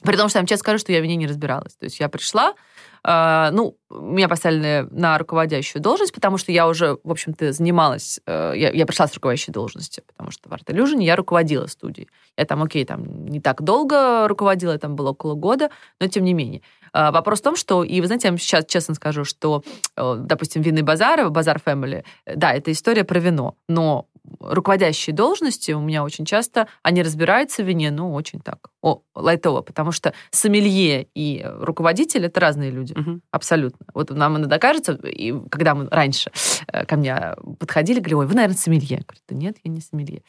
при 0.03 0.17
том, 0.17 0.29
что 0.29 0.39
я 0.39 0.41
вам 0.41 0.47
честно 0.47 0.61
скажу, 0.61 0.77
что 0.79 0.91
я 0.91 1.01
в 1.01 1.05
ней 1.05 1.15
не 1.15 1.27
разбиралась. 1.27 1.75
То 1.75 1.83
есть 1.83 1.99
я 1.99 2.09
пришла, 2.09 2.55
э, 3.03 3.49
ну, 3.51 3.77
меня 3.91 4.27
поставили 4.27 4.87
на 4.89 5.17
руководящую 5.17 5.81
должность, 5.81 6.13
потому 6.13 6.37
что 6.37 6.51
я 6.51 6.67
уже, 6.67 6.97
в 7.03 7.11
общем-то, 7.11 7.51
занималась, 7.51 8.19
э, 8.25 8.53
я, 8.55 8.71
я 8.71 8.85
пришла 8.87 9.07
с 9.07 9.13
руководящей 9.13 9.53
должности, 9.53 10.01
потому 10.07 10.31
что 10.31 10.49
в 10.49 10.53
Art 10.53 10.65
Illusion 10.65 11.03
я 11.03 11.15
руководила 11.15 11.67
студией. 11.67 12.09
Я 12.35 12.45
там, 12.45 12.63
окей, 12.63 12.83
там 12.83 13.25
не 13.25 13.39
так 13.39 13.61
долго 13.61 14.27
руководила, 14.27 14.77
там 14.79 14.95
было 14.95 15.11
около 15.11 15.35
года, 15.35 15.69
но 15.99 16.07
тем 16.07 16.23
не 16.23 16.33
менее. 16.33 16.61
Э, 16.93 17.11
вопрос 17.11 17.39
в 17.39 17.43
том, 17.43 17.55
что, 17.55 17.83
и 17.83 18.01
вы 18.01 18.07
знаете, 18.07 18.27
я 18.27 18.31
вам 18.31 18.37
сейчас 18.37 18.65
честно 18.65 18.95
скажу, 18.95 19.23
что, 19.23 19.63
э, 19.95 20.15
допустим, 20.19 20.61
винный 20.61 20.81
базар, 20.81 21.29
базар 21.29 21.61
э, 21.65 22.03
да, 22.35 22.53
это 22.53 22.71
история 22.71 23.03
про 23.03 23.19
вино, 23.19 23.55
но 23.67 24.07
руководящие 24.39 25.15
должности 25.15 25.71
у 25.71 25.81
меня 25.81 26.03
очень 26.03 26.25
часто, 26.25 26.67
они 26.83 27.01
разбираются 27.01 27.63
в 27.63 27.67
вине, 27.67 27.91
ну, 27.91 28.13
очень 28.13 28.39
так, 28.39 28.69
о, 28.81 29.01
лайтово, 29.15 29.61
потому 29.61 29.91
что 29.91 30.13
сомелье 30.29 31.07
и 31.15 31.45
руководитель— 31.45 32.25
это 32.27 32.39
разные 32.39 32.71
люди, 32.71 32.93
угу. 32.93 33.21
абсолютно. 33.31 33.85
Вот 33.93 34.09
нам 34.11 34.37
иногда 34.37 34.59
кажется, 34.59 34.93
и 34.93 35.33
когда 35.49 35.75
мы 35.75 35.87
раньше 35.89 36.31
э, 36.67 36.85
ко 36.85 36.97
мне 36.97 37.35
подходили, 37.59 37.99
говорили, 37.99 38.15
ой, 38.15 38.27
вы, 38.27 38.35
наверное, 38.35 38.57
сомелье. 38.57 38.87
Я 38.97 38.97
говорю, 38.97 39.21
да 39.27 39.35
нет, 39.35 39.57
я 39.63 39.71
не 39.71 39.81
сомелье. 39.81 40.23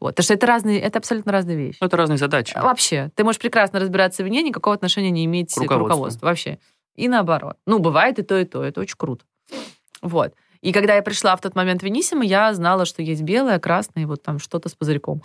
Вот, 0.00 0.14
потому 0.14 0.24
что 0.24 0.34
это 0.34 0.46
разные, 0.46 0.80
это 0.80 0.98
абсолютно 0.98 1.32
разные 1.32 1.56
вещи. 1.56 1.78
Это 1.80 1.96
разные 1.96 2.18
задачи. 2.18 2.54
Вообще. 2.56 3.10
Ты 3.14 3.24
можешь 3.24 3.40
прекрасно 3.40 3.80
разбираться 3.80 4.22
в 4.22 4.26
вине, 4.26 4.42
никакого 4.42 4.74
отношения 4.74 5.10
не 5.10 5.24
иметь 5.24 5.54
к 5.54 5.58
руководству. 5.58 5.76
К 5.76 5.88
руководству 5.88 6.26
вообще. 6.26 6.58
И 6.94 7.08
наоборот. 7.08 7.56
Ну, 7.66 7.78
бывает 7.78 8.18
и 8.18 8.22
то, 8.22 8.38
и 8.38 8.44
то. 8.44 8.62
Это 8.62 8.80
очень 8.80 8.96
круто. 8.96 9.24
Вот. 10.00 10.34
И 10.64 10.72
когда 10.72 10.94
я 10.94 11.02
пришла 11.02 11.36
в 11.36 11.42
тот 11.42 11.54
момент 11.54 11.82
в 11.82 11.84
Венисимо, 11.84 12.24
я 12.24 12.54
знала, 12.54 12.86
что 12.86 13.02
есть 13.02 13.20
белое, 13.20 13.58
красное, 13.58 14.04
и 14.04 14.06
вот 14.06 14.22
там 14.22 14.38
что-то 14.38 14.70
с 14.70 14.74
пузырьком. 14.74 15.22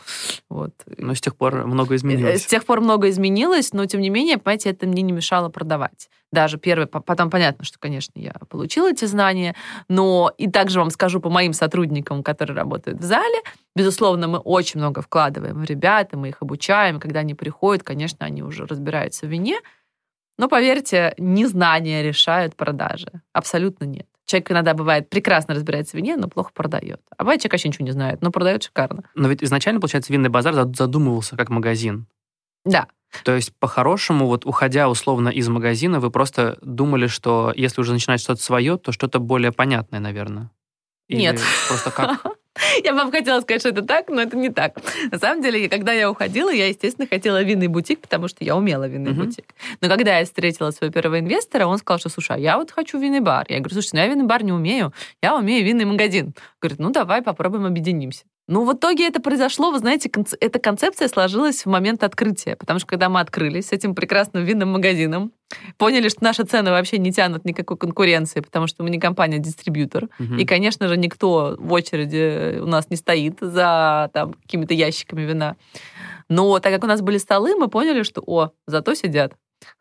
Вот. 0.49 0.73
Но 0.97 1.13
с 1.13 1.21
тех 1.21 1.33
пор 1.37 1.65
много 1.65 1.95
изменилось. 1.95 2.43
С 2.43 2.45
тех 2.45 2.65
пор 2.65 2.81
много 2.81 3.09
изменилось, 3.09 3.71
но 3.71 3.85
тем 3.85 4.01
не 4.01 4.09
менее, 4.09 4.37
понимаете, 4.37 4.71
это 4.71 4.85
мне 4.85 5.01
не 5.01 5.13
мешало 5.13 5.47
продавать. 5.47 6.09
Даже 6.33 6.57
первый, 6.57 6.87
потом 6.87 7.29
понятно, 7.29 7.63
что, 7.63 7.79
конечно, 7.79 8.19
я 8.19 8.33
получила 8.49 8.91
эти 8.91 9.05
знания, 9.05 9.55
но 9.87 10.29
и 10.37 10.49
также 10.49 10.79
вам 10.79 10.89
скажу 10.89 11.21
по 11.21 11.29
моим 11.29 11.53
сотрудникам, 11.53 12.21
которые 12.21 12.57
работают 12.57 12.99
в 12.99 13.03
зале, 13.03 13.39
безусловно, 13.77 14.27
мы 14.27 14.39
очень 14.39 14.81
много 14.81 15.01
вкладываем 15.01 15.61
в 15.61 15.63
ребят, 15.63 16.11
мы 16.11 16.29
их 16.29 16.41
обучаем, 16.41 16.99
когда 16.99 17.21
они 17.21 17.33
приходят, 17.33 17.83
конечно, 17.83 18.25
они 18.25 18.43
уже 18.43 18.65
разбираются 18.65 19.25
в 19.25 19.29
вине, 19.29 19.59
но 20.37 20.49
поверьте, 20.49 21.13
незнание 21.17 22.03
решает 22.03 22.57
продажи. 22.57 23.21
Абсолютно 23.31 23.85
нет. 23.85 24.05
Человек 24.29 24.51
иногда 24.51 24.75
бывает 24.75 25.09
прекрасно 25.09 25.55
разбирается 25.55 25.93
в 25.93 25.93
вине, 25.95 26.15
но 26.15 26.27
плохо 26.27 26.51
продает. 26.53 27.01
А 27.17 27.23
бывает, 27.23 27.41
человек 27.41 27.53
вообще 27.53 27.69
ничего 27.69 27.85
не 27.85 27.91
знает, 27.91 28.21
но 28.21 28.29
продает 28.29 28.61
шикарно. 28.61 29.03
Но 29.15 29.27
ведь 29.27 29.43
изначально, 29.43 29.81
получается, 29.81 30.13
винный 30.13 30.29
базар 30.29 30.53
задумывался 30.53 31.35
как 31.35 31.49
магазин. 31.49 32.05
Да. 32.63 32.85
То 33.23 33.33
есть, 33.33 33.55
по-хорошему, 33.57 34.27
вот 34.27 34.45
уходя 34.45 34.87
условно 34.87 35.29
из 35.29 35.49
магазина, 35.49 35.99
вы 35.99 36.11
просто 36.11 36.59
думали, 36.61 37.07
что 37.07 37.51
если 37.55 37.81
уже 37.81 37.91
начинать 37.91 38.21
что-то 38.21 38.39
свое, 38.39 38.77
то 38.77 38.91
что-то 38.91 39.17
более 39.17 39.51
понятное, 39.51 39.99
наверное. 39.99 40.51
Или 41.09 41.21
Нет. 41.21 41.41
Просто 41.67 41.91
как? 41.91 42.23
Я 42.83 42.93
вам 42.93 43.11
хотела 43.11 43.41
сказать, 43.41 43.61
что 43.61 43.69
это 43.69 43.81
так, 43.81 44.09
но 44.09 44.21
это 44.21 44.37
не 44.37 44.49
так. 44.49 44.77
На 45.11 45.17
самом 45.17 45.41
деле, 45.41 45.69
когда 45.69 45.93
я 45.93 46.11
уходила, 46.11 46.49
я, 46.49 46.67
естественно, 46.67 47.07
хотела 47.07 47.41
винный 47.41 47.67
бутик, 47.67 48.01
потому 48.01 48.27
что 48.27 48.43
я 48.43 48.57
умела 48.57 48.85
винный 48.85 49.11
uh-huh. 49.11 49.25
бутик. 49.25 49.45
Но 49.79 49.87
когда 49.87 50.19
я 50.19 50.25
встретила 50.25 50.71
своего 50.71 50.91
первого 50.91 51.19
инвестора, 51.19 51.67
он 51.67 51.77
сказал, 51.77 51.99
что, 51.99 52.09
слушай, 52.09 52.35
а 52.35 52.39
я 52.39 52.57
вот 52.57 52.71
хочу 52.71 52.99
винный 52.99 53.21
бар. 53.21 53.45
Я 53.47 53.59
говорю, 53.59 53.75
слушай, 53.75 53.91
ну 53.93 53.99
я 53.99 54.07
винный 54.07 54.25
бар 54.25 54.43
не 54.43 54.51
умею, 54.51 54.93
я 55.21 55.37
умею 55.37 55.65
винный 55.65 55.85
магазин. 55.85 56.33
Говорит, 56.61 56.79
ну 56.79 56.91
давай 56.91 57.21
попробуем 57.21 57.65
объединимся. 57.65 58.25
Ну, 58.49 58.65
в 58.65 58.73
итоге 58.73 59.07
это 59.07 59.21
произошло, 59.21 59.69
вы 59.69 59.77
знаете, 59.77 60.09
конц... 60.09 60.33
эта 60.39 60.57
концепция 60.57 61.07
сложилась 61.07 61.65
в 61.65 61.69
момент 61.69 62.03
открытия, 62.03 62.55
потому 62.55 62.79
что 62.79 62.87
когда 62.87 63.07
мы 63.07 63.19
открылись 63.19 63.67
с 63.67 63.71
этим 63.73 63.93
прекрасным 63.93 64.43
винным 64.43 64.69
магазином, 64.69 65.31
поняли, 65.77 66.09
что 66.09 66.23
наши 66.23 66.43
цены 66.45 66.71
вообще 66.71 66.97
не 66.97 67.13
тянут 67.13 67.45
никакой 67.45 67.77
конкуренции, 67.77 68.39
потому 68.39 68.65
что 68.65 68.81
мы 68.81 68.89
не 68.89 68.99
компания-дистрибьютор, 68.99 70.05
угу. 70.19 70.33
и, 70.33 70.45
конечно 70.45 70.87
же, 70.87 70.97
никто 70.97 71.57
в 71.59 71.71
очереди 71.71 72.59
у 72.59 72.65
нас 72.65 72.89
не 72.89 72.95
стоит 72.95 73.37
за 73.39 74.09
там, 74.15 74.33
какими-то 74.33 74.73
ящиками 74.73 75.21
вина. 75.21 75.55
Но 76.27 76.57
так 76.57 76.73
как 76.73 76.83
у 76.83 76.87
нас 76.87 77.01
были 77.01 77.19
столы, 77.19 77.55
мы 77.55 77.67
поняли, 77.67 78.01
что, 78.01 78.23
о, 78.25 78.49
зато 78.65 78.95
сидят. 78.95 79.33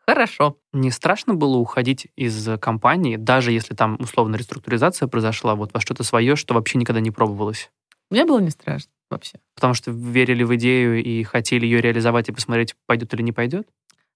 Хорошо. 0.05 0.57
Не 0.73 0.91
страшно 0.91 1.33
было 1.33 1.57
уходить 1.57 2.07
из 2.15 2.47
компании, 2.59 3.15
даже 3.15 3.51
если 3.51 3.73
там 3.73 3.97
условно 3.99 4.35
реструктуризация 4.35 5.07
произошла, 5.07 5.55
вот 5.55 5.73
во 5.73 5.79
что-то 5.79 6.03
свое, 6.03 6.35
что 6.35 6.53
вообще 6.53 6.77
никогда 6.77 6.99
не 6.99 7.09
пробовалось? 7.09 7.71
Мне 8.09 8.25
было 8.25 8.39
не 8.39 8.49
страшно 8.49 8.91
вообще. 9.09 9.39
Потому 9.55 9.73
что 9.73 9.91
верили 9.91 10.43
в 10.43 10.55
идею 10.55 11.03
и 11.03 11.23
хотели 11.23 11.65
ее 11.65 11.81
реализовать 11.81 12.29
и 12.29 12.31
посмотреть, 12.31 12.75
пойдет 12.85 13.13
или 13.13 13.21
не 13.21 13.31
пойдет? 13.31 13.67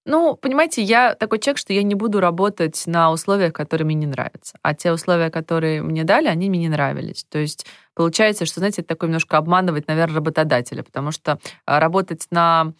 Ну, 0.06 0.36
понимаете, 0.36 0.82
я 0.82 1.14
такой 1.14 1.38
человек, 1.38 1.58
что 1.58 1.72
я 1.72 1.82
не 1.82 1.94
буду 1.94 2.20
работать 2.20 2.82
на 2.86 3.10
условиях, 3.10 3.54
которые 3.54 3.86
мне 3.86 3.94
не 3.94 4.06
нравятся. 4.06 4.58
А 4.62 4.74
те 4.74 4.92
условия, 4.92 5.30
которые 5.30 5.82
мне 5.82 6.04
дали, 6.04 6.26
они 6.26 6.50
мне 6.50 6.60
не 6.60 6.68
нравились. 6.68 7.24
То 7.30 7.38
есть 7.38 7.64
получается, 7.94 8.44
что, 8.44 8.60
знаете, 8.60 8.82
это 8.82 8.88
такое 8.88 9.08
немножко 9.08 9.38
обманывать, 9.38 9.88
наверное, 9.88 10.16
работодателя, 10.16 10.82
потому 10.82 11.10
что 11.10 11.38
а, 11.64 11.80
работать 11.80 12.26
на 12.30 12.74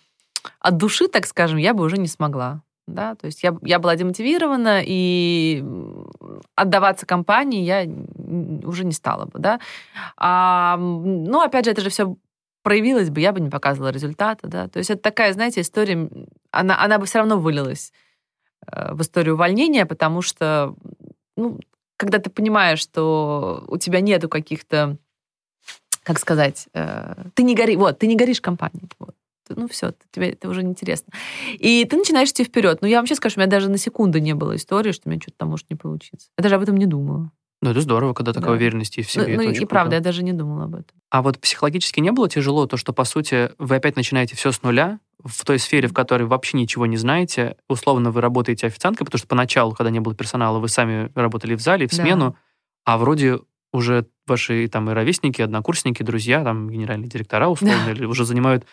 от 0.60 0.76
души, 0.76 1.08
так 1.08 1.24
скажем, 1.24 1.56
я 1.56 1.72
бы 1.72 1.84
уже 1.84 1.96
не 1.96 2.08
смогла 2.08 2.62
да, 2.86 3.14
то 3.14 3.26
есть 3.26 3.42
я, 3.42 3.56
я 3.62 3.78
была 3.78 3.96
демотивирована, 3.96 4.82
и 4.84 5.64
отдаваться 6.54 7.06
компании 7.06 7.62
я 7.62 7.86
уже 8.66 8.84
не 8.84 8.92
стала 8.92 9.24
бы, 9.24 9.38
да. 9.38 9.60
А, 10.16 10.76
ну, 10.76 11.40
опять 11.40 11.64
же, 11.64 11.70
это 11.70 11.80
же 11.80 11.90
все 11.90 12.16
проявилось 12.62 13.10
бы, 13.10 13.20
я 13.20 13.32
бы 13.32 13.40
не 13.40 13.50
показывала 13.50 13.90
результата, 13.90 14.46
да. 14.46 14.68
То 14.68 14.78
есть 14.78 14.90
это 14.90 15.02
такая, 15.02 15.32
знаете, 15.32 15.60
история, 15.60 16.08
она, 16.50 16.82
она 16.82 16.98
бы 16.98 17.06
все 17.06 17.18
равно 17.18 17.38
вылилась 17.38 17.92
э, 18.66 18.92
в 18.94 19.00
историю 19.02 19.34
увольнения, 19.34 19.86
потому 19.86 20.22
что, 20.22 20.74
ну, 21.36 21.58
когда 21.96 22.18
ты 22.18 22.30
понимаешь, 22.30 22.80
что 22.80 23.64
у 23.68 23.76
тебя 23.78 24.00
нету 24.00 24.28
каких-то, 24.28 24.98
как 26.02 26.18
сказать, 26.18 26.68
э, 26.74 27.14
ты 27.34 27.42
не 27.42 27.54
гори, 27.54 27.76
вот, 27.76 27.98
ты 27.98 28.06
не 28.06 28.16
горишь 28.16 28.40
компанией, 28.40 28.88
вот 28.98 29.14
ну 29.48 29.68
все, 29.68 29.92
тебе 30.10 30.30
это 30.30 30.48
уже 30.48 30.62
неинтересно. 30.62 31.12
И 31.58 31.84
ты 31.84 31.96
начинаешь 31.96 32.30
идти 32.30 32.44
вперед. 32.44 32.78
Ну, 32.80 32.88
я 32.88 32.96
вам 32.98 33.06
сейчас 33.06 33.18
скажу, 33.18 33.34
у 33.36 33.40
меня 33.40 33.50
даже 33.50 33.68
на 33.68 33.78
секунду 33.78 34.18
не 34.18 34.34
было 34.34 34.56
истории, 34.56 34.92
что 34.92 35.08
у 35.08 35.10
меня 35.10 35.20
что-то 35.20 35.38
там 35.38 35.50
может 35.50 35.68
не 35.70 35.76
получиться. 35.76 36.28
Я 36.38 36.42
даже 36.42 36.54
об 36.54 36.62
этом 36.62 36.76
не 36.76 36.86
думала. 36.86 37.30
Ну, 37.62 37.70
это 37.70 37.80
здорово, 37.80 38.12
когда 38.12 38.32
такая 38.32 38.50
да. 38.50 38.56
уверенность 38.56 38.96
есть 38.98 39.08
в 39.08 39.12
себе. 39.12 39.36
Ну, 39.36 39.42
ну 39.42 39.50
и 39.50 39.54
круто. 39.54 39.66
правда, 39.66 39.96
я 39.96 40.00
даже 40.00 40.22
не 40.22 40.32
думала 40.32 40.64
об 40.64 40.74
этом. 40.74 40.96
А 41.10 41.22
вот 41.22 41.38
психологически 41.38 42.00
не 42.00 42.12
было 42.12 42.28
тяжело 42.28 42.66
то, 42.66 42.76
что, 42.76 42.92
по 42.92 43.04
сути, 43.04 43.50
вы 43.58 43.76
опять 43.76 43.96
начинаете 43.96 44.36
все 44.36 44.52
с 44.52 44.62
нуля, 44.62 44.98
в 45.24 45.44
той 45.44 45.58
сфере, 45.58 45.88
в 45.88 45.94
которой 45.94 46.24
вообще 46.24 46.58
ничего 46.58 46.84
не 46.86 46.98
знаете. 46.98 47.56
Условно, 47.68 48.10
вы 48.10 48.20
работаете 48.20 48.66
официанткой, 48.66 49.06
потому 49.06 49.18
что 49.18 49.28
поначалу, 49.28 49.72
когда 49.72 49.90
не 49.90 50.00
было 50.00 50.14
персонала, 50.14 50.58
вы 50.58 50.68
сами 50.68 51.10
работали 51.14 51.54
в 51.54 51.60
зале, 51.60 51.86
в 51.86 51.94
смену, 51.94 52.32
да. 52.32 52.36
а 52.84 52.98
вроде 52.98 53.38
уже 53.72 54.06
ваши 54.26 54.68
там 54.68 54.90
и 54.90 54.92
ровесники, 54.92 55.40
однокурсники, 55.40 56.02
друзья, 56.02 56.44
там 56.44 56.68
генеральные 56.68 57.08
директора 57.08 57.48
условно, 57.48 57.82
да. 57.86 57.92
или 57.92 58.04
уже 58.04 58.24
занимают 58.24 58.66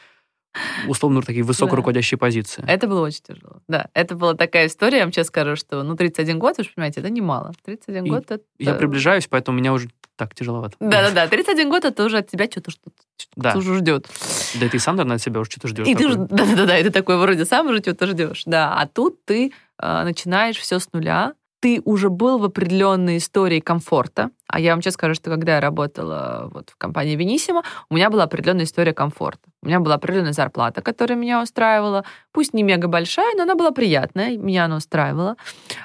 условно 0.88 1.22
такие 1.22 1.44
высокоруководящие 1.44 2.18
да. 2.18 2.26
позиции. 2.26 2.64
Это 2.68 2.88
было 2.88 3.02
очень 3.02 3.22
тяжело. 3.28 3.62
Да, 3.68 3.88
это 3.94 4.16
была 4.16 4.34
такая 4.34 4.68
история, 4.68 4.98
я 4.98 5.04
вам 5.04 5.14
сейчас 5.14 5.28
скажу, 5.28 5.56
что 5.56 5.84
ну 5.84 5.96
31 5.96 6.40
год, 6.40 6.58
вы 6.58 6.64
же 6.64 6.70
понимаете, 6.76 7.00
это 7.00 7.10
немало. 7.10 7.54
31 7.66 8.06
и 8.06 8.10
год 8.10 8.32
это... 8.32 8.44
Я 8.60 8.74
приближаюсь, 8.74 9.28
поэтому 9.28 9.58
у 9.58 9.60
меня 9.60 9.74
уже 9.74 9.90
так 10.16 10.36
тяжеловато. 10.36 10.76
Да-да-да, 10.80 11.28
31 11.28 11.70
год 11.70 11.86
это 11.86 12.06
уже 12.06 12.20
от 12.20 12.30
тебя 12.30 12.46
что-то 12.46 12.72
что-то 12.72 12.94
да. 13.36 13.58
уже 13.58 13.78
ждет. 13.78 14.08
Да 14.60 14.66
и 14.66 14.70
ты 14.70 14.80
сам, 14.80 14.96
наверное, 14.96 15.16
от 15.16 15.22
себя 15.22 15.40
уже 15.40 15.52
что-то 15.52 15.68
ждешь. 15.68 15.88
И 15.88 15.96
ты 15.96 16.16
да-да-да, 16.16 16.78
и 16.78 16.84
ты 16.84 16.92
такой 16.92 17.18
вроде 17.18 17.46
сам 17.46 17.68
уже 17.68 17.80
что-то 17.80 18.08
ждешь. 18.08 18.44
Да, 18.46 18.76
а 18.78 18.88
тут 18.88 19.26
ты 19.26 19.54
э, 19.82 20.04
начинаешь 20.04 20.58
все 20.58 20.80
с 20.80 20.92
нуля, 20.94 21.34
ты 21.62 21.80
уже 21.86 22.10
был 22.10 22.40
в 22.40 22.44
определенной 22.44 23.18
истории 23.18 23.60
комфорта, 23.60 24.32
а 24.48 24.60
я 24.60 24.72
вам 24.72 24.82
честно 24.82 24.98
скажу, 24.98 25.14
что 25.14 25.30
когда 25.30 25.56
я 25.56 25.62
работала 25.62 26.50
вот 26.52 26.72
в 26.72 26.76
компании 26.76 27.16
Венисима, 27.16 27.64
у 27.90 27.96
меня 27.96 28.10
была 28.10 28.24
определенная 28.24 28.66
история 28.66 28.94
комфорта. 28.94 29.50
У 29.62 29.68
меня 29.68 29.80
была 29.80 29.96
определенная 29.96 30.34
зарплата, 30.34 30.82
которая 30.82 31.18
меня 31.18 31.42
устраивала. 31.42 32.04
Пусть 32.32 32.56
не 32.56 32.64
мега 32.64 32.88
большая, 32.88 33.36
но 33.36 33.44
она 33.44 33.54
была 33.54 33.72
приятная, 33.72 34.38
меня 34.38 34.66
она 34.66 34.78
устраивала. 34.78 35.38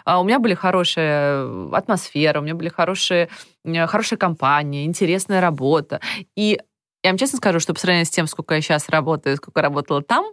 А 0.06 0.18
у 0.18 0.24
меня 0.24 0.38
были 0.38 0.54
хорошая 0.54 1.46
атмосфера, 1.72 2.40
у 2.40 2.42
меня 2.42 2.54
были 2.54 2.70
хорошие, 2.70 3.28
э, 3.64 3.86
хорошая 3.86 4.18
компания, 4.18 4.86
интересная 4.86 5.42
работа. 5.42 6.00
И 6.36 6.58
я 7.04 7.10
вам 7.10 7.18
честно 7.18 7.36
скажу, 7.36 7.60
что 7.60 7.74
по 7.74 7.80
сравнению 7.80 8.06
с 8.06 8.10
тем, 8.10 8.26
сколько 8.26 8.54
я 8.54 8.62
сейчас 8.62 8.88
работаю, 8.88 9.36
сколько 9.36 9.60
работала 9.60 10.02
там, 10.02 10.24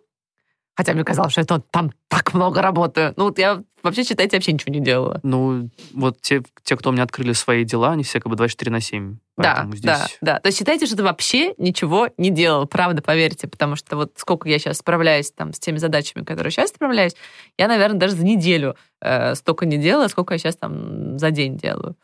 Хотя 0.75 0.93
мне 0.93 1.03
казалось, 1.03 1.31
что 1.31 1.41
я 1.41 1.45
там 1.45 1.91
так 2.07 2.33
много 2.33 2.61
работаю. 2.61 3.13
Ну, 3.15 3.25
вот 3.25 3.37
я 3.37 3.61
вообще, 3.83 4.03
считайте, 4.03 4.37
вообще 4.37 4.53
ничего 4.53 4.73
не 4.73 4.79
делала. 4.79 5.19
Ну, 5.21 5.69
вот 5.93 6.19
те, 6.21 6.41
те, 6.63 6.75
кто 6.75 6.89
у 6.89 6.93
меня 6.93 7.03
открыли 7.03 7.33
свои 7.33 7.63
дела, 7.63 7.91
они 7.91 8.03
все 8.03 8.19
как 8.19 8.29
бы 8.29 8.35
24 8.35 8.71
на 8.71 8.81
7. 8.81 9.17
Да, 9.37 9.67
здесь... 9.71 9.81
да, 9.81 10.07
да. 10.21 10.39
То 10.39 10.47
есть 10.47 10.57
считайте, 10.57 10.85
что 10.87 10.95
ты 10.95 11.03
вообще 11.03 11.53
ничего 11.57 12.09
не 12.17 12.29
делал, 12.29 12.65
правда, 12.65 13.01
поверьте, 13.01 13.47
потому 13.47 13.75
что 13.75 13.95
вот 13.97 14.13
сколько 14.17 14.49
я 14.49 14.57
сейчас 14.57 14.77
справляюсь 14.77 15.31
там 15.31 15.53
с 15.53 15.59
теми 15.59 15.77
задачами, 15.77 16.23
которые 16.23 16.51
сейчас 16.51 16.69
справляюсь, 16.69 17.15
я, 17.57 17.67
наверное, 17.67 17.99
даже 17.99 18.15
за 18.15 18.23
неделю 18.23 18.75
э, 19.01 19.35
столько 19.35 19.65
не 19.65 19.77
делала, 19.77 20.07
сколько 20.07 20.33
я 20.33 20.37
сейчас 20.37 20.55
там 20.55 21.19
за 21.19 21.31
день 21.31 21.57
делаю. 21.57 21.95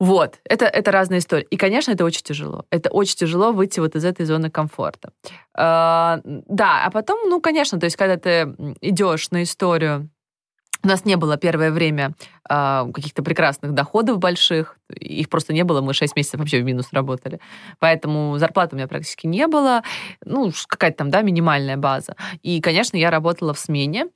Вот, 0.00 0.40
это, 0.44 0.64
это 0.64 0.90
разная 0.90 1.18
история. 1.18 1.44
И, 1.44 1.56
конечно, 1.58 1.92
это 1.92 2.04
очень 2.04 2.22
тяжело. 2.22 2.64
Это 2.70 2.88
очень 2.90 3.16
тяжело 3.16 3.52
выйти 3.52 3.80
вот 3.80 3.94
из 3.94 4.04
этой 4.04 4.24
зоны 4.24 4.50
комфорта. 4.50 5.12
Э, 5.54 6.18
да, 6.24 6.84
а 6.84 6.90
потом, 6.90 7.28
ну, 7.28 7.40
конечно, 7.40 7.78
то 7.78 7.84
есть, 7.84 7.96
когда 7.96 8.16
ты 8.16 8.54
идешь 8.80 9.30
на 9.30 9.42
историю 9.42 10.08
у 10.82 10.88
нас 10.88 11.04
не 11.04 11.16
было 11.16 11.36
первое 11.36 11.70
время 11.70 12.14
э, 12.48 12.86
каких-то 12.94 13.22
прекрасных 13.22 13.72
доходов 13.72 14.18
больших, 14.18 14.78
их 14.88 15.28
просто 15.28 15.52
не 15.52 15.62
было, 15.62 15.82
мы 15.82 15.92
6 15.92 16.16
месяцев 16.16 16.40
вообще 16.40 16.60
в 16.60 16.64
минус 16.64 16.88
работали. 16.92 17.38
Поэтому 17.78 18.38
зарплаты 18.38 18.74
у 18.74 18.78
меня 18.78 18.88
практически 18.88 19.26
не 19.26 19.46
было, 19.46 19.82
ну, 20.24 20.50
какая-то 20.68 20.98
там, 20.98 21.10
да, 21.10 21.20
минимальная 21.20 21.76
база. 21.76 22.16
И, 22.42 22.62
конечно, 22.62 22.96
я 22.96 23.10
работала 23.10 23.52
в 23.52 23.58
смене, 23.58 24.06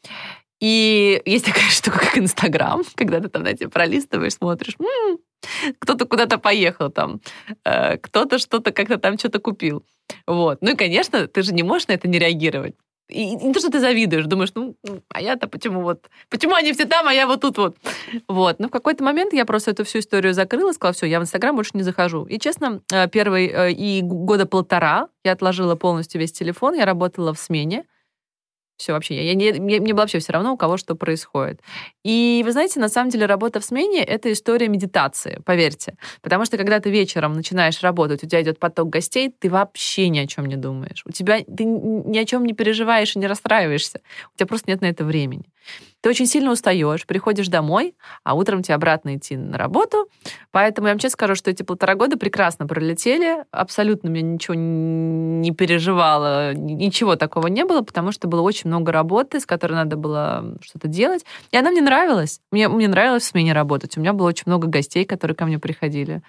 и 0.61 1.20
есть 1.26 1.45
такая 1.45 1.64
штука, 1.68 1.99
как 1.99 2.16
Инстаграм, 2.16 2.82
когда 2.95 3.20
ты 3.20 3.28
там, 3.28 3.43
знаете, 3.43 3.68
пролистываешь, 3.68 4.35
смотришь, 4.35 4.76
м-м, 4.78 5.18
кто-то 5.79 6.07
куда-то 6.07 6.39
поехал 6.39 6.91
там, 6.91 7.21
э, 7.65 7.97
кто-то 7.99 8.39
что-то 8.39 8.73
как-то 8.73 8.99
там 8.99 9.19
что-то 9.19 9.39
купил. 9.39 9.85
Вот. 10.27 10.59
Ну 10.61 10.73
и, 10.73 10.77
конечно, 10.77 11.27
ты 11.27 11.43
же 11.43 11.55
не 11.55 11.63
можешь 11.63 11.89
на 11.89 11.93
это 11.93 12.09
не 12.09 12.19
реагировать. 12.19 12.75
И 13.09 13.35
не 13.37 13.53
то, 13.53 13.61
что 13.61 13.71
ты 13.71 13.81
завидуешь, 13.81 14.25
думаешь, 14.25 14.53
ну, 14.55 14.77
а 15.11 15.21
я-то 15.21 15.47
почему 15.47 15.83
вот... 15.83 16.09
Почему 16.31 16.55
они 16.55 16.73
все 16.73 16.87
там, 16.87 17.07
а 17.07 17.13
я 17.13 17.27
вот 17.27 17.43
тут 17.43 17.59
вот? 17.59 17.77
Вот. 18.29 18.61
Но 18.61 18.69
в 18.69 18.71
какой-то 18.71 19.05
момент 19.05 19.35
я 19.35 19.45
просто 19.45 19.73
эту 19.73 19.85
всю 19.85 19.99
историю 19.99 20.33
закрыла, 20.33 20.73
сказала, 20.73 20.95
все, 20.95 21.07
я 21.07 21.21
в 21.21 21.23
Инстаграм 21.23 21.55
больше 21.55 21.73
не 21.75 21.83
захожу. 21.83 22.25
И, 22.25 22.39
честно, 22.39 22.81
э, 22.91 23.07
первый 23.09 23.49
э, 23.49 23.73
и 23.73 24.01
года 24.03 24.47
полтора 24.47 25.09
я 25.23 25.33
отложила 25.33 25.75
полностью 25.75 26.19
весь 26.19 26.33
телефон, 26.33 26.75
я 26.75 26.87
работала 26.87 27.35
в 27.35 27.39
смене, 27.39 27.85
Все 28.77 28.93
вообще. 28.93 29.14
Я, 29.14 29.33
я, 29.33 29.61
мне, 29.61 29.81
мне 29.81 29.95
было 29.95 30.03
вообще 30.03 30.18
все 30.18 30.33
равно, 30.33 30.53
у 30.53 30.57
кого 30.57 30.77
что 30.77 30.97
происходит. 30.97 31.61
И 32.03 32.43
вы 32.45 32.51
знаете, 32.51 32.81
на 32.81 32.89
самом 32.89 33.11
деле 33.11 33.27
работа 33.27 33.61
в 33.61 33.64
смене— 33.64 34.03
это 34.05 34.33
история 34.33 34.68
медитации, 34.68 35.41
поверьте. 35.45 35.97
Потому 36.22 36.45
что 36.45 36.57
когда 36.57 36.81
ты 36.81 36.91
вечером 36.91 37.35
начинаешь 37.35 37.81
работать, 37.83 38.25
у 38.25 38.27
тебя 38.27 38.43
идет 38.43 38.59
поток 38.59 38.91
гостей, 38.91 39.31
ты 39.39 39.49
вообще 39.49 40.09
ни 40.09 40.18
о 40.18 40.27
чем 40.27 40.47
не 40.47 40.57
думаешь. 40.57 41.03
У 41.07 41.12
тебя 41.12 41.39
ты 41.41 41.64
ни 41.64 42.18
о 42.18 42.25
чем 42.25 42.45
не 42.45 42.53
переживаешь 42.53 43.14
и 43.14 43.18
не 43.20 43.29
расстраиваешься. 43.29 44.01
У 44.35 44.37
тебя 44.37 44.47
просто 44.47 44.70
нет 44.70 44.81
на 44.81 44.87
это 44.87 45.05
времени. 45.05 45.45
Ты 46.01 46.11
очень 46.11 46.27
сильно 46.27 46.53
устаешь, 46.53 47.07
приходишь 47.07 47.49
домой, 47.49 47.95
а 48.25 48.35
утром 48.35 48.62
тебе 48.62 48.75
обратно 48.75 49.17
идти 49.17 49.37
на 49.37 49.57
работу. 49.57 50.09
Поэтому 50.51 50.89
я 50.89 50.93
вам 50.93 50.99
честно 50.99 51.15
скажу, 51.15 51.35
что 51.35 51.51
эти 51.51 51.62
полтора 51.62 51.95
года 51.95 52.19
прекрасно 52.19 52.67
пролетели. 52.67 53.45
Абсолютно 53.51 54.09
меня 54.09 54.33
ничего 54.33 54.55
не 54.55 55.51
переживала, 55.53 56.53
ничего 56.55 57.17
такого 57.17 57.47
не 57.47 57.65
было, 57.65 57.81
потому 57.81 58.12
что 58.12 58.29
было 58.29 58.43
очень 58.43 58.69
много 58.69 58.93
работы, 58.93 59.41
с 59.41 59.47
которой 59.47 59.73
надо 59.73 59.97
было 59.97 60.57
что-то 60.61 60.89
делать. 60.89 61.25
И 61.51 61.57
она 61.57 61.71
мне 61.71 61.81
нравилась. 61.81 62.41
Мне, 62.51 62.69
мне 62.69 62.89
нравилось 62.89 63.23
в 63.23 63.27
смене 63.27 63.53
работать. 63.53 63.97
У 63.97 64.01
меня 64.01 64.12
было 64.12 64.29
очень 64.29 64.45
много 64.47 64.69
гостей, 64.69 65.05
которые 65.05 65.35
ко 65.35 65.47
мне 65.47 65.59
приходили. 65.59 66.23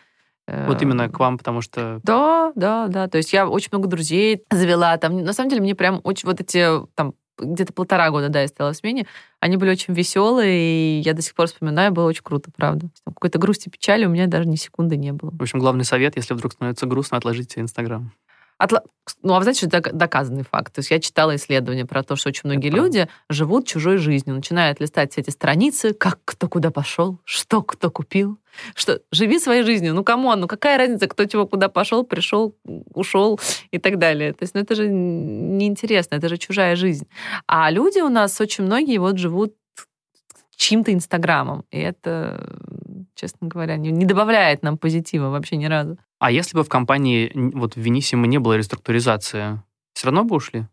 Вот 0.48 0.82
именно 0.82 1.10
к 1.10 1.20
вам, 1.20 1.38
потому 1.38 1.62
что... 1.62 2.00
Да, 2.04 2.52
да, 2.56 2.88
да. 2.88 3.08
То 3.08 3.18
есть 3.18 3.34
я 3.34 3.48
очень 3.48 3.70
много 3.72 3.88
друзей 3.88 4.44
завела. 4.52 4.96
Там, 4.98 5.24
на 5.24 5.34
самом 5.34 5.50
деле, 5.50 5.62
мне 5.62 5.76
прям 5.76 6.02
очень 6.04 6.28
вот 6.28 6.40
эти 6.40 6.68
там 6.94 7.14
где-то 7.38 7.74
полтора 7.74 8.10
года, 8.12 8.30
да, 8.30 8.42
я 8.42 8.48
стояла 8.48 8.74
в 8.74 8.78
смене, 8.78 9.06
они 9.40 9.58
были 9.58 9.72
очень 9.72 9.94
веселые, 9.94 11.00
и 11.00 11.02
я 11.02 11.14
до 11.14 11.22
сих 11.22 11.36
пор 11.36 11.48
вспоминаю, 11.48 11.92
было 11.92 12.08
очень 12.08 12.24
круто, 12.24 12.52
правда. 12.56 12.90
Какой-то 13.06 13.40
грусти, 13.40 13.70
печали 13.70 14.06
у 14.06 14.10
меня 14.10 14.28
даже 14.28 14.48
ни 14.48 14.56
секунды 14.56 14.98
не 14.98 15.12
было. 15.12 15.32
В 15.32 15.42
общем, 15.42 15.60
главный 15.60 15.86
совет, 15.86 16.16
если 16.16 16.34
вдруг 16.34 16.54
становится 16.54 16.86
грустно, 16.86 17.18
отложите 17.18 17.62
Инстаграм. 17.62 18.12
Отла... 18.58 18.84
Ну, 19.22 19.34
а 19.34 19.38
вы 19.38 19.44
знаете, 19.44 19.68
что 19.68 19.78
это 19.78 19.92
доказанный 19.92 20.44
факт. 20.44 20.74
То 20.74 20.80
есть 20.80 20.90
я 20.92 21.00
читала 21.00 21.36
исследования 21.36 21.86
про 21.86 22.04
то, 22.04 22.16
что 22.16 22.30
очень 22.30 22.42
многие 22.46 22.70
это 22.70 22.78
люди 22.78 23.08
живут 23.30 23.68
чужой 23.68 23.98
жизнью, 23.98 24.36
начинают 24.36 24.80
листать 24.80 25.12
все 25.12 25.22
эти 25.22 25.30
страницы, 25.30 25.94
как 25.94 26.20
кто 26.26 26.48
куда 26.48 26.72
пошел, 26.72 27.20
что 27.26 27.62
кто 27.62 27.92
купил. 27.92 28.38
Что 28.74 29.02
живи 29.12 29.40
своей 29.40 29.64
жизнью. 29.64 29.94
Ну, 29.94 30.04
come 30.04 30.24
on, 30.24 30.40
ну 30.40 30.48
какая 30.48 30.78
разница, 30.78 31.08
кто 31.08 31.26
чего 31.26 31.46
куда 31.46 31.68
пошел, 31.68 32.06
пришел, 32.06 32.56
ушел 32.64 33.40
и 33.72 33.78
так 33.78 34.00
далее. 34.00 34.32
То 34.32 34.44
есть, 34.44 34.56
ну, 34.56 34.62
это 34.62 34.76
же 34.76 34.88
неинтересно, 34.88 36.16
это 36.16 36.30
же 36.30 36.38
чужая 36.38 36.78
жизнь. 36.78 37.08
А 37.48 37.70
люди 37.70 38.00
у 38.00 38.10
нас 38.10 38.40
очень 38.40 38.64
многие 38.64 38.98
вот 38.98 39.18
живут 39.18 39.54
чьим-то 40.56 40.94
инстаграмом. 40.94 41.66
И 41.72 41.80
это, 41.80 42.58
честно 43.16 43.48
говоря, 43.48 43.78
не, 43.78 43.92
не 43.92 44.06
добавляет 44.06 44.64
нам 44.64 44.78
позитива 44.78 45.30
вообще 45.30 45.56
ни 45.56 45.66
разу. 45.66 45.98
А 46.20 46.32
если 46.32 46.56
бы 46.56 46.64
в 46.64 46.70
компании, 46.70 47.32
вот 47.34 47.76
в 47.76 47.78
Венисиме 47.78 48.28
не 48.28 48.38
было 48.38 48.54
реструктуризации, 48.54 49.62
все 49.94 50.08
равно 50.08 50.24
бы 50.24 50.36
ушли? 50.36 50.68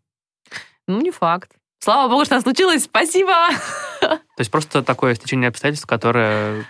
Ну, 0.87 1.01
не 1.01 1.11
факт. 1.11 1.51
Слава 1.79 2.09
богу, 2.09 2.25
что 2.25 2.39
случилось. 2.41 2.83
Спасибо! 2.83 3.33
То 3.99 4.19
есть 4.39 4.51
просто 4.51 4.83
такое 4.83 5.15
стечение 5.15 5.49
обстоятельств, 5.49 5.85
которое, 5.85 6.65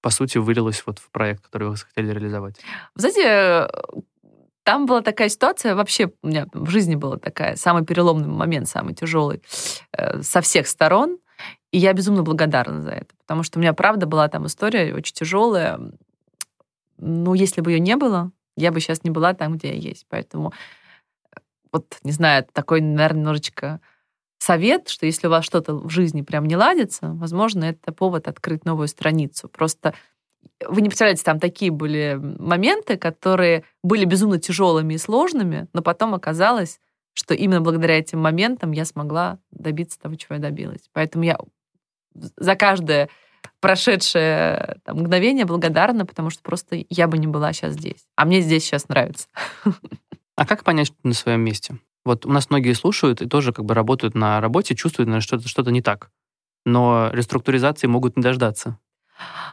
по 0.00 0.10
сути, 0.10 0.38
вылилось 0.38 0.82
вот 0.86 0.98
в 0.98 1.10
проект, 1.10 1.44
который 1.44 1.68
вы 1.68 1.76
хотели 1.76 2.12
реализовать. 2.12 2.60
Знаете, 2.94 3.68
там 4.64 4.86
была 4.86 5.00
такая 5.00 5.28
ситуация, 5.28 5.74
вообще 5.74 6.12
у 6.22 6.28
меня 6.28 6.46
в 6.52 6.68
жизни 6.68 6.94
была 6.94 7.16
такая, 7.16 7.56
самый 7.56 7.84
переломный 7.84 8.28
момент, 8.28 8.68
самый 8.68 8.94
тяжелый 8.94 9.42
э, 9.92 10.22
со 10.22 10.40
всех 10.40 10.68
сторон. 10.68 11.18
И 11.70 11.78
я 11.78 11.92
безумно 11.92 12.22
благодарна 12.22 12.82
за 12.82 12.90
это, 12.90 13.14
потому 13.18 13.42
что 13.42 13.58
у 13.58 13.62
меня, 13.62 13.74
правда, 13.74 14.06
была 14.06 14.28
там 14.28 14.46
история 14.46 14.94
очень 14.94 15.14
тяжелая. 15.14 15.78
Ну, 16.96 17.34
если 17.34 17.60
бы 17.60 17.72
ее 17.72 17.80
не 17.80 17.96
было, 17.96 18.32
я 18.56 18.72
бы 18.72 18.80
сейчас 18.80 19.04
не 19.04 19.10
была 19.10 19.34
там, 19.34 19.56
где 19.56 19.68
я 19.68 19.74
есть. 19.74 20.06
Поэтому, 20.08 20.52
э, 21.36 21.40
вот, 21.72 21.98
не 22.02 22.12
знаю, 22.12 22.46
такой, 22.52 22.80
наверное, 22.80 23.20
немножечко 23.20 23.80
совет, 24.38 24.88
что 24.88 25.06
если 25.06 25.26
у 25.26 25.30
вас 25.30 25.44
что-то 25.44 25.74
в 25.74 25.90
жизни 25.90 26.22
прям 26.22 26.46
не 26.46 26.56
ладится, 26.56 27.10
возможно, 27.14 27.64
это 27.64 27.92
повод 27.92 28.28
открыть 28.28 28.64
новую 28.64 28.88
страницу. 28.88 29.48
Просто 29.48 29.94
вы 30.66 30.80
не 30.80 30.88
представляете, 30.88 31.24
там 31.24 31.40
такие 31.40 31.70
были 31.70 32.18
моменты, 32.18 32.96
которые 32.96 33.64
были 33.82 34.04
безумно 34.04 34.38
тяжелыми 34.38 34.94
и 34.94 34.98
сложными, 34.98 35.68
но 35.72 35.82
потом 35.82 36.14
оказалось, 36.14 36.80
что 37.12 37.34
именно 37.34 37.60
благодаря 37.60 37.98
этим 37.98 38.20
моментам 38.20 38.72
я 38.72 38.84
смогла 38.84 39.38
добиться 39.50 39.98
того, 39.98 40.14
чего 40.14 40.36
я 40.36 40.40
добилась. 40.40 40.88
Поэтому 40.92 41.24
я 41.24 41.38
за 42.36 42.54
каждое 42.56 43.08
прошедшее 43.60 44.76
там, 44.84 44.98
мгновение 44.98 45.44
благодарна, 45.44 46.06
потому 46.06 46.30
что 46.30 46.42
просто 46.42 46.84
я 46.88 47.08
бы 47.08 47.18
не 47.18 47.26
была 47.26 47.52
сейчас 47.52 47.74
здесь. 47.74 48.06
А 48.16 48.24
мне 48.24 48.40
здесь 48.40 48.64
сейчас 48.64 48.88
нравится. 48.88 49.28
А 50.36 50.46
как 50.46 50.62
понять, 50.62 50.86
что 50.86 50.96
ты 51.02 51.08
на 51.08 51.14
своем 51.14 51.40
месте? 51.40 51.78
Вот 52.04 52.24
у 52.24 52.30
нас 52.30 52.48
многие 52.48 52.72
слушают 52.72 53.20
и 53.20 53.28
тоже 53.28 53.52
как 53.52 53.64
бы 53.64 53.74
работают 53.74 54.14
на 54.14 54.40
работе, 54.40 54.76
чувствуют, 54.76 55.10
что 55.22 55.38
что-то 55.38 55.48
что 55.48 55.62
не 55.70 55.82
так. 55.82 56.10
Но 56.64 57.10
реструктуризации 57.12 57.86
могут 57.86 58.16
не 58.16 58.22
дождаться. 58.22 58.78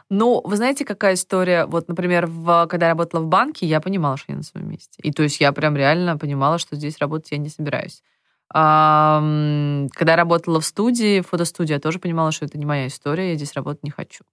Ну, 0.08 0.40
вы 0.44 0.56
знаете, 0.56 0.84
какая 0.84 1.14
история? 1.14 1.66
Вот, 1.66 1.88
например, 1.88 2.26
в, 2.26 2.66
когда 2.68 2.86
я 2.86 2.92
работала 2.92 3.20
в 3.20 3.26
банке, 3.26 3.66
я 3.66 3.80
понимала, 3.80 4.16
что 4.16 4.32
я 4.32 4.36
на 4.36 4.44
своем 4.44 4.70
месте. 4.70 5.00
И 5.02 5.12
то 5.12 5.24
есть 5.24 5.40
я 5.40 5.50
прям 5.52 5.76
реально 5.76 6.16
понимала, 6.16 6.58
что 6.58 6.76
здесь 6.76 6.98
работать 6.98 7.32
я 7.32 7.38
не 7.38 7.48
собираюсь. 7.48 8.02
Когда 8.48 10.12
я 10.12 10.16
работала 10.16 10.60
в 10.60 10.64
студии, 10.64 11.20
в 11.20 11.28
фотостудии, 11.28 11.72
я 11.72 11.80
тоже 11.80 11.98
понимала, 11.98 12.32
что 12.32 12.44
это 12.44 12.58
не 12.58 12.66
моя 12.66 12.86
история, 12.86 13.30
я 13.30 13.36
здесь 13.36 13.54
работать 13.54 13.82
не 13.82 13.90
хочу. 13.90 14.24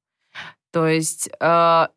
То 0.72 0.88
есть 0.88 1.30
а, 1.40 1.90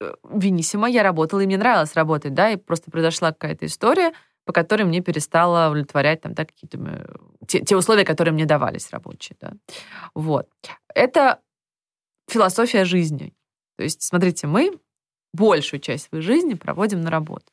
э, 0.00 0.12
Венисимо 0.30 0.88
я 0.88 1.02
работала, 1.02 1.40
и 1.40 1.46
мне 1.46 1.56
нравилось 1.56 1.94
работать, 1.94 2.34
да, 2.34 2.50
и 2.50 2.56
просто 2.56 2.90
произошла 2.90 3.32
какая-то 3.32 3.66
история, 3.66 4.12
по 4.44 4.52
которой 4.52 4.82
мне 4.84 5.00
перестала 5.00 5.66
удовлетворять 5.66 6.20
там, 6.20 6.34
да, 6.34 6.44
какие-то 6.44 6.78
э, 6.78 7.06
те, 7.46 7.60
те 7.60 7.76
условия, 7.76 8.04
которые 8.04 8.34
мне 8.34 8.44
давались 8.44 8.90
рабочие, 8.90 9.36
да. 9.40 9.52
Вот. 10.14 10.48
Это 10.94 11.40
философия 12.28 12.84
жизни. 12.84 13.34
То 13.76 13.84
есть, 13.84 14.02
смотрите, 14.02 14.46
мы 14.46 14.78
большую 15.32 15.80
часть 15.80 16.08
своей 16.08 16.22
жизни 16.22 16.54
проводим 16.54 17.00
на 17.00 17.10
работу. 17.10 17.46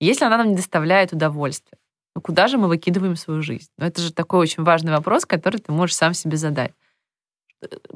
Если 0.00 0.24
она 0.24 0.38
нам 0.38 0.48
не 0.48 0.56
доставляет 0.56 1.12
удовольствия, 1.12 1.78
ну 2.16 2.22
куда 2.22 2.48
же 2.48 2.56
мы 2.56 2.66
выкидываем 2.66 3.14
свою 3.14 3.42
жизнь? 3.42 3.68
Ну, 3.76 3.84
это 3.84 4.00
же 4.00 4.10
такой 4.10 4.40
очень 4.40 4.62
важный 4.62 4.90
вопрос, 4.90 5.26
который 5.26 5.60
ты 5.60 5.70
можешь 5.70 5.94
сам 5.94 6.14
себе 6.14 6.38
задать. 6.38 6.72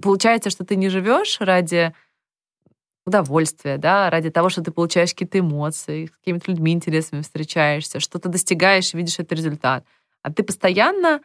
Получается, 0.00 0.50
что 0.50 0.62
ты 0.62 0.76
не 0.76 0.90
живешь 0.90 1.40
ради 1.40 1.94
удовольствия, 3.06 3.78
да, 3.78 4.10
ради 4.10 4.28
того, 4.28 4.50
что 4.50 4.62
ты 4.62 4.72
получаешь 4.72 5.14
какие-то 5.14 5.38
эмоции, 5.38 6.04
с 6.04 6.10
какими-то 6.10 6.50
людьми 6.50 6.72
интересными 6.72 7.22
встречаешься, 7.22 7.98
что 7.98 8.18
ты 8.18 8.28
достигаешь 8.28 8.92
и 8.92 8.98
видишь 8.98 9.18
этот 9.18 9.32
результат. 9.32 9.86
А 10.20 10.30
ты 10.30 10.42
постоянно 10.42 11.22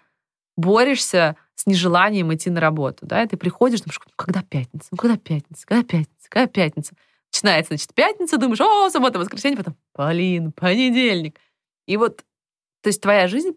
борешься 0.55 1.35
с 1.55 1.65
нежеланием 1.65 2.33
идти 2.33 2.49
на 2.49 2.61
работу, 2.61 3.05
да, 3.05 3.23
и 3.23 3.27
ты 3.27 3.35
приходишь, 3.35 3.81
думаешь, 3.81 3.99
«Ну, 4.05 4.11
когда 4.15 4.41
пятница, 4.41 4.87
ну 4.91 4.97
когда 4.97 5.17
пятница, 5.17 5.67
когда 5.67 5.83
пятница, 5.83 6.29
когда 6.29 6.47
пятница. 6.47 6.93
Начинается, 7.33 7.73
значит, 7.73 7.93
пятница, 7.93 8.37
думаешь, 8.37 8.61
о, 8.61 8.89
суббота, 8.89 9.19
воскресенье, 9.19 9.57
потом, 9.57 9.75
блин, 9.93 10.53
понедельник. 10.53 11.37
И 11.87 11.97
вот 11.97 12.23
то 12.85 12.89
есть 12.89 13.01
твоя 13.01 13.27
жизнь 13.27 13.51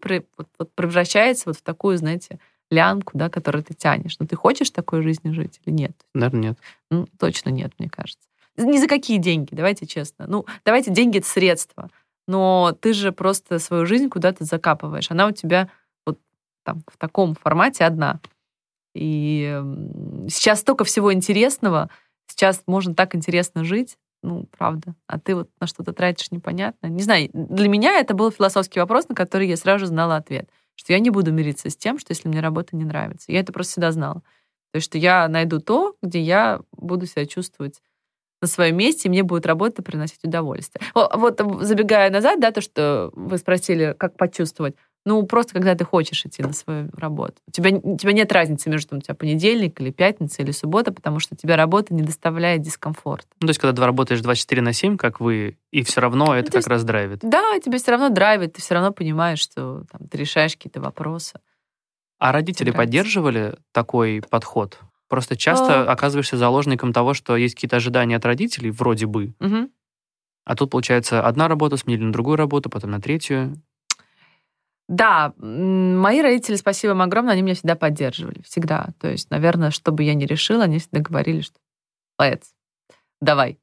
превращается 0.73 1.43
вот 1.49 1.57
в 1.57 1.61
такую, 1.61 1.99
знаете, 1.99 2.39
лямку, 2.71 3.15
да, 3.15 3.29
которую 3.29 3.63
ты 3.63 3.75
тянешь. 3.75 4.17
Но 4.17 4.25
ты 4.25 4.35
хочешь 4.35 4.71
такой 4.71 5.03
жизни 5.03 5.29
жить 5.29 5.61
или 5.63 5.71
нет? 5.71 5.91
Наверное, 6.15 6.41
нет. 6.41 6.59
Ну, 6.89 7.07
точно 7.19 7.51
нет, 7.51 7.71
мне 7.77 7.91
кажется. 7.91 8.27
Ни 8.57 8.79
за 8.79 8.87
какие 8.87 9.19
деньги, 9.19 9.53
давайте 9.53 9.85
честно. 9.85 10.25
Ну, 10.27 10.47
давайте 10.65 10.89
деньги— 10.89 11.17
это 11.19 11.27
средства. 11.27 11.91
Но 12.27 12.75
ты 12.81 12.91
же 12.93 13.11
просто 13.11 13.59
свою 13.59 13.85
жизнь 13.85 14.09
куда-то 14.09 14.45
закапываешь. 14.45 15.11
Она 15.11 15.27
у 15.27 15.31
тебя 15.31 15.69
вот 16.07 16.17
там 16.63 16.81
в 16.91 16.97
таком 16.97 17.35
формате 17.35 17.85
одна. 17.85 18.21
И 18.95 19.61
сейчас 20.27 20.61
столько 20.61 20.85
всего 20.85 21.13
интересного, 21.13 21.91
сейчас 22.25 22.63
можно 22.65 22.95
так 22.95 23.13
интересно 23.13 23.63
жить 23.63 23.95
ну, 24.21 24.47
правда. 24.57 24.95
А 25.07 25.19
ты 25.19 25.35
вот 25.35 25.49
на 25.59 25.67
что-то 25.67 25.93
тратишь 25.93 26.31
непонятно. 26.31 26.87
Не 26.87 27.03
знаю, 27.03 27.29
для 27.33 27.69
меня 27.69 27.99
это 27.99 28.13
был 28.13 28.31
философский 28.31 28.79
вопрос, 28.79 29.07
на 29.07 29.15
который 29.15 29.47
я 29.47 29.57
сразу 29.57 29.85
знала 29.85 30.17
ответ. 30.17 30.49
Что 30.75 30.93
я 30.93 30.99
не 30.99 31.09
буду 31.09 31.31
мириться 31.31 31.69
с 31.69 31.77
тем, 31.77 31.99
что 31.99 32.11
если 32.11 32.27
мне 32.27 32.39
работа 32.39 32.75
не 32.75 32.85
нравится. 32.85 33.31
Я 33.31 33.39
это 33.39 33.51
просто 33.53 33.71
всегда 33.73 33.91
знала. 33.91 34.21
То 34.71 34.77
есть, 34.77 34.85
что 34.85 34.97
я 34.97 35.27
найду 35.27 35.59
то, 35.59 35.95
где 36.01 36.21
я 36.21 36.61
буду 36.71 37.05
себя 37.05 37.25
чувствовать 37.25 37.81
на 38.41 38.47
своем 38.47 38.77
месте, 38.77 39.07
и 39.07 39.09
мне 39.09 39.23
будет 39.23 39.45
работа 39.45 39.83
приносить 39.83 40.23
удовольствие. 40.23 40.81
Вот 40.93 41.41
забегая 41.61 42.09
назад, 42.09 42.39
да, 42.39 42.51
то, 42.51 42.61
что 42.61 43.11
вы 43.13 43.37
спросили, 43.37 43.95
как 43.97 44.15
почувствовать. 44.15 44.75
Ну, 45.05 45.23
просто 45.23 45.53
когда 45.53 45.75
ты 45.75 45.85
хочешь 45.85 46.25
идти 46.25 46.43
на 46.43 46.53
свою 46.53 46.89
работу. 46.93 47.35
У 47.47 47.51
тебя, 47.51 47.71
у 47.81 47.97
тебя 47.97 48.11
нет 48.11 48.31
разницы 48.31 48.69
между 48.69 48.89
там, 48.89 48.99
у 48.99 49.01
тебя 49.01 49.15
понедельник 49.15 49.79
или 49.79 49.91
пятница 49.91 50.41
или 50.41 50.51
суббота, 50.51 50.91
потому 50.91 51.19
что 51.19 51.35
тебе 51.35 51.55
работа 51.55 51.93
не 51.93 52.01
доставляет 52.01 52.61
дискомфорта. 52.61 53.25
Ну, 53.39 53.47
то 53.47 53.51
есть, 53.51 53.59
когда 53.59 53.73
ты 53.75 53.85
работаешь 53.85 54.21
24 54.21 54.61
на 54.61 54.73
7, 54.73 54.97
как 54.97 55.19
вы, 55.19 55.57
и 55.71 55.83
все 55.83 56.01
равно 56.01 56.27
ну, 56.27 56.33
это 56.33 56.47
как 56.47 56.55
есть, 56.55 56.67
раз 56.67 56.83
драйвит. 56.83 57.19
Да, 57.21 57.59
тебе 57.59 57.77
все 57.77 57.91
равно 57.91 58.09
драйвит, 58.09 58.53
ты 58.53 58.61
все 58.61 58.73
равно 58.73 58.91
понимаешь, 58.91 59.39
что 59.39 59.83
там, 59.91 60.07
ты 60.07 60.17
решаешь 60.17 60.53
какие-то 60.55 60.81
вопросы. 60.81 61.39
А 62.19 62.33
родители 62.33 62.71
поддерживали 62.71 63.57
такой 63.71 64.21
подход? 64.29 64.79
Просто 65.07 65.35
часто 65.35 65.81
а... 65.81 65.91
оказываешься 65.91 66.37
заложником 66.37 66.93
того, 66.93 67.13
что 67.13 67.35
есть 67.35 67.55
какие-то 67.55 67.77
ожидания 67.77 68.17
от 68.17 68.25
родителей, 68.25 68.69
вроде 68.69 69.07
бы. 69.07 69.33
Угу. 69.39 69.69
А 70.45 70.55
тут, 70.55 70.71
получается, 70.71 71.21
одна 71.25 71.47
работа 71.47 71.77
сменили 71.77 72.03
на 72.03 72.11
другую 72.11 72.35
работу, 72.35 72.69
потом 72.69 72.91
на 72.91 73.01
третью. 73.01 73.55
Да, 74.89 75.33
мои 75.37 76.19
родители, 76.19 76.55
спасибо 76.55 76.93
им 76.93 77.03
огромное, 77.03 77.33
они 77.33 77.43
меня 77.43 77.53
всегда 77.53 77.75
поддерживали, 77.75 78.41
всегда. 78.41 78.89
То 78.99 79.07
есть, 79.07 79.29
наверное, 79.29 79.69
что 79.69 79.91
бы 79.91 80.01
я 80.01 80.15
ни 80.15 80.25
решила, 80.25 80.63
они 80.63 80.79
всегда 80.79 80.99
говорили, 80.99 81.41
что 81.41 81.53
let's, 82.19 82.45
давай. 83.21 83.59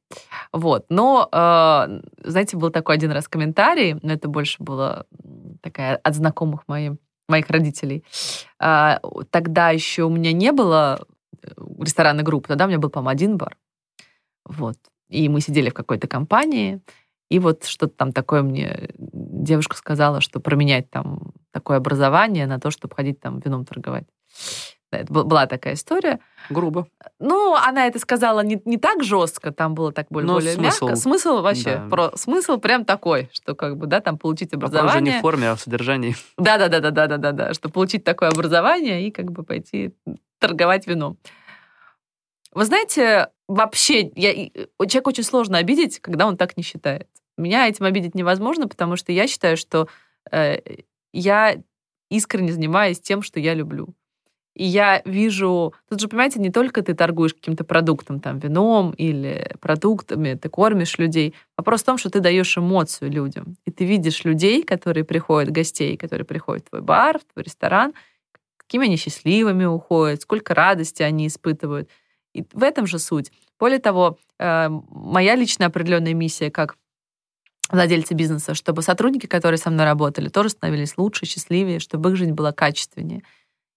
Вот. 0.53 0.85
Но, 0.87 1.27
э, 1.29 2.01
знаете, 2.23 2.55
был 2.55 2.69
такой 2.69 2.95
один 2.95 3.11
раз 3.11 3.27
комментарий, 3.27 3.99
но 4.01 4.13
это 4.13 4.29
больше 4.29 4.63
было 4.63 5.05
такая 5.61 5.97
от 5.97 6.15
знакомых 6.15 6.65
моих, 6.67 6.93
моих 7.27 7.49
родителей. 7.49 8.05
Э, 8.61 8.99
тогда 9.29 9.71
еще 9.71 10.03
у 10.03 10.09
меня 10.09 10.31
не 10.31 10.53
было 10.53 11.05
э, 11.43 11.49
ресторанной 11.79 12.23
группы, 12.23 12.47
тогда 12.47 12.65
у 12.65 12.67
меня 12.69 12.79
был, 12.79 12.89
по-моему, 12.89 13.09
один 13.09 13.37
бар. 13.37 13.57
Вот. 14.45 14.77
И 15.09 15.27
мы 15.27 15.41
сидели 15.41 15.71
в 15.71 15.73
какой-то 15.73 16.07
компании, 16.07 16.79
и 17.29 17.39
вот 17.39 17.65
что-то 17.65 17.93
там 17.97 18.13
такое 18.13 18.43
мне 18.43 18.91
девушка 19.43 19.75
сказала, 19.75 20.21
что 20.21 20.39
променять 20.39 20.89
там 20.89 21.31
такое 21.51 21.77
образование 21.77 22.47
на 22.47 22.59
то, 22.59 22.71
чтобы 22.71 22.95
ходить 22.95 23.19
там 23.19 23.39
вином 23.39 23.65
торговать. 23.65 24.05
Да, 24.91 24.99
это 24.99 25.11
была 25.11 25.47
такая 25.47 25.73
история. 25.73 26.19
Грубо. 26.49 26.87
Ну, 27.19 27.55
она 27.55 27.87
это 27.87 27.99
сказала 27.99 28.39
не, 28.39 28.61
не 28.63 28.77
так 28.77 29.03
жестко, 29.03 29.51
там 29.51 29.75
было 29.75 29.91
так 29.91 30.07
более, 30.09 30.31
более 30.31 30.53
смысл, 30.53 30.85
мягко. 30.85 30.95
Смысл 30.95 31.41
вообще, 31.41 31.75
да. 31.75 31.87
про, 31.89 32.11
смысл 32.15 32.57
прям 32.57 32.85
такой, 32.85 33.29
что 33.33 33.53
как 33.53 33.75
бы, 33.75 33.87
да, 33.87 33.99
там 33.99 34.17
получить 34.17 34.53
образование. 34.53 34.93
Вопрос 34.93 35.13
не 35.13 35.19
в 35.19 35.21
форме, 35.21 35.49
а 35.49 35.55
в 35.55 35.59
содержании. 35.59 36.15
Да-да-да-да-да-да-да, 36.37 37.53
что 37.53 37.69
получить 37.69 38.05
такое 38.05 38.29
образование 38.29 39.05
и 39.05 39.11
как 39.11 39.29
бы 39.29 39.43
пойти 39.43 39.93
торговать 40.39 40.87
вином. 40.87 41.17
Вы 42.53 42.63
знаете, 42.63 43.29
вообще, 43.49 44.09
я, 44.15 44.33
человек 44.87 45.07
очень 45.07 45.23
сложно 45.23 45.57
обидеть, 45.57 45.99
когда 45.99 46.25
он 46.27 46.37
так 46.37 46.55
не 46.55 46.63
считает. 46.63 47.09
Меня 47.37 47.67
этим 47.67 47.85
обидеть 47.85 48.15
невозможно, 48.15 48.67
потому 48.67 48.95
что 48.95 49.11
я 49.11 49.27
считаю, 49.27 49.57
что 49.57 49.87
э, 50.31 50.59
я 51.13 51.57
искренне 52.09 52.51
занимаюсь 52.51 52.99
тем, 52.99 53.21
что 53.21 53.39
я 53.39 53.53
люблю. 53.53 53.93
И 54.57 54.65
я 54.65 55.03
вижу, 55.05 55.75
тут 55.87 56.01
же, 56.01 56.07
понимаете, 56.07 56.39
не 56.39 56.49
только 56.49 56.81
ты 56.81 56.95
торгуешь 56.95 57.35
каким-то 57.35 57.63
продуктом, 57.63 58.19
там, 58.19 58.39
вином 58.39 58.89
или 58.89 59.51
продуктами, 59.61 60.33
ты 60.33 60.49
кормишь 60.49 60.97
людей. 60.97 61.35
Вопрос 61.55 61.83
в 61.83 61.85
том, 61.85 61.99
что 61.99 62.09
ты 62.09 62.21
даешь 62.21 62.57
эмоцию 62.57 63.11
людям. 63.11 63.55
И 63.65 63.71
ты 63.71 63.85
видишь 63.85 64.25
людей, 64.25 64.63
которые 64.63 65.03
приходят, 65.03 65.51
гостей, 65.51 65.95
которые 65.95 66.25
приходят 66.25 66.65
в 66.65 66.69
твой 66.69 66.81
бар, 66.81 67.19
в 67.19 67.33
твой 67.33 67.43
ресторан, 67.43 67.93
какими 68.57 68.87
они 68.87 68.97
счастливыми 68.97 69.65
уходят, 69.65 70.23
сколько 70.23 70.55
радости 70.55 71.03
они 71.03 71.27
испытывают. 71.27 71.87
И 72.33 72.43
в 72.51 72.63
этом 72.63 72.87
же 72.87 72.97
суть. 72.97 73.31
Более 73.59 73.79
того, 73.79 74.17
э, 74.39 74.69
моя 74.69 75.35
личная 75.35 75.67
определенная 75.67 76.15
миссия 76.15 76.49
как 76.49 76.77
владельцы 77.69 78.13
бизнеса, 78.13 78.53
чтобы 78.53 78.81
сотрудники, 78.81 79.25
которые 79.25 79.57
со 79.57 79.69
мной 79.69 79.85
работали, 79.85 80.29
тоже 80.29 80.49
становились 80.49 80.97
лучше, 80.97 81.25
счастливее, 81.25 81.79
чтобы 81.79 82.11
их 82.11 82.15
жизнь 82.15 82.33
была 82.33 82.51
качественнее. 82.51 83.23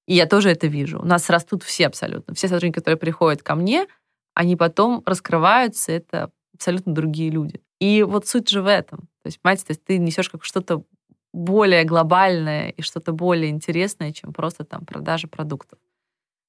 И 0.07 0.15
я 0.15 0.27
тоже 0.27 0.51
это 0.51 0.67
вижу. 0.67 1.01
У 1.01 1.05
нас 1.05 1.29
растут 1.31 1.63
все 1.63 1.87
абсолютно. 1.87 2.35
Все 2.35 2.49
сотрудники, 2.49 2.79
которые 2.79 2.99
приходят 2.99 3.43
ко 3.43 3.55
мне, 3.55 3.87
они 4.35 4.57
потом 4.57 5.03
раскрываются, 5.07 5.93
это 5.93 6.31
абсолютно 6.55 6.95
другие 6.95 7.31
люди. 7.31 7.61
И 7.81 8.03
вот 8.03 8.27
суть 8.27 8.49
же 8.49 8.63
в 8.63 8.67
этом. 8.67 9.01
То 9.23 9.27
есть, 9.27 9.41
понимаете, 9.41 9.65
то 9.67 9.71
есть 9.73 9.85
ты 9.85 9.99
несешь 9.99 10.29
как 10.29 10.45
что-то 10.45 10.85
более 11.33 11.85
глобальное 11.85 12.71
и 12.71 12.83
что-то 12.83 13.13
более 13.13 13.51
интересное, 13.51 14.13
чем 14.13 14.33
просто 14.33 14.65
там 14.65 14.85
продажа 14.85 15.29
продуктов. 15.29 15.79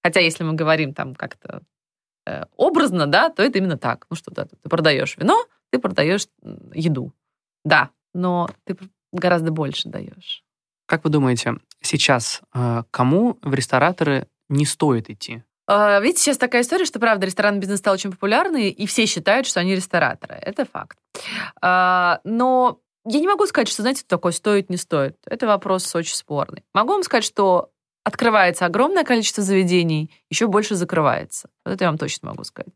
Хотя 0.03 0.19
если 0.19 0.43
мы 0.43 0.53
говорим 0.53 0.93
там 0.93 1.13
как-то 1.13 1.61
э, 2.25 2.45
образно, 2.57 3.07
да, 3.07 3.29
то 3.29 3.43
это 3.43 3.59
именно 3.59 3.77
так. 3.77 4.05
Ну 4.09 4.15
что, 4.15 4.31
да, 4.31 4.45
ты 4.45 4.69
продаешь 4.69 5.17
вино, 5.17 5.45
ты 5.69 5.79
продаешь 5.79 6.27
еду. 6.73 7.13
Да, 7.63 7.89
но 8.13 8.49
ты 8.65 8.77
гораздо 9.11 9.51
больше 9.51 9.89
даешь. 9.89 10.43
Как 10.85 11.03
вы 11.03 11.09
думаете, 11.09 11.55
сейчас 11.81 12.41
э, 12.53 12.83
кому 12.91 13.37
в 13.41 13.53
рестораторы 13.53 14.27
не 14.49 14.65
стоит 14.65 15.09
идти? 15.09 15.43
А, 15.67 15.99
видите, 15.99 16.23
сейчас 16.23 16.37
такая 16.37 16.63
история, 16.63 16.85
что, 16.85 16.99
правда, 16.99 17.25
ресторанный 17.25 17.59
бизнес 17.59 17.79
стал 17.79 17.93
очень 17.93 18.11
популярный, 18.11 18.69
и 18.69 18.85
все 18.85 19.05
считают, 19.05 19.47
что 19.47 19.59
они 19.59 19.75
рестораторы. 19.75 20.35
Это 20.35 20.65
факт. 20.65 20.97
А, 21.61 22.19
но 22.23 22.79
я 23.05 23.19
не 23.19 23.27
могу 23.27 23.45
сказать, 23.45 23.69
что, 23.69 23.81
знаете, 23.81 24.03
такое 24.05 24.31
стоит, 24.31 24.69
не 24.69 24.77
стоит. 24.77 25.15
Это 25.25 25.47
вопрос 25.47 25.95
очень 25.95 26.15
спорный. 26.15 26.63
Могу 26.73 26.91
вам 26.93 27.03
сказать, 27.03 27.23
что 27.23 27.71
открывается 28.03 28.65
огромное 28.65 29.03
количество 29.03 29.43
заведений, 29.43 30.11
еще 30.29 30.47
больше 30.47 30.75
закрывается. 30.75 31.49
Вот 31.63 31.73
это 31.73 31.85
я 31.85 31.89
вам 31.89 31.97
точно 31.97 32.29
могу 32.29 32.43
сказать. 32.43 32.73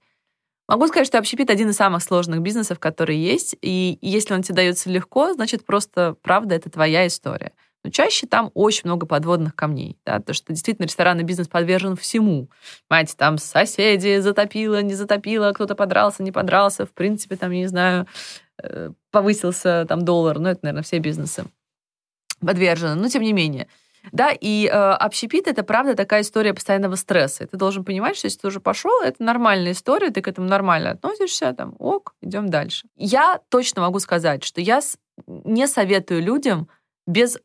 Могу 0.68 0.88
сказать, 0.88 1.07
что 1.07 1.20
общепит 1.20 1.49
один 1.49 1.70
из 1.70 1.76
самых 1.76 2.01
сложных 2.01 2.41
бизнесов, 2.41 2.80
которые 2.80 3.24
есть, 3.24 3.55
и 3.61 3.99
если 4.01 4.34
он 4.34 4.41
тебе 4.41 4.55
дается 4.55 4.89
легко, 4.89 5.34
значит, 5.34 5.66
просто, 5.66 6.16
правда, 6.24 6.55
это 6.55 6.72
твоя 6.72 7.05
история. 7.05 7.51
Но 7.84 7.91
чаще 7.91 8.26
там 8.26 8.49
очень 8.55 8.82
много 8.86 9.05
подводных 9.05 9.53
камней, 9.53 9.99
да, 10.07 10.18
потому 10.18 10.34
что 10.34 10.53
действительно 10.53 10.88
ресторанный 10.88 11.24
бизнес 11.24 11.47
подвержен 11.47 11.95
всему. 11.95 12.49
Понимаете, 12.88 13.13
там 13.16 13.38
соседи 13.38 14.18
затопило, 14.18 14.82
не 14.82 14.95
затопило, 14.95 15.51
кто-то 15.51 15.76
подрался, 15.76 16.24
не 16.24 16.32
подрался, 16.32 16.88
в 16.88 16.91
принципе, 16.93 17.36
там, 17.36 17.51
я 17.51 17.59
не 17.59 17.68
знаю, 17.68 18.07
э, 18.63 18.89
повысился 19.11 19.86
там 19.88 20.03
доллар, 20.03 20.39
ну, 20.39 20.49
это, 20.49 20.61
наверное, 20.63 20.82
все 20.82 20.97
бизнесы 20.97 21.45
подвержены, 22.39 22.95
но 22.95 23.07
тем 23.07 23.22
не 23.22 23.34
менее. 23.34 23.68
Да, 24.12 24.32
и 24.32 24.68
э, 24.68 24.70
общепит 24.72 25.47
это 25.47 25.64
правда 25.64 25.95
такая 25.95 26.22
история 26.22 26.53
постоянного 26.53 26.95
стресса. 26.95 27.47
Ты 27.47 27.58
должен 27.58 27.84
понимать, 27.84 28.18
что 28.18 28.28
если 28.28 28.39
ты 28.39 28.47
уже 28.47 28.60
пошел, 28.60 29.01
это 29.01 29.24
нормальная 29.24 29.72
история, 29.72 30.10
ты 30.10 30.22
к 30.22 30.28
этому 30.28 30.47
нормально 30.47 30.91
относишься, 30.91 31.53
там, 31.53 31.76
ок, 31.80 32.16
идем 32.22 32.49
дальше. 32.49 32.88
Я 32.95 33.39
точно 33.49 33.82
могу 33.82 33.99
сказать, 33.99 34.43
что 34.43 34.62
я 34.62 34.82
не 35.28 35.68
советую 35.68 36.22
людям 36.22 36.70
без 37.08 37.38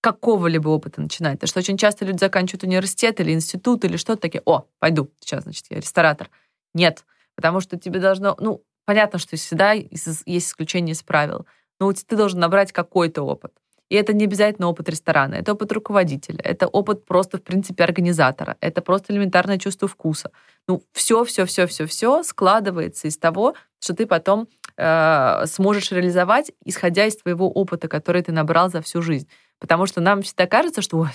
какого-либо 0.00 0.68
опыта 0.68 1.00
начинать. 1.00 1.34
Потому 1.34 1.48
что 1.48 1.60
очень 1.60 1.76
часто 1.76 2.04
люди 2.04 2.18
заканчивают 2.18 2.62
университет 2.62 3.20
или 3.20 3.32
институт 3.32 3.84
или 3.84 3.96
что-то 3.96 4.22
такие, 4.22 4.42
о, 4.44 4.66
пойду, 4.78 5.10
сейчас, 5.20 5.44
значит, 5.44 5.66
я 5.70 5.78
ресторатор. 5.78 6.30
Нет, 6.74 7.04
потому 7.34 7.60
что 7.60 7.78
тебе 7.78 8.00
должно, 8.00 8.36
ну, 8.38 8.62
понятно, 8.84 9.18
что 9.18 9.36
всегда 9.36 9.72
есть 9.72 10.22
исключение 10.26 10.92
из 10.92 11.02
правил, 11.02 11.46
но 11.80 11.92
ты 11.92 12.16
должен 12.16 12.40
набрать 12.40 12.72
какой-то 12.72 13.22
опыт. 13.22 13.52
И 13.88 13.94
это 13.94 14.12
не 14.12 14.24
обязательно 14.24 14.68
опыт 14.68 14.88
ресторана, 14.88 15.34
это 15.34 15.52
опыт 15.52 15.72
руководителя, 15.72 16.40
это 16.42 16.66
опыт 16.66 17.06
просто, 17.06 17.38
в 17.38 17.42
принципе, 17.42 17.84
организатора, 17.84 18.56
это 18.60 18.82
просто 18.82 19.12
элементарное 19.12 19.58
чувство 19.58 19.88
вкуса. 19.88 20.30
Ну, 20.66 20.82
все, 20.92 21.24
все, 21.24 21.46
все, 21.46 21.66
все, 21.66 21.86
все 21.86 22.22
складывается 22.22 23.08
из 23.08 23.16
того, 23.16 23.54
что 23.80 23.94
ты 23.94 24.06
потом 24.06 24.48
э, 24.76 25.46
сможешь 25.46 25.90
реализовать, 25.90 26.52
исходя 26.64 27.06
из 27.06 27.16
твоего 27.16 27.50
опыта, 27.50 27.88
который 27.88 28.22
ты 28.22 28.32
набрал 28.32 28.70
за 28.70 28.82
всю 28.82 29.00
жизнь. 29.00 29.28
Потому 29.58 29.86
что 29.86 30.00
нам 30.00 30.20
всегда 30.22 30.46
кажется, 30.46 30.82
что 30.82 31.06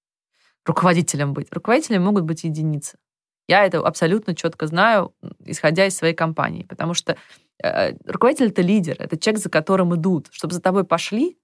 руководителем 0.66 1.32
быть. 1.32 1.48
Руководителем 1.50 2.02
могут 2.02 2.24
быть 2.24 2.44
единицы. 2.44 2.98
Я 3.48 3.64
это 3.64 3.78
абсолютно 3.78 4.34
четко 4.34 4.66
знаю, 4.66 5.14
исходя 5.44 5.86
из 5.86 5.96
своей 5.96 6.14
компании. 6.14 6.64
Потому 6.64 6.94
что 6.94 7.16
э, 7.62 7.94
руководитель— 8.06 8.46
это 8.48 8.62
лидер, 8.62 8.96
это 8.98 9.18
человек, 9.18 9.42
за 9.42 9.50
которым 9.50 9.94
идут. 9.94 10.28
Чтобы 10.30 10.54
за 10.54 10.60
тобой 10.60 10.84
пошли, 10.84 11.36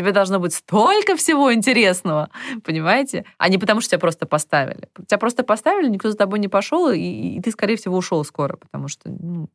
тебе 0.00 0.12
должно 0.12 0.38
быть 0.40 0.54
столько 0.54 1.14
всего 1.16 1.52
интересного, 1.52 2.30
понимаете? 2.64 3.24
А 3.36 3.48
не 3.48 3.58
потому, 3.58 3.80
что 3.80 3.90
тебя 3.90 3.98
просто 3.98 4.26
поставили. 4.26 4.88
Тебя 5.06 5.18
просто 5.18 5.42
поставили, 5.42 5.90
никто 5.90 6.10
за 6.10 6.16
тобой 6.16 6.38
не 6.38 6.48
пошел, 6.48 6.90
и, 6.90 6.98
и 6.98 7.40
ты, 7.42 7.50
скорее 7.50 7.76
всего, 7.76 7.96
ушел 7.96 8.24
скоро, 8.24 8.56
потому 8.56 8.88
что... 8.88 9.10
Ну... 9.10 9.50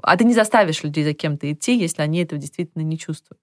А 0.00 0.16
ты 0.16 0.24
не 0.24 0.34
заставишь 0.34 0.84
людей 0.84 1.02
за 1.04 1.12
кем-то 1.12 1.50
идти, 1.50 1.76
если 1.76 2.02
они 2.02 2.22
этого 2.22 2.40
действительно 2.40 2.82
не 2.82 2.96
чувствуют. 2.96 3.40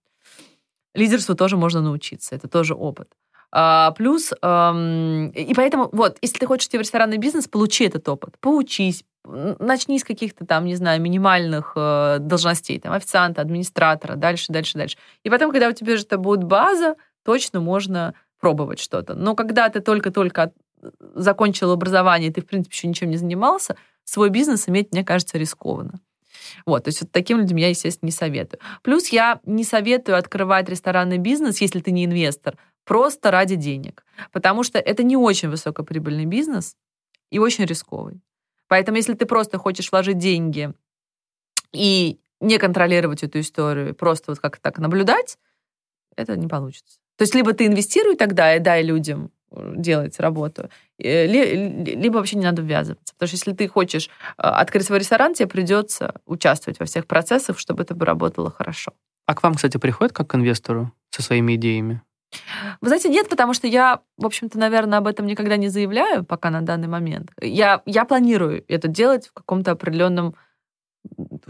Лидерству 0.94 1.36
тоже 1.36 1.58
можно 1.58 1.82
научиться, 1.82 2.34
это 2.34 2.48
тоже 2.48 2.76
опыт. 2.76 3.10
А, 3.52 3.92
плюс, 3.92 4.32
эм, 4.42 5.30
и 5.32 5.54
поэтому, 5.54 5.90
вот, 5.92 6.18
если 6.22 6.40
ты 6.40 6.46
хочешь 6.48 6.68
идти 6.68 6.78
в 6.78 6.82
ресторанный 6.82 7.18
бизнес, 7.18 7.50
получи 7.50 7.84
этот 7.84 8.08
опыт, 8.08 8.36
поучись, 8.40 9.04
начни 9.26 10.00
с 10.00 10.04
каких-то 10.04 10.46
там, 10.46 10.66
не 10.66 10.76
знаю, 10.76 11.02
минимальных 11.02 11.74
э, 11.76 12.18
должностей, 12.20 12.80
там, 12.80 12.94
официанта, 12.94 13.42
администратора, 13.42 14.16
дальше, 14.16 14.52
дальше, 14.52 14.78
дальше. 14.78 14.98
И 15.24 15.30
потом, 15.30 15.52
когда 15.52 15.68
у 15.70 15.72
тебя 15.72 15.98
же 15.98 16.04
это 16.04 16.18
будет 16.18 16.44
база, 16.44 16.96
точно 17.24 17.60
можно 17.60 18.14
пробовать 18.40 18.80
что-то. 18.80 19.16
Но 19.16 19.36
когда 19.36 19.70
ты 19.70 19.80
только-только 19.80 20.52
закончил 21.16 21.72
образование, 21.72 22.32
ты, 22.32 22.42
в 22.42 22.46
принципе, 22.46 22.76
еще 22.76 22.88
ничем 22.88 23.10
не 23.10 23.18
занимался, 23.18 23.76
свой 24.04 24.30
бизнес 24.30 24.70
иметь, 24.70 24.92
мне 24.92 25.04
кажется, 25.04 25.38
рискованно. 25.38 26.00
Вот, 26.66 26.84
то 26.84 26.90
есть 26.90 27.02
вот 27.02 27.12
таким 27.12 27.40
людям 27.40 27.58
я, 27.58 27.70
естественно, 27.70 28.08
не 28.08 28.12
советую. 28.12 28.60
Плюс 28.84 29.08
я 29.08 29.40
не 29.46 29.64
советую 29.64 30.18
открывать 30.18 30.70
ресторанный 30.70 31.18
бизнес, 31.18 31.62
если 31.62 31.80
ты 31.80 31.92
не 31.92 32.06
инвестор, 32.06 32.58
просто 32.84 33.32
ради 33.32 33.56
денег. 33.56 34.06
Потому 34.32 34.64
что 34.64 34.78
это 34.78 35.04
не 35.04 35.18
очень 35.18 35.50
высокоприбыльный 35.50 36.26
бизнес 36.26 36.76
и 37.32 37.40
очень 37.40 37.66
рисковый. 37.66 38.22
Поэтому 38.68 38.98
если 38.98 39.14
ты 39.14 39.26
просто 39.26 39.58
хочешь 39.58 39.92
вложить 39.92 40.18
деньги 40.18 40.74
и 41.72 42.20
не 42.40 42.58
контролировать 42.58 43.24
эту 43.24 43.40
историю, 43.40 43.96
просто 43.96 44.32
вот 44.32 44.40
как 44.40 44.58
так 44.58 44.78
наблюдать, 44.78 45.38
это 46.16 46.36
не 46.36 46.48
получится. 46.48 46.98
То 47.18 47.24
есть 47.24 47.36
либо 47.36 47.54
ты 47.54 47.68
инвестируй 47.68 48.16
тогда 48.16 48.56
и 48.56 48.60
дай 48.60 48.84
людям 48.84 49.32
делать 49.52 50.20
работу, 50.20 50.70
э, 50.98 51.28
либо 51.28 52.18
вообще 52.18 52.38
не 52.38 52.44
надо 52.44 52.62
ввязываться. 52.62 53.14
Потому 53.14 53.28
что 53.28 53.38
если 53.38 53.54
ты 53.54 53.68
хочешь 53.68 54.10
э, 54.38 54.42
открыть 54.42 54.86
свой 54.86 55.00
ресторан, 55.00 55.34
тебе 55.34 55.48
придется 55.48 56.16
участвовать 56.26 56.80
во 56.80 56.86
всех 56.86 57.08
процессах, 57.08 57.58
чтобы 57.58 57.84
это 57.84 57.96
бы 57.96 58.06
работало 58.06 58.52
хорошо. 58.52 58.92
А 59.26 59.34
к 59.34 59.44
вам, 59.44 59.56
кстати, 59.56 59.78
приходят 59.78 60.14
как 60.14 60.28
к 60.28 60.36
инвестору 60.36 60.92
со 61.10 61.22
своими 61.22 61.56
идеями? 61.56 62.02
Вы 62.82 62.88
знаете, 62.88 63.10
нет, 63.10 63.30
потому 63.30 63.54
что 63.54 63.68
я, 63.68 64.02
в 64.18 64.26
общем-то, 64.26 64.58
наверное, 64.58 65.00
об 65.00 65.08
этом 65.08 65.26
никогда 65.26 65.58
не 65.58 65.70
заявляю 65.70 66.24
пока 66.24 66.50
на 66.50 66.62
данный 66.62 66.88
момент. 66.88 67.32
Я, 67.42 67.82
я 67.86 68.06
планирую 68.06 68.64
это 68.68 68.88
делать 68.88 69.28
в 69.28 69.34
каком-то 69.34 69.72
определенном, 69.72 70.36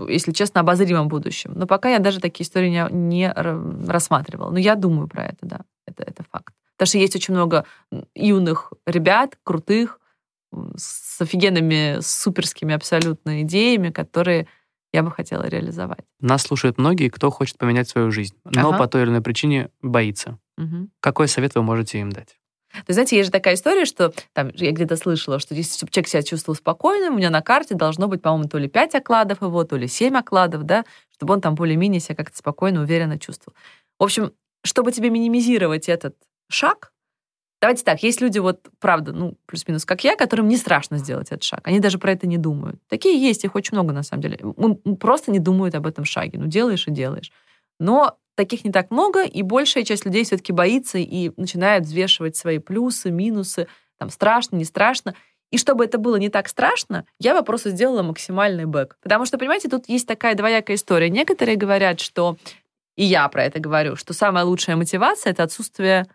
если 0.08 0.32
честно, 0.32 0.62
обозримом 0.62 1.08
будущем. 1.08 1.53
Но 1.56 1.68
пока 1.68 1.89
я 1.89 1.99
даже 1.99 2.20
такие 2.20 2.45
истории 2.45 2.70
не, 2.70 2.88
не 2.91 3.32
рассматривала. 3.32 4.51
Но 4.51 4.60
я 4.60 4.76
думаю 4.76 5.08
про 5.08 5.26
это, 5.26 5.39
да. 5.41 5.62
Это, 5.88 6.03
это 6.03 6.24
факт. 6.32 6.53
Потому 6.78 6.88
что 6.88 6.97
есть 6.97 7.16
очень 7.16 7.34
много 7.34 7.66
юных 8.16 8.74
ребят, 8.86 9.38
крутых, 9.43 9.99
с 10.78 11.22
офигенными, 11.22 11.99
суперскими 12.01 12.74
абсолютно 12.74 13.41
идеями, 13.41 13.89
которые 13.89 14.47
я 14.93 15.03
бы 15.03 15.12
хотела 15.12 15.43
реализовать. 15.43 16.06
Нас 16.20 16.43
слушают 16.43 16.78
многие, 16.78 17.10
кто 17.10 17.30
хочет 17.30 17.58
поменять 17.58 17.89
свою 17.89 18.12
жизнь, 18.12 18.36
но 18.45 18.70
ага. 18.70 18.78
по 18.78 18.88
той 18.88 19.03
или 19.03 19.10
иной 19.10 19.22
причине 19.22 19.70
боится. 19.82 20.39
Угу. 20.58 20.89
Какой 20.99 21.28
совет 21.28 21.56
вы 21.56 21.64
можете 21.64 21.99
им 21.99 22.12
дать? 22.12 22.38
То 22.86 22.93
знаете, 22.93 23.16
есть 23.16 23.28
же 23.28 23.32
такая 23.32 23.53
история, 23.53 23.86
что 23.86 24.14
там, 24.34 24.49
я 24.53 24.72
где-то 24.72 24.97
слышала, 24.97 25.39
что 25.39 25.56
если 25.56 25.78
чтобы 25.78 25.91
человек 25.91 26.10
себя 26.10 26.24
чувствовал 26.24 26.56
спокойным, 26.56 27.14
у 27.14 27.18
меня 27.18 27.30
на 27.30 27.41
карте 27.41 27.74
должно 27.76 28.08
быть, 28.08 28.22
по-моему, 28.22 28.49
то 28.49 28.58
ли 28.58 28.68
5 28.68 28.95
окладов 28.95 29.41
его, 29.41 29.64
то 29.64 29.78
ли 29.78 29.88
7 29.88 30.18
окладов, 30.18 30.64
да, 30.64 30.84
чтобы 31.14 31.34
он 31.34 31.41
там 31.41 31.56
более-менее 31.56 32.01
себя 32.01 32.16
как-то 32.16 32.38
спокойно, 32.38 32.82
уверенно 32.82 33.18
чувствовал. 33.18 33.56
В 33.97 34.03
общем, 34.03 34.34
чтобы 34.64 34.91
тебе 34.91 35.10
минимизировать 35.10 35.88
этот 35.88 36.16
шаг, 36.49 36.91
Давайте 37.62 37.84
так, 37.84 38.03
есть 38.03 38.22
люди, 38.22 38.38
вот, 38.38 38.68
правда, 38.80 39.12
ну, 39.12 39.38
плюс-минус, 39.47 39.86
как 39.86 40.03
я, 40.03 40.16
которым 40.16 40.47
не 40.47 40.58
страшно 40.58 40.97
сделать 40.97 41.28
этот 41.28 41.43
шаг. 41.43 41.62
Они 41.64 41.80
даже 41.80 41.97
про 41.97 42.12
это 42.12 42.28
не 42.28 42.38
думают. 42.38 42.80
Такие 42.89 43.20
есть, 43.20 43.43
их 43.43 43.56
очень 43.56 43.76
много, 43.76 43.93
на 43.93 44.03
самом 44.03 44.22
деле. 44.22 44.38
Просто 44.99 45.32
не 45.32 45.39
думают 45.39 45.74
об 45.74 45.88
этом 45.88 46.06
шаге. 46.06 46.38
Ну, 46.38 46.45
делаешь 46.45 46.88
и 46.88 46.91
делаешь. 46.91 47.32
Но 47.80 48.20
таких 48.36 48.63
не 48.63 48.71
так 48.71 48.91
много, 48.91 49.23
и 49.23 49.41
большая 49.41 49.83
часть 49.83 50.05
людей 50.05 50.23
все-таки 50.23 50.51
боится 50.51 50.97
и 50.97 51.31
начинает 51.38 51.83
взвешивать 51.83 52.36
свои 52.36 52.59
плюсы, 52.59 53.11
минусы, 53.11 53.67
там, 53.97 54.09
страшно, 54.09 54.57
не 54.57 54.65
страшно. 54.65 55.15
И 55.51 55.57
чтобы 55.57 55.86
это 55.86 55.97
было 55.97 56.17
не 56.17 56.29
так 56.29 56.49
страшно, 56.49 57.05
я 57.19 57.33
бы 57.33 57.45
просто 57.45 57.69
сделала 57.69 58.03
максимальный 58.03 58.65
бэк. 58.65 58.97
Потому 59.01 59.25
что, 59.25 59.38
понимаете, 59.38 59.69
тут 59.69 59.88
есть 59.88 60.07
такая 60.07 60.36
двоякая 60.36 60.75
история. 60.75 61.09
Некоторые 61.09 61.55
говорят, 61.55 61.99
что, 61.99 62.38
и 62.95 63.05
я 63.05 63.27
про 63.29 63.45
это 63.45 63.59
говорю, 63.59 63.95
что 63.95 64.13
самая 64.13 64.43
лучшая 64.43 64.75
мотивация— 64.75 65.31
это 65.31 65.43
отсутствие 65.43 66.07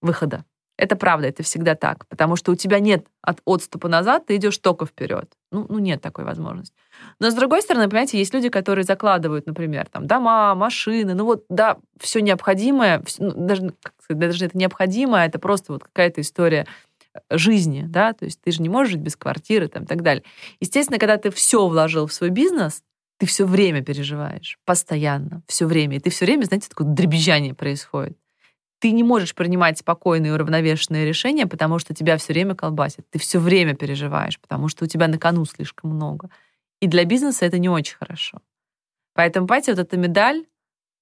выхода. 0.00 0.44
Это 0.78 0.96
правда, 0.96 1.28
это 1.28 1.42
всегда 1.42 1.74
так, 1.74 2.06
потому 2.08 2.34
что 2.34 2.50
у 2.52 2.54
тебя 2.54 2.80
нет 2.80 3.06
от 3.20 3.40
отступа 3.44 3.88
назад, 3.88 4.26
ты 4.26 4.36
идешь 4.36 4.56
только 4.58 4.86
вперед. 4.86 5.30
Ну, 5.50 5.66
ну 5.68 5.78
нет 5.78 6.00
такой 6.00 6.24
возможности. 6.24 6.74
Но 7.18 7.30
с 7.30 7.34
другой 7.34 7.62
стороны, 7.62 7.88
понимаете, 7.88 8.18
есть 8.18 8.32
люди, 8.32 8.48
которые 8.48 8.84
закладывают, 8.84 9.46
например, 9.46 9.86
там 9.90 10.06
дома, 10.06 10.54
машины, 10.54 11.14
ну 11.14 11.26
вот 11.26 11.44
да, 11.50 11.76
все 12.00 12.20
необходимое, 12.20 13.02
ну, 13.18 13.32
даже, 13.32 13.74
даже 14.08 14.46
это 14.46 14.56
необходимое, 14.56 15.26
это 15.26 15.38
просто 15.38 15.74
вот 15.74 15.84
какая-то 15.84 16.22
история 16.22 16.66
э, 17.14 17.36
жизни, 17.36 17.84
да, 17.86 18.14
то 18.14 18.24
есть 18.24 18.40
ты 18.40 18.50
же 18.50 18.62
не 18.62 18.70
можешь 18.70 18.94
жить 18.94 19.02
без 19.02 19.14
квартиры 19.14 19.68
там 19.68 19.84
и 19.84 19.86
так 19.86 20.02
далее. 20.02 20.24
Естественно, 20.58 20.98
когда 20.98 21.18
ты 21.18 21.30
все 21.30 21.68
вложил 21.68 22.06
в 22.06 22.14
свой 22.14 22.30
бизнес, 22.30 22.82
ты 23.18 23.26
все 23.26 23.44
время 23.44 23.82
переживаешь, 23.82 24.58
постоянно, 24.64 25.42
все 25.46 25.66
время, 25.66 25.98
и 25.98 26.00
ты 26.00 26.08
все 26.10 26.24
время, 26.24 26.44
знаете, 26.44 26.70
такое 26.70 26.88
дребезжание 26.88 27.54
происходит 27.54 28.16
ты 28.82 28.90
не 28.90 29.04
можешь 29.04 29.36
принимать 29.36 29.78
спокойные 29.78 30.30
и 30.30 30.34
уравновешенные 30.34 31.06
решения, 31.06 31.46
потому 31.46 31.78
что 31.78 31.94
тебя 31.94 32.16
все 32.16 32.32
время 32.32 32.56
колбасит. 32.56 33.08
Ты 33.10 33.20
все 33.20 33.38
время 33.38 33.76
переживаешь, 33.76 34.40
потому 34.40 34.66
что 34.66 34.84
у 34.84 34.88
тебя 34.88 35.06
на 35.06 35.18
кону 35.18 35.44
слишком 35.44 35.90
много. 35.90 36.30
И 36.80 36.88
для 36.88 37.04
бизнеса 37.04 37.46
это 37.46 37.60
не 37.60 37.68
очень 37.68 37.96
хорошо. 37.96 38.40
Поэтому, 39.14 39.46
понимаете, 39.46 39.72
вот 39.72 39.78
эта 39.78 39.96
медаль 39.96 40.46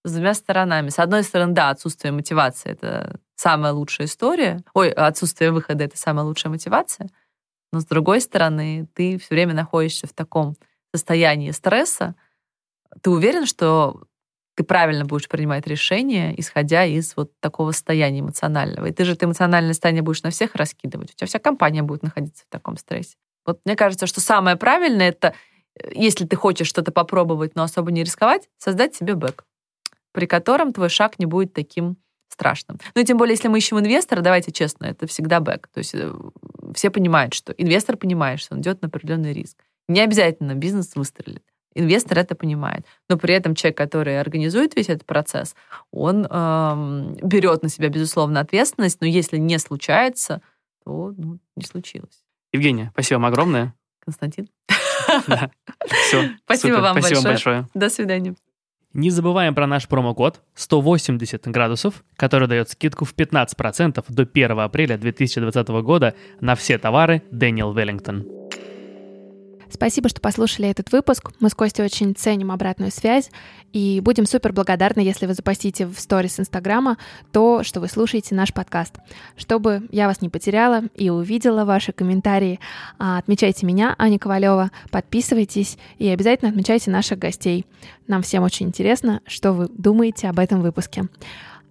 с 0.05 0.13
двумя 0.13 0.35
сторонами. 0.35 0.91
С 0.91 0.99
одной 0.99 1.23
стороны, 1.23 1.55
да, 1.55 1.71
отсутствие 1.71 2.13
мотивации— 2.13 2.71
это 2.73 3.19
самая 3.35 3.73
лучшая 3.73 4.09
история. 4.09 4.63
Ой, 4.75 4.91
отсутствие 4.91 5.51
выхода— 5.51 5.85
это 5.85 5.97
самая 5.97 6.27
лучшая 6.27 6.53
мотивация. 6.53 7.09
Но 7.73 7.81
с 7.81 7.87
другой 7.87 8.21
стороны, 8.21 8.89
ты 8.93 9.17
все 9.17 9.35
время 9.35 9.55
находишься 9.55 10.07
в 10.07 10.13
таком 10.13 10.55
состоянии 10.95 11.51
стресса. 11.51 12.15
Ты 13.01 13.09
уверен, 13.09 13.47
что 13.47 14.03
ты 14.61 14.65
правильно 14.65 15.07
будешь 15.07 15.27
принимать 15.27 15.67
решения, 15.67 16.39
исходя 16.39 16.85
из 16.85 17.17
вот 17.17 17.33
такого 17.41 17.73
состояния 17.73 18.21
эмоционального. 18.21 18.85
И 18.85 18.93
ты 18.93 19.07
же 19.07 19.13
это 19.13 19.25
эмоциональное 19.25 19.73
состояние 19.73 20.03
будешь 20.03 20.23
на 20.23 20.29
всех 20.29 20.55
раскидывать. 20.55 21.13
У 21.13 21.15
тебя 21.15 21.27
вся 21.27 21.39
компания 21.39 21.83
будет 21.83 22.03
находиться 22.03 22.45
в 22.45 22.53
таком 22.53 22.77
стрессе. 22.77 23.17
Вот 23.47 23.61
мне 23.65 23.75
кажется, 23.75 24.07
что 24.07 24.21
самое 24.21 24.57
правильное 24.57 25.09
это, 25.09 25.33
э, 25.77 25.93
если 25.95 26.27
ты 26.27 26.37
хочешь 26.37 26.67
что-то 26.67 26.93
попробовать, 26.93 27.55
но 27.55 27.63
особо 27.63 27.91
не 27.91 28.05
рисковать, 28.05 28.51
создать 28.59 28.95
себе 28.95 29.15
бэк, 29.15 29.47
при 30.13 30.27
котором 30.27 30.75
твой 30.75 30.91
шаг 30.91 31.19
не 31.19 31.25
будет 31.25 31.55
таким 31.55 31.97
страшным. 32.29 32.79
Ну 32.95 33.01
и 33.01 33.05
тем 33.07 33.17
более, 33.17 33.33
если 33.33 33.49
мы 33.49 33.57
ищем 33.57 33.79
инвестора, 33.79 34.21
давайте 34.21 34.53
честно, 34.53 34.85
это 34.85 35.07
всегда 35.07 35.41
бэк. 35.41 35.69
То 35.73 35.79
есть 35.79 35.95
э, 35.95 36.13
все 36.75 36.91
понимают, 36.91 37.33
что 37.33 37.55
инвестор 37.55 37.97
понимает, 37.97 38.41
что 38.41 38.57
он 38.57 38.61
идет 38.61 38.83
на 38.83 38.89
определенный 38.89 39.33
риск. 39.33 39.57
Не 39.89 40.03
обязательно 40.03 40.55
бизнес 40.55 40.97
выстрелит. 40.97 41.45
Инвестор 41.75 42.19
это 42.19 42.35
понимает. 42.35 42.85
Но 43.09 43.17
при 43.17 43.35
этом 43.35 43.55
человек, 43.55 43.77
который 43.77 44.21
организует 44.21 44.75
весь 44.77 44.89
этот 44.89 45.07
процесс, 45.07 45.55
он 45.93 46.27
эм, 46.29 47.15
берет 47.23 47.63
на 47.63 47.69
себя, 47.69 47.89
безусловно, 47.89 48.41
ответственность, 48.41 49.01
но 49.01 49.07
если 49.07 49.37
не 49.37 49.59
случается, 49.59 50.43
то 50.85 51.15
ну, 51.17 51.39
не 51.57 51.65
случилось. 51.65 52.23
Евгения, 52.53 52.91
спасибо 52.93 53.19
вам 53.19 53.27
огромное. 53.27 53.75
Константин. 54.05 54.49
Да. 55.29 55.51
Все. 55.87 56.31
Спасибо 56.45 56.75
супер. 56.75 56.81
вам 56.81 57.01
Спасибо 57.01 57.23
большое. 57.23 57.61
большое. 57.61 57.69
До 57.75 57.91
свидания. 57.91 58.35
Не 58.93 59.11
забываем 59.11 59.55
про 59.55 59.69
наш 59.69 59.87
промокод 59.87 60.43
180 60.55 61.47
градусов, 61.47 62.03
который 62.17 62.49
дает 62.49 62.71
скидку 62.71 63.05
в 63.05 63.15
15% 63.15 64.05
до 64.09 64.23
1 64.23 64.59
апреля 64.59 64.99
2020 64.99 65.69
года 65.69 66.15
на 66.41 66.57
все 66.57 66.77
товары 66.77 67.23
Дэниел 67.31 67.73
Веллингтон. 67.73 68.40
Спасибо, 69.73 70.09
что 70.09 70.21
послушали 70.21 70.69
этот 70.69 70.91
выпуск. 70.93 71.31
Мы 71.39 71.49
с 71.49 71.55
Костей 71.55 71.85
очень 71.85 72.15
ценим 72.15 72.51
обратную 72.51 72.91
связь 72.91 73.31
и 73.73 74.01
будем 74.01 74.27
супер 74.27 74.53
благодарны, 74.53 75.01
если 75.01 75.27
вы 75.27 75.35
запостите 75.35 75.87
в 75.87 75.99
сторис 75.99 76.41
Инстаграма 76.41 76.99
то, 77.33 77.63
что 77.63 77.81
вы 77.81 77.89
слушаете 77.89 78.35
наш 78.35 78.53
подкаст. 78.53 78.97
Чтобы 79.37 79.89
я 79.91 80.09
вас 80.09 80.23
не 80.23 80.29
потеряла 80.29 80.83
и 80.97 81.11
увидела 81.11 81.65
ваши 81.65 81.93
комментарии, 81.93 82.59
а, 82.99 83.19
отмечайте 83.19 83.65
меня, 83.65 83.95
Аня 83.99 84.19
Ковалева, 84.19 84.71
подписывайтесь 84.91 85.79
и 85.99 86.09
обязательно 86.09 86.51
отмечайте 86.51 86.91
наших 86.91 87.19
гостей. 87.19 87.65
Нам 88.09 88.23
всем 88.23 88.43
очень 88.43 88.67
интересно, 88.67 89.21
что 89.27 89.53
вы 89.53 89.69
думаете 89.69 90.29
об 90.29 90.41
этом 90.41 90.63
выпуске. 90.63 91.09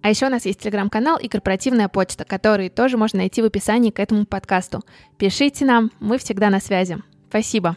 А 0.02 0.08
еще 0.08 0.26
у 0.26 0.30
нас 0.30 0.46
есть 0.46 0.60
телеграм-канал 0.60 1.18
и 1.18 1.28
корпоративная 1.28 1.88
почта, 1.88 2.24
которые 2.24 2.70
тоже 2.70 2.96
можно 2.96 3.18
найти 3.18 3.42
в 3.42 3.44
описании 3.44 3.90
к 3.90 3.98
этому 3.98 4.24
подкасту. 4.24 4.82
Пишите 5.18 5.66
нам, 5.66 5.90
мы 6.00 6.16
всегда 6.16 6.48
на 6.48 6.60
связи. 6.60 6.96
Спасибо. 7.28 7.76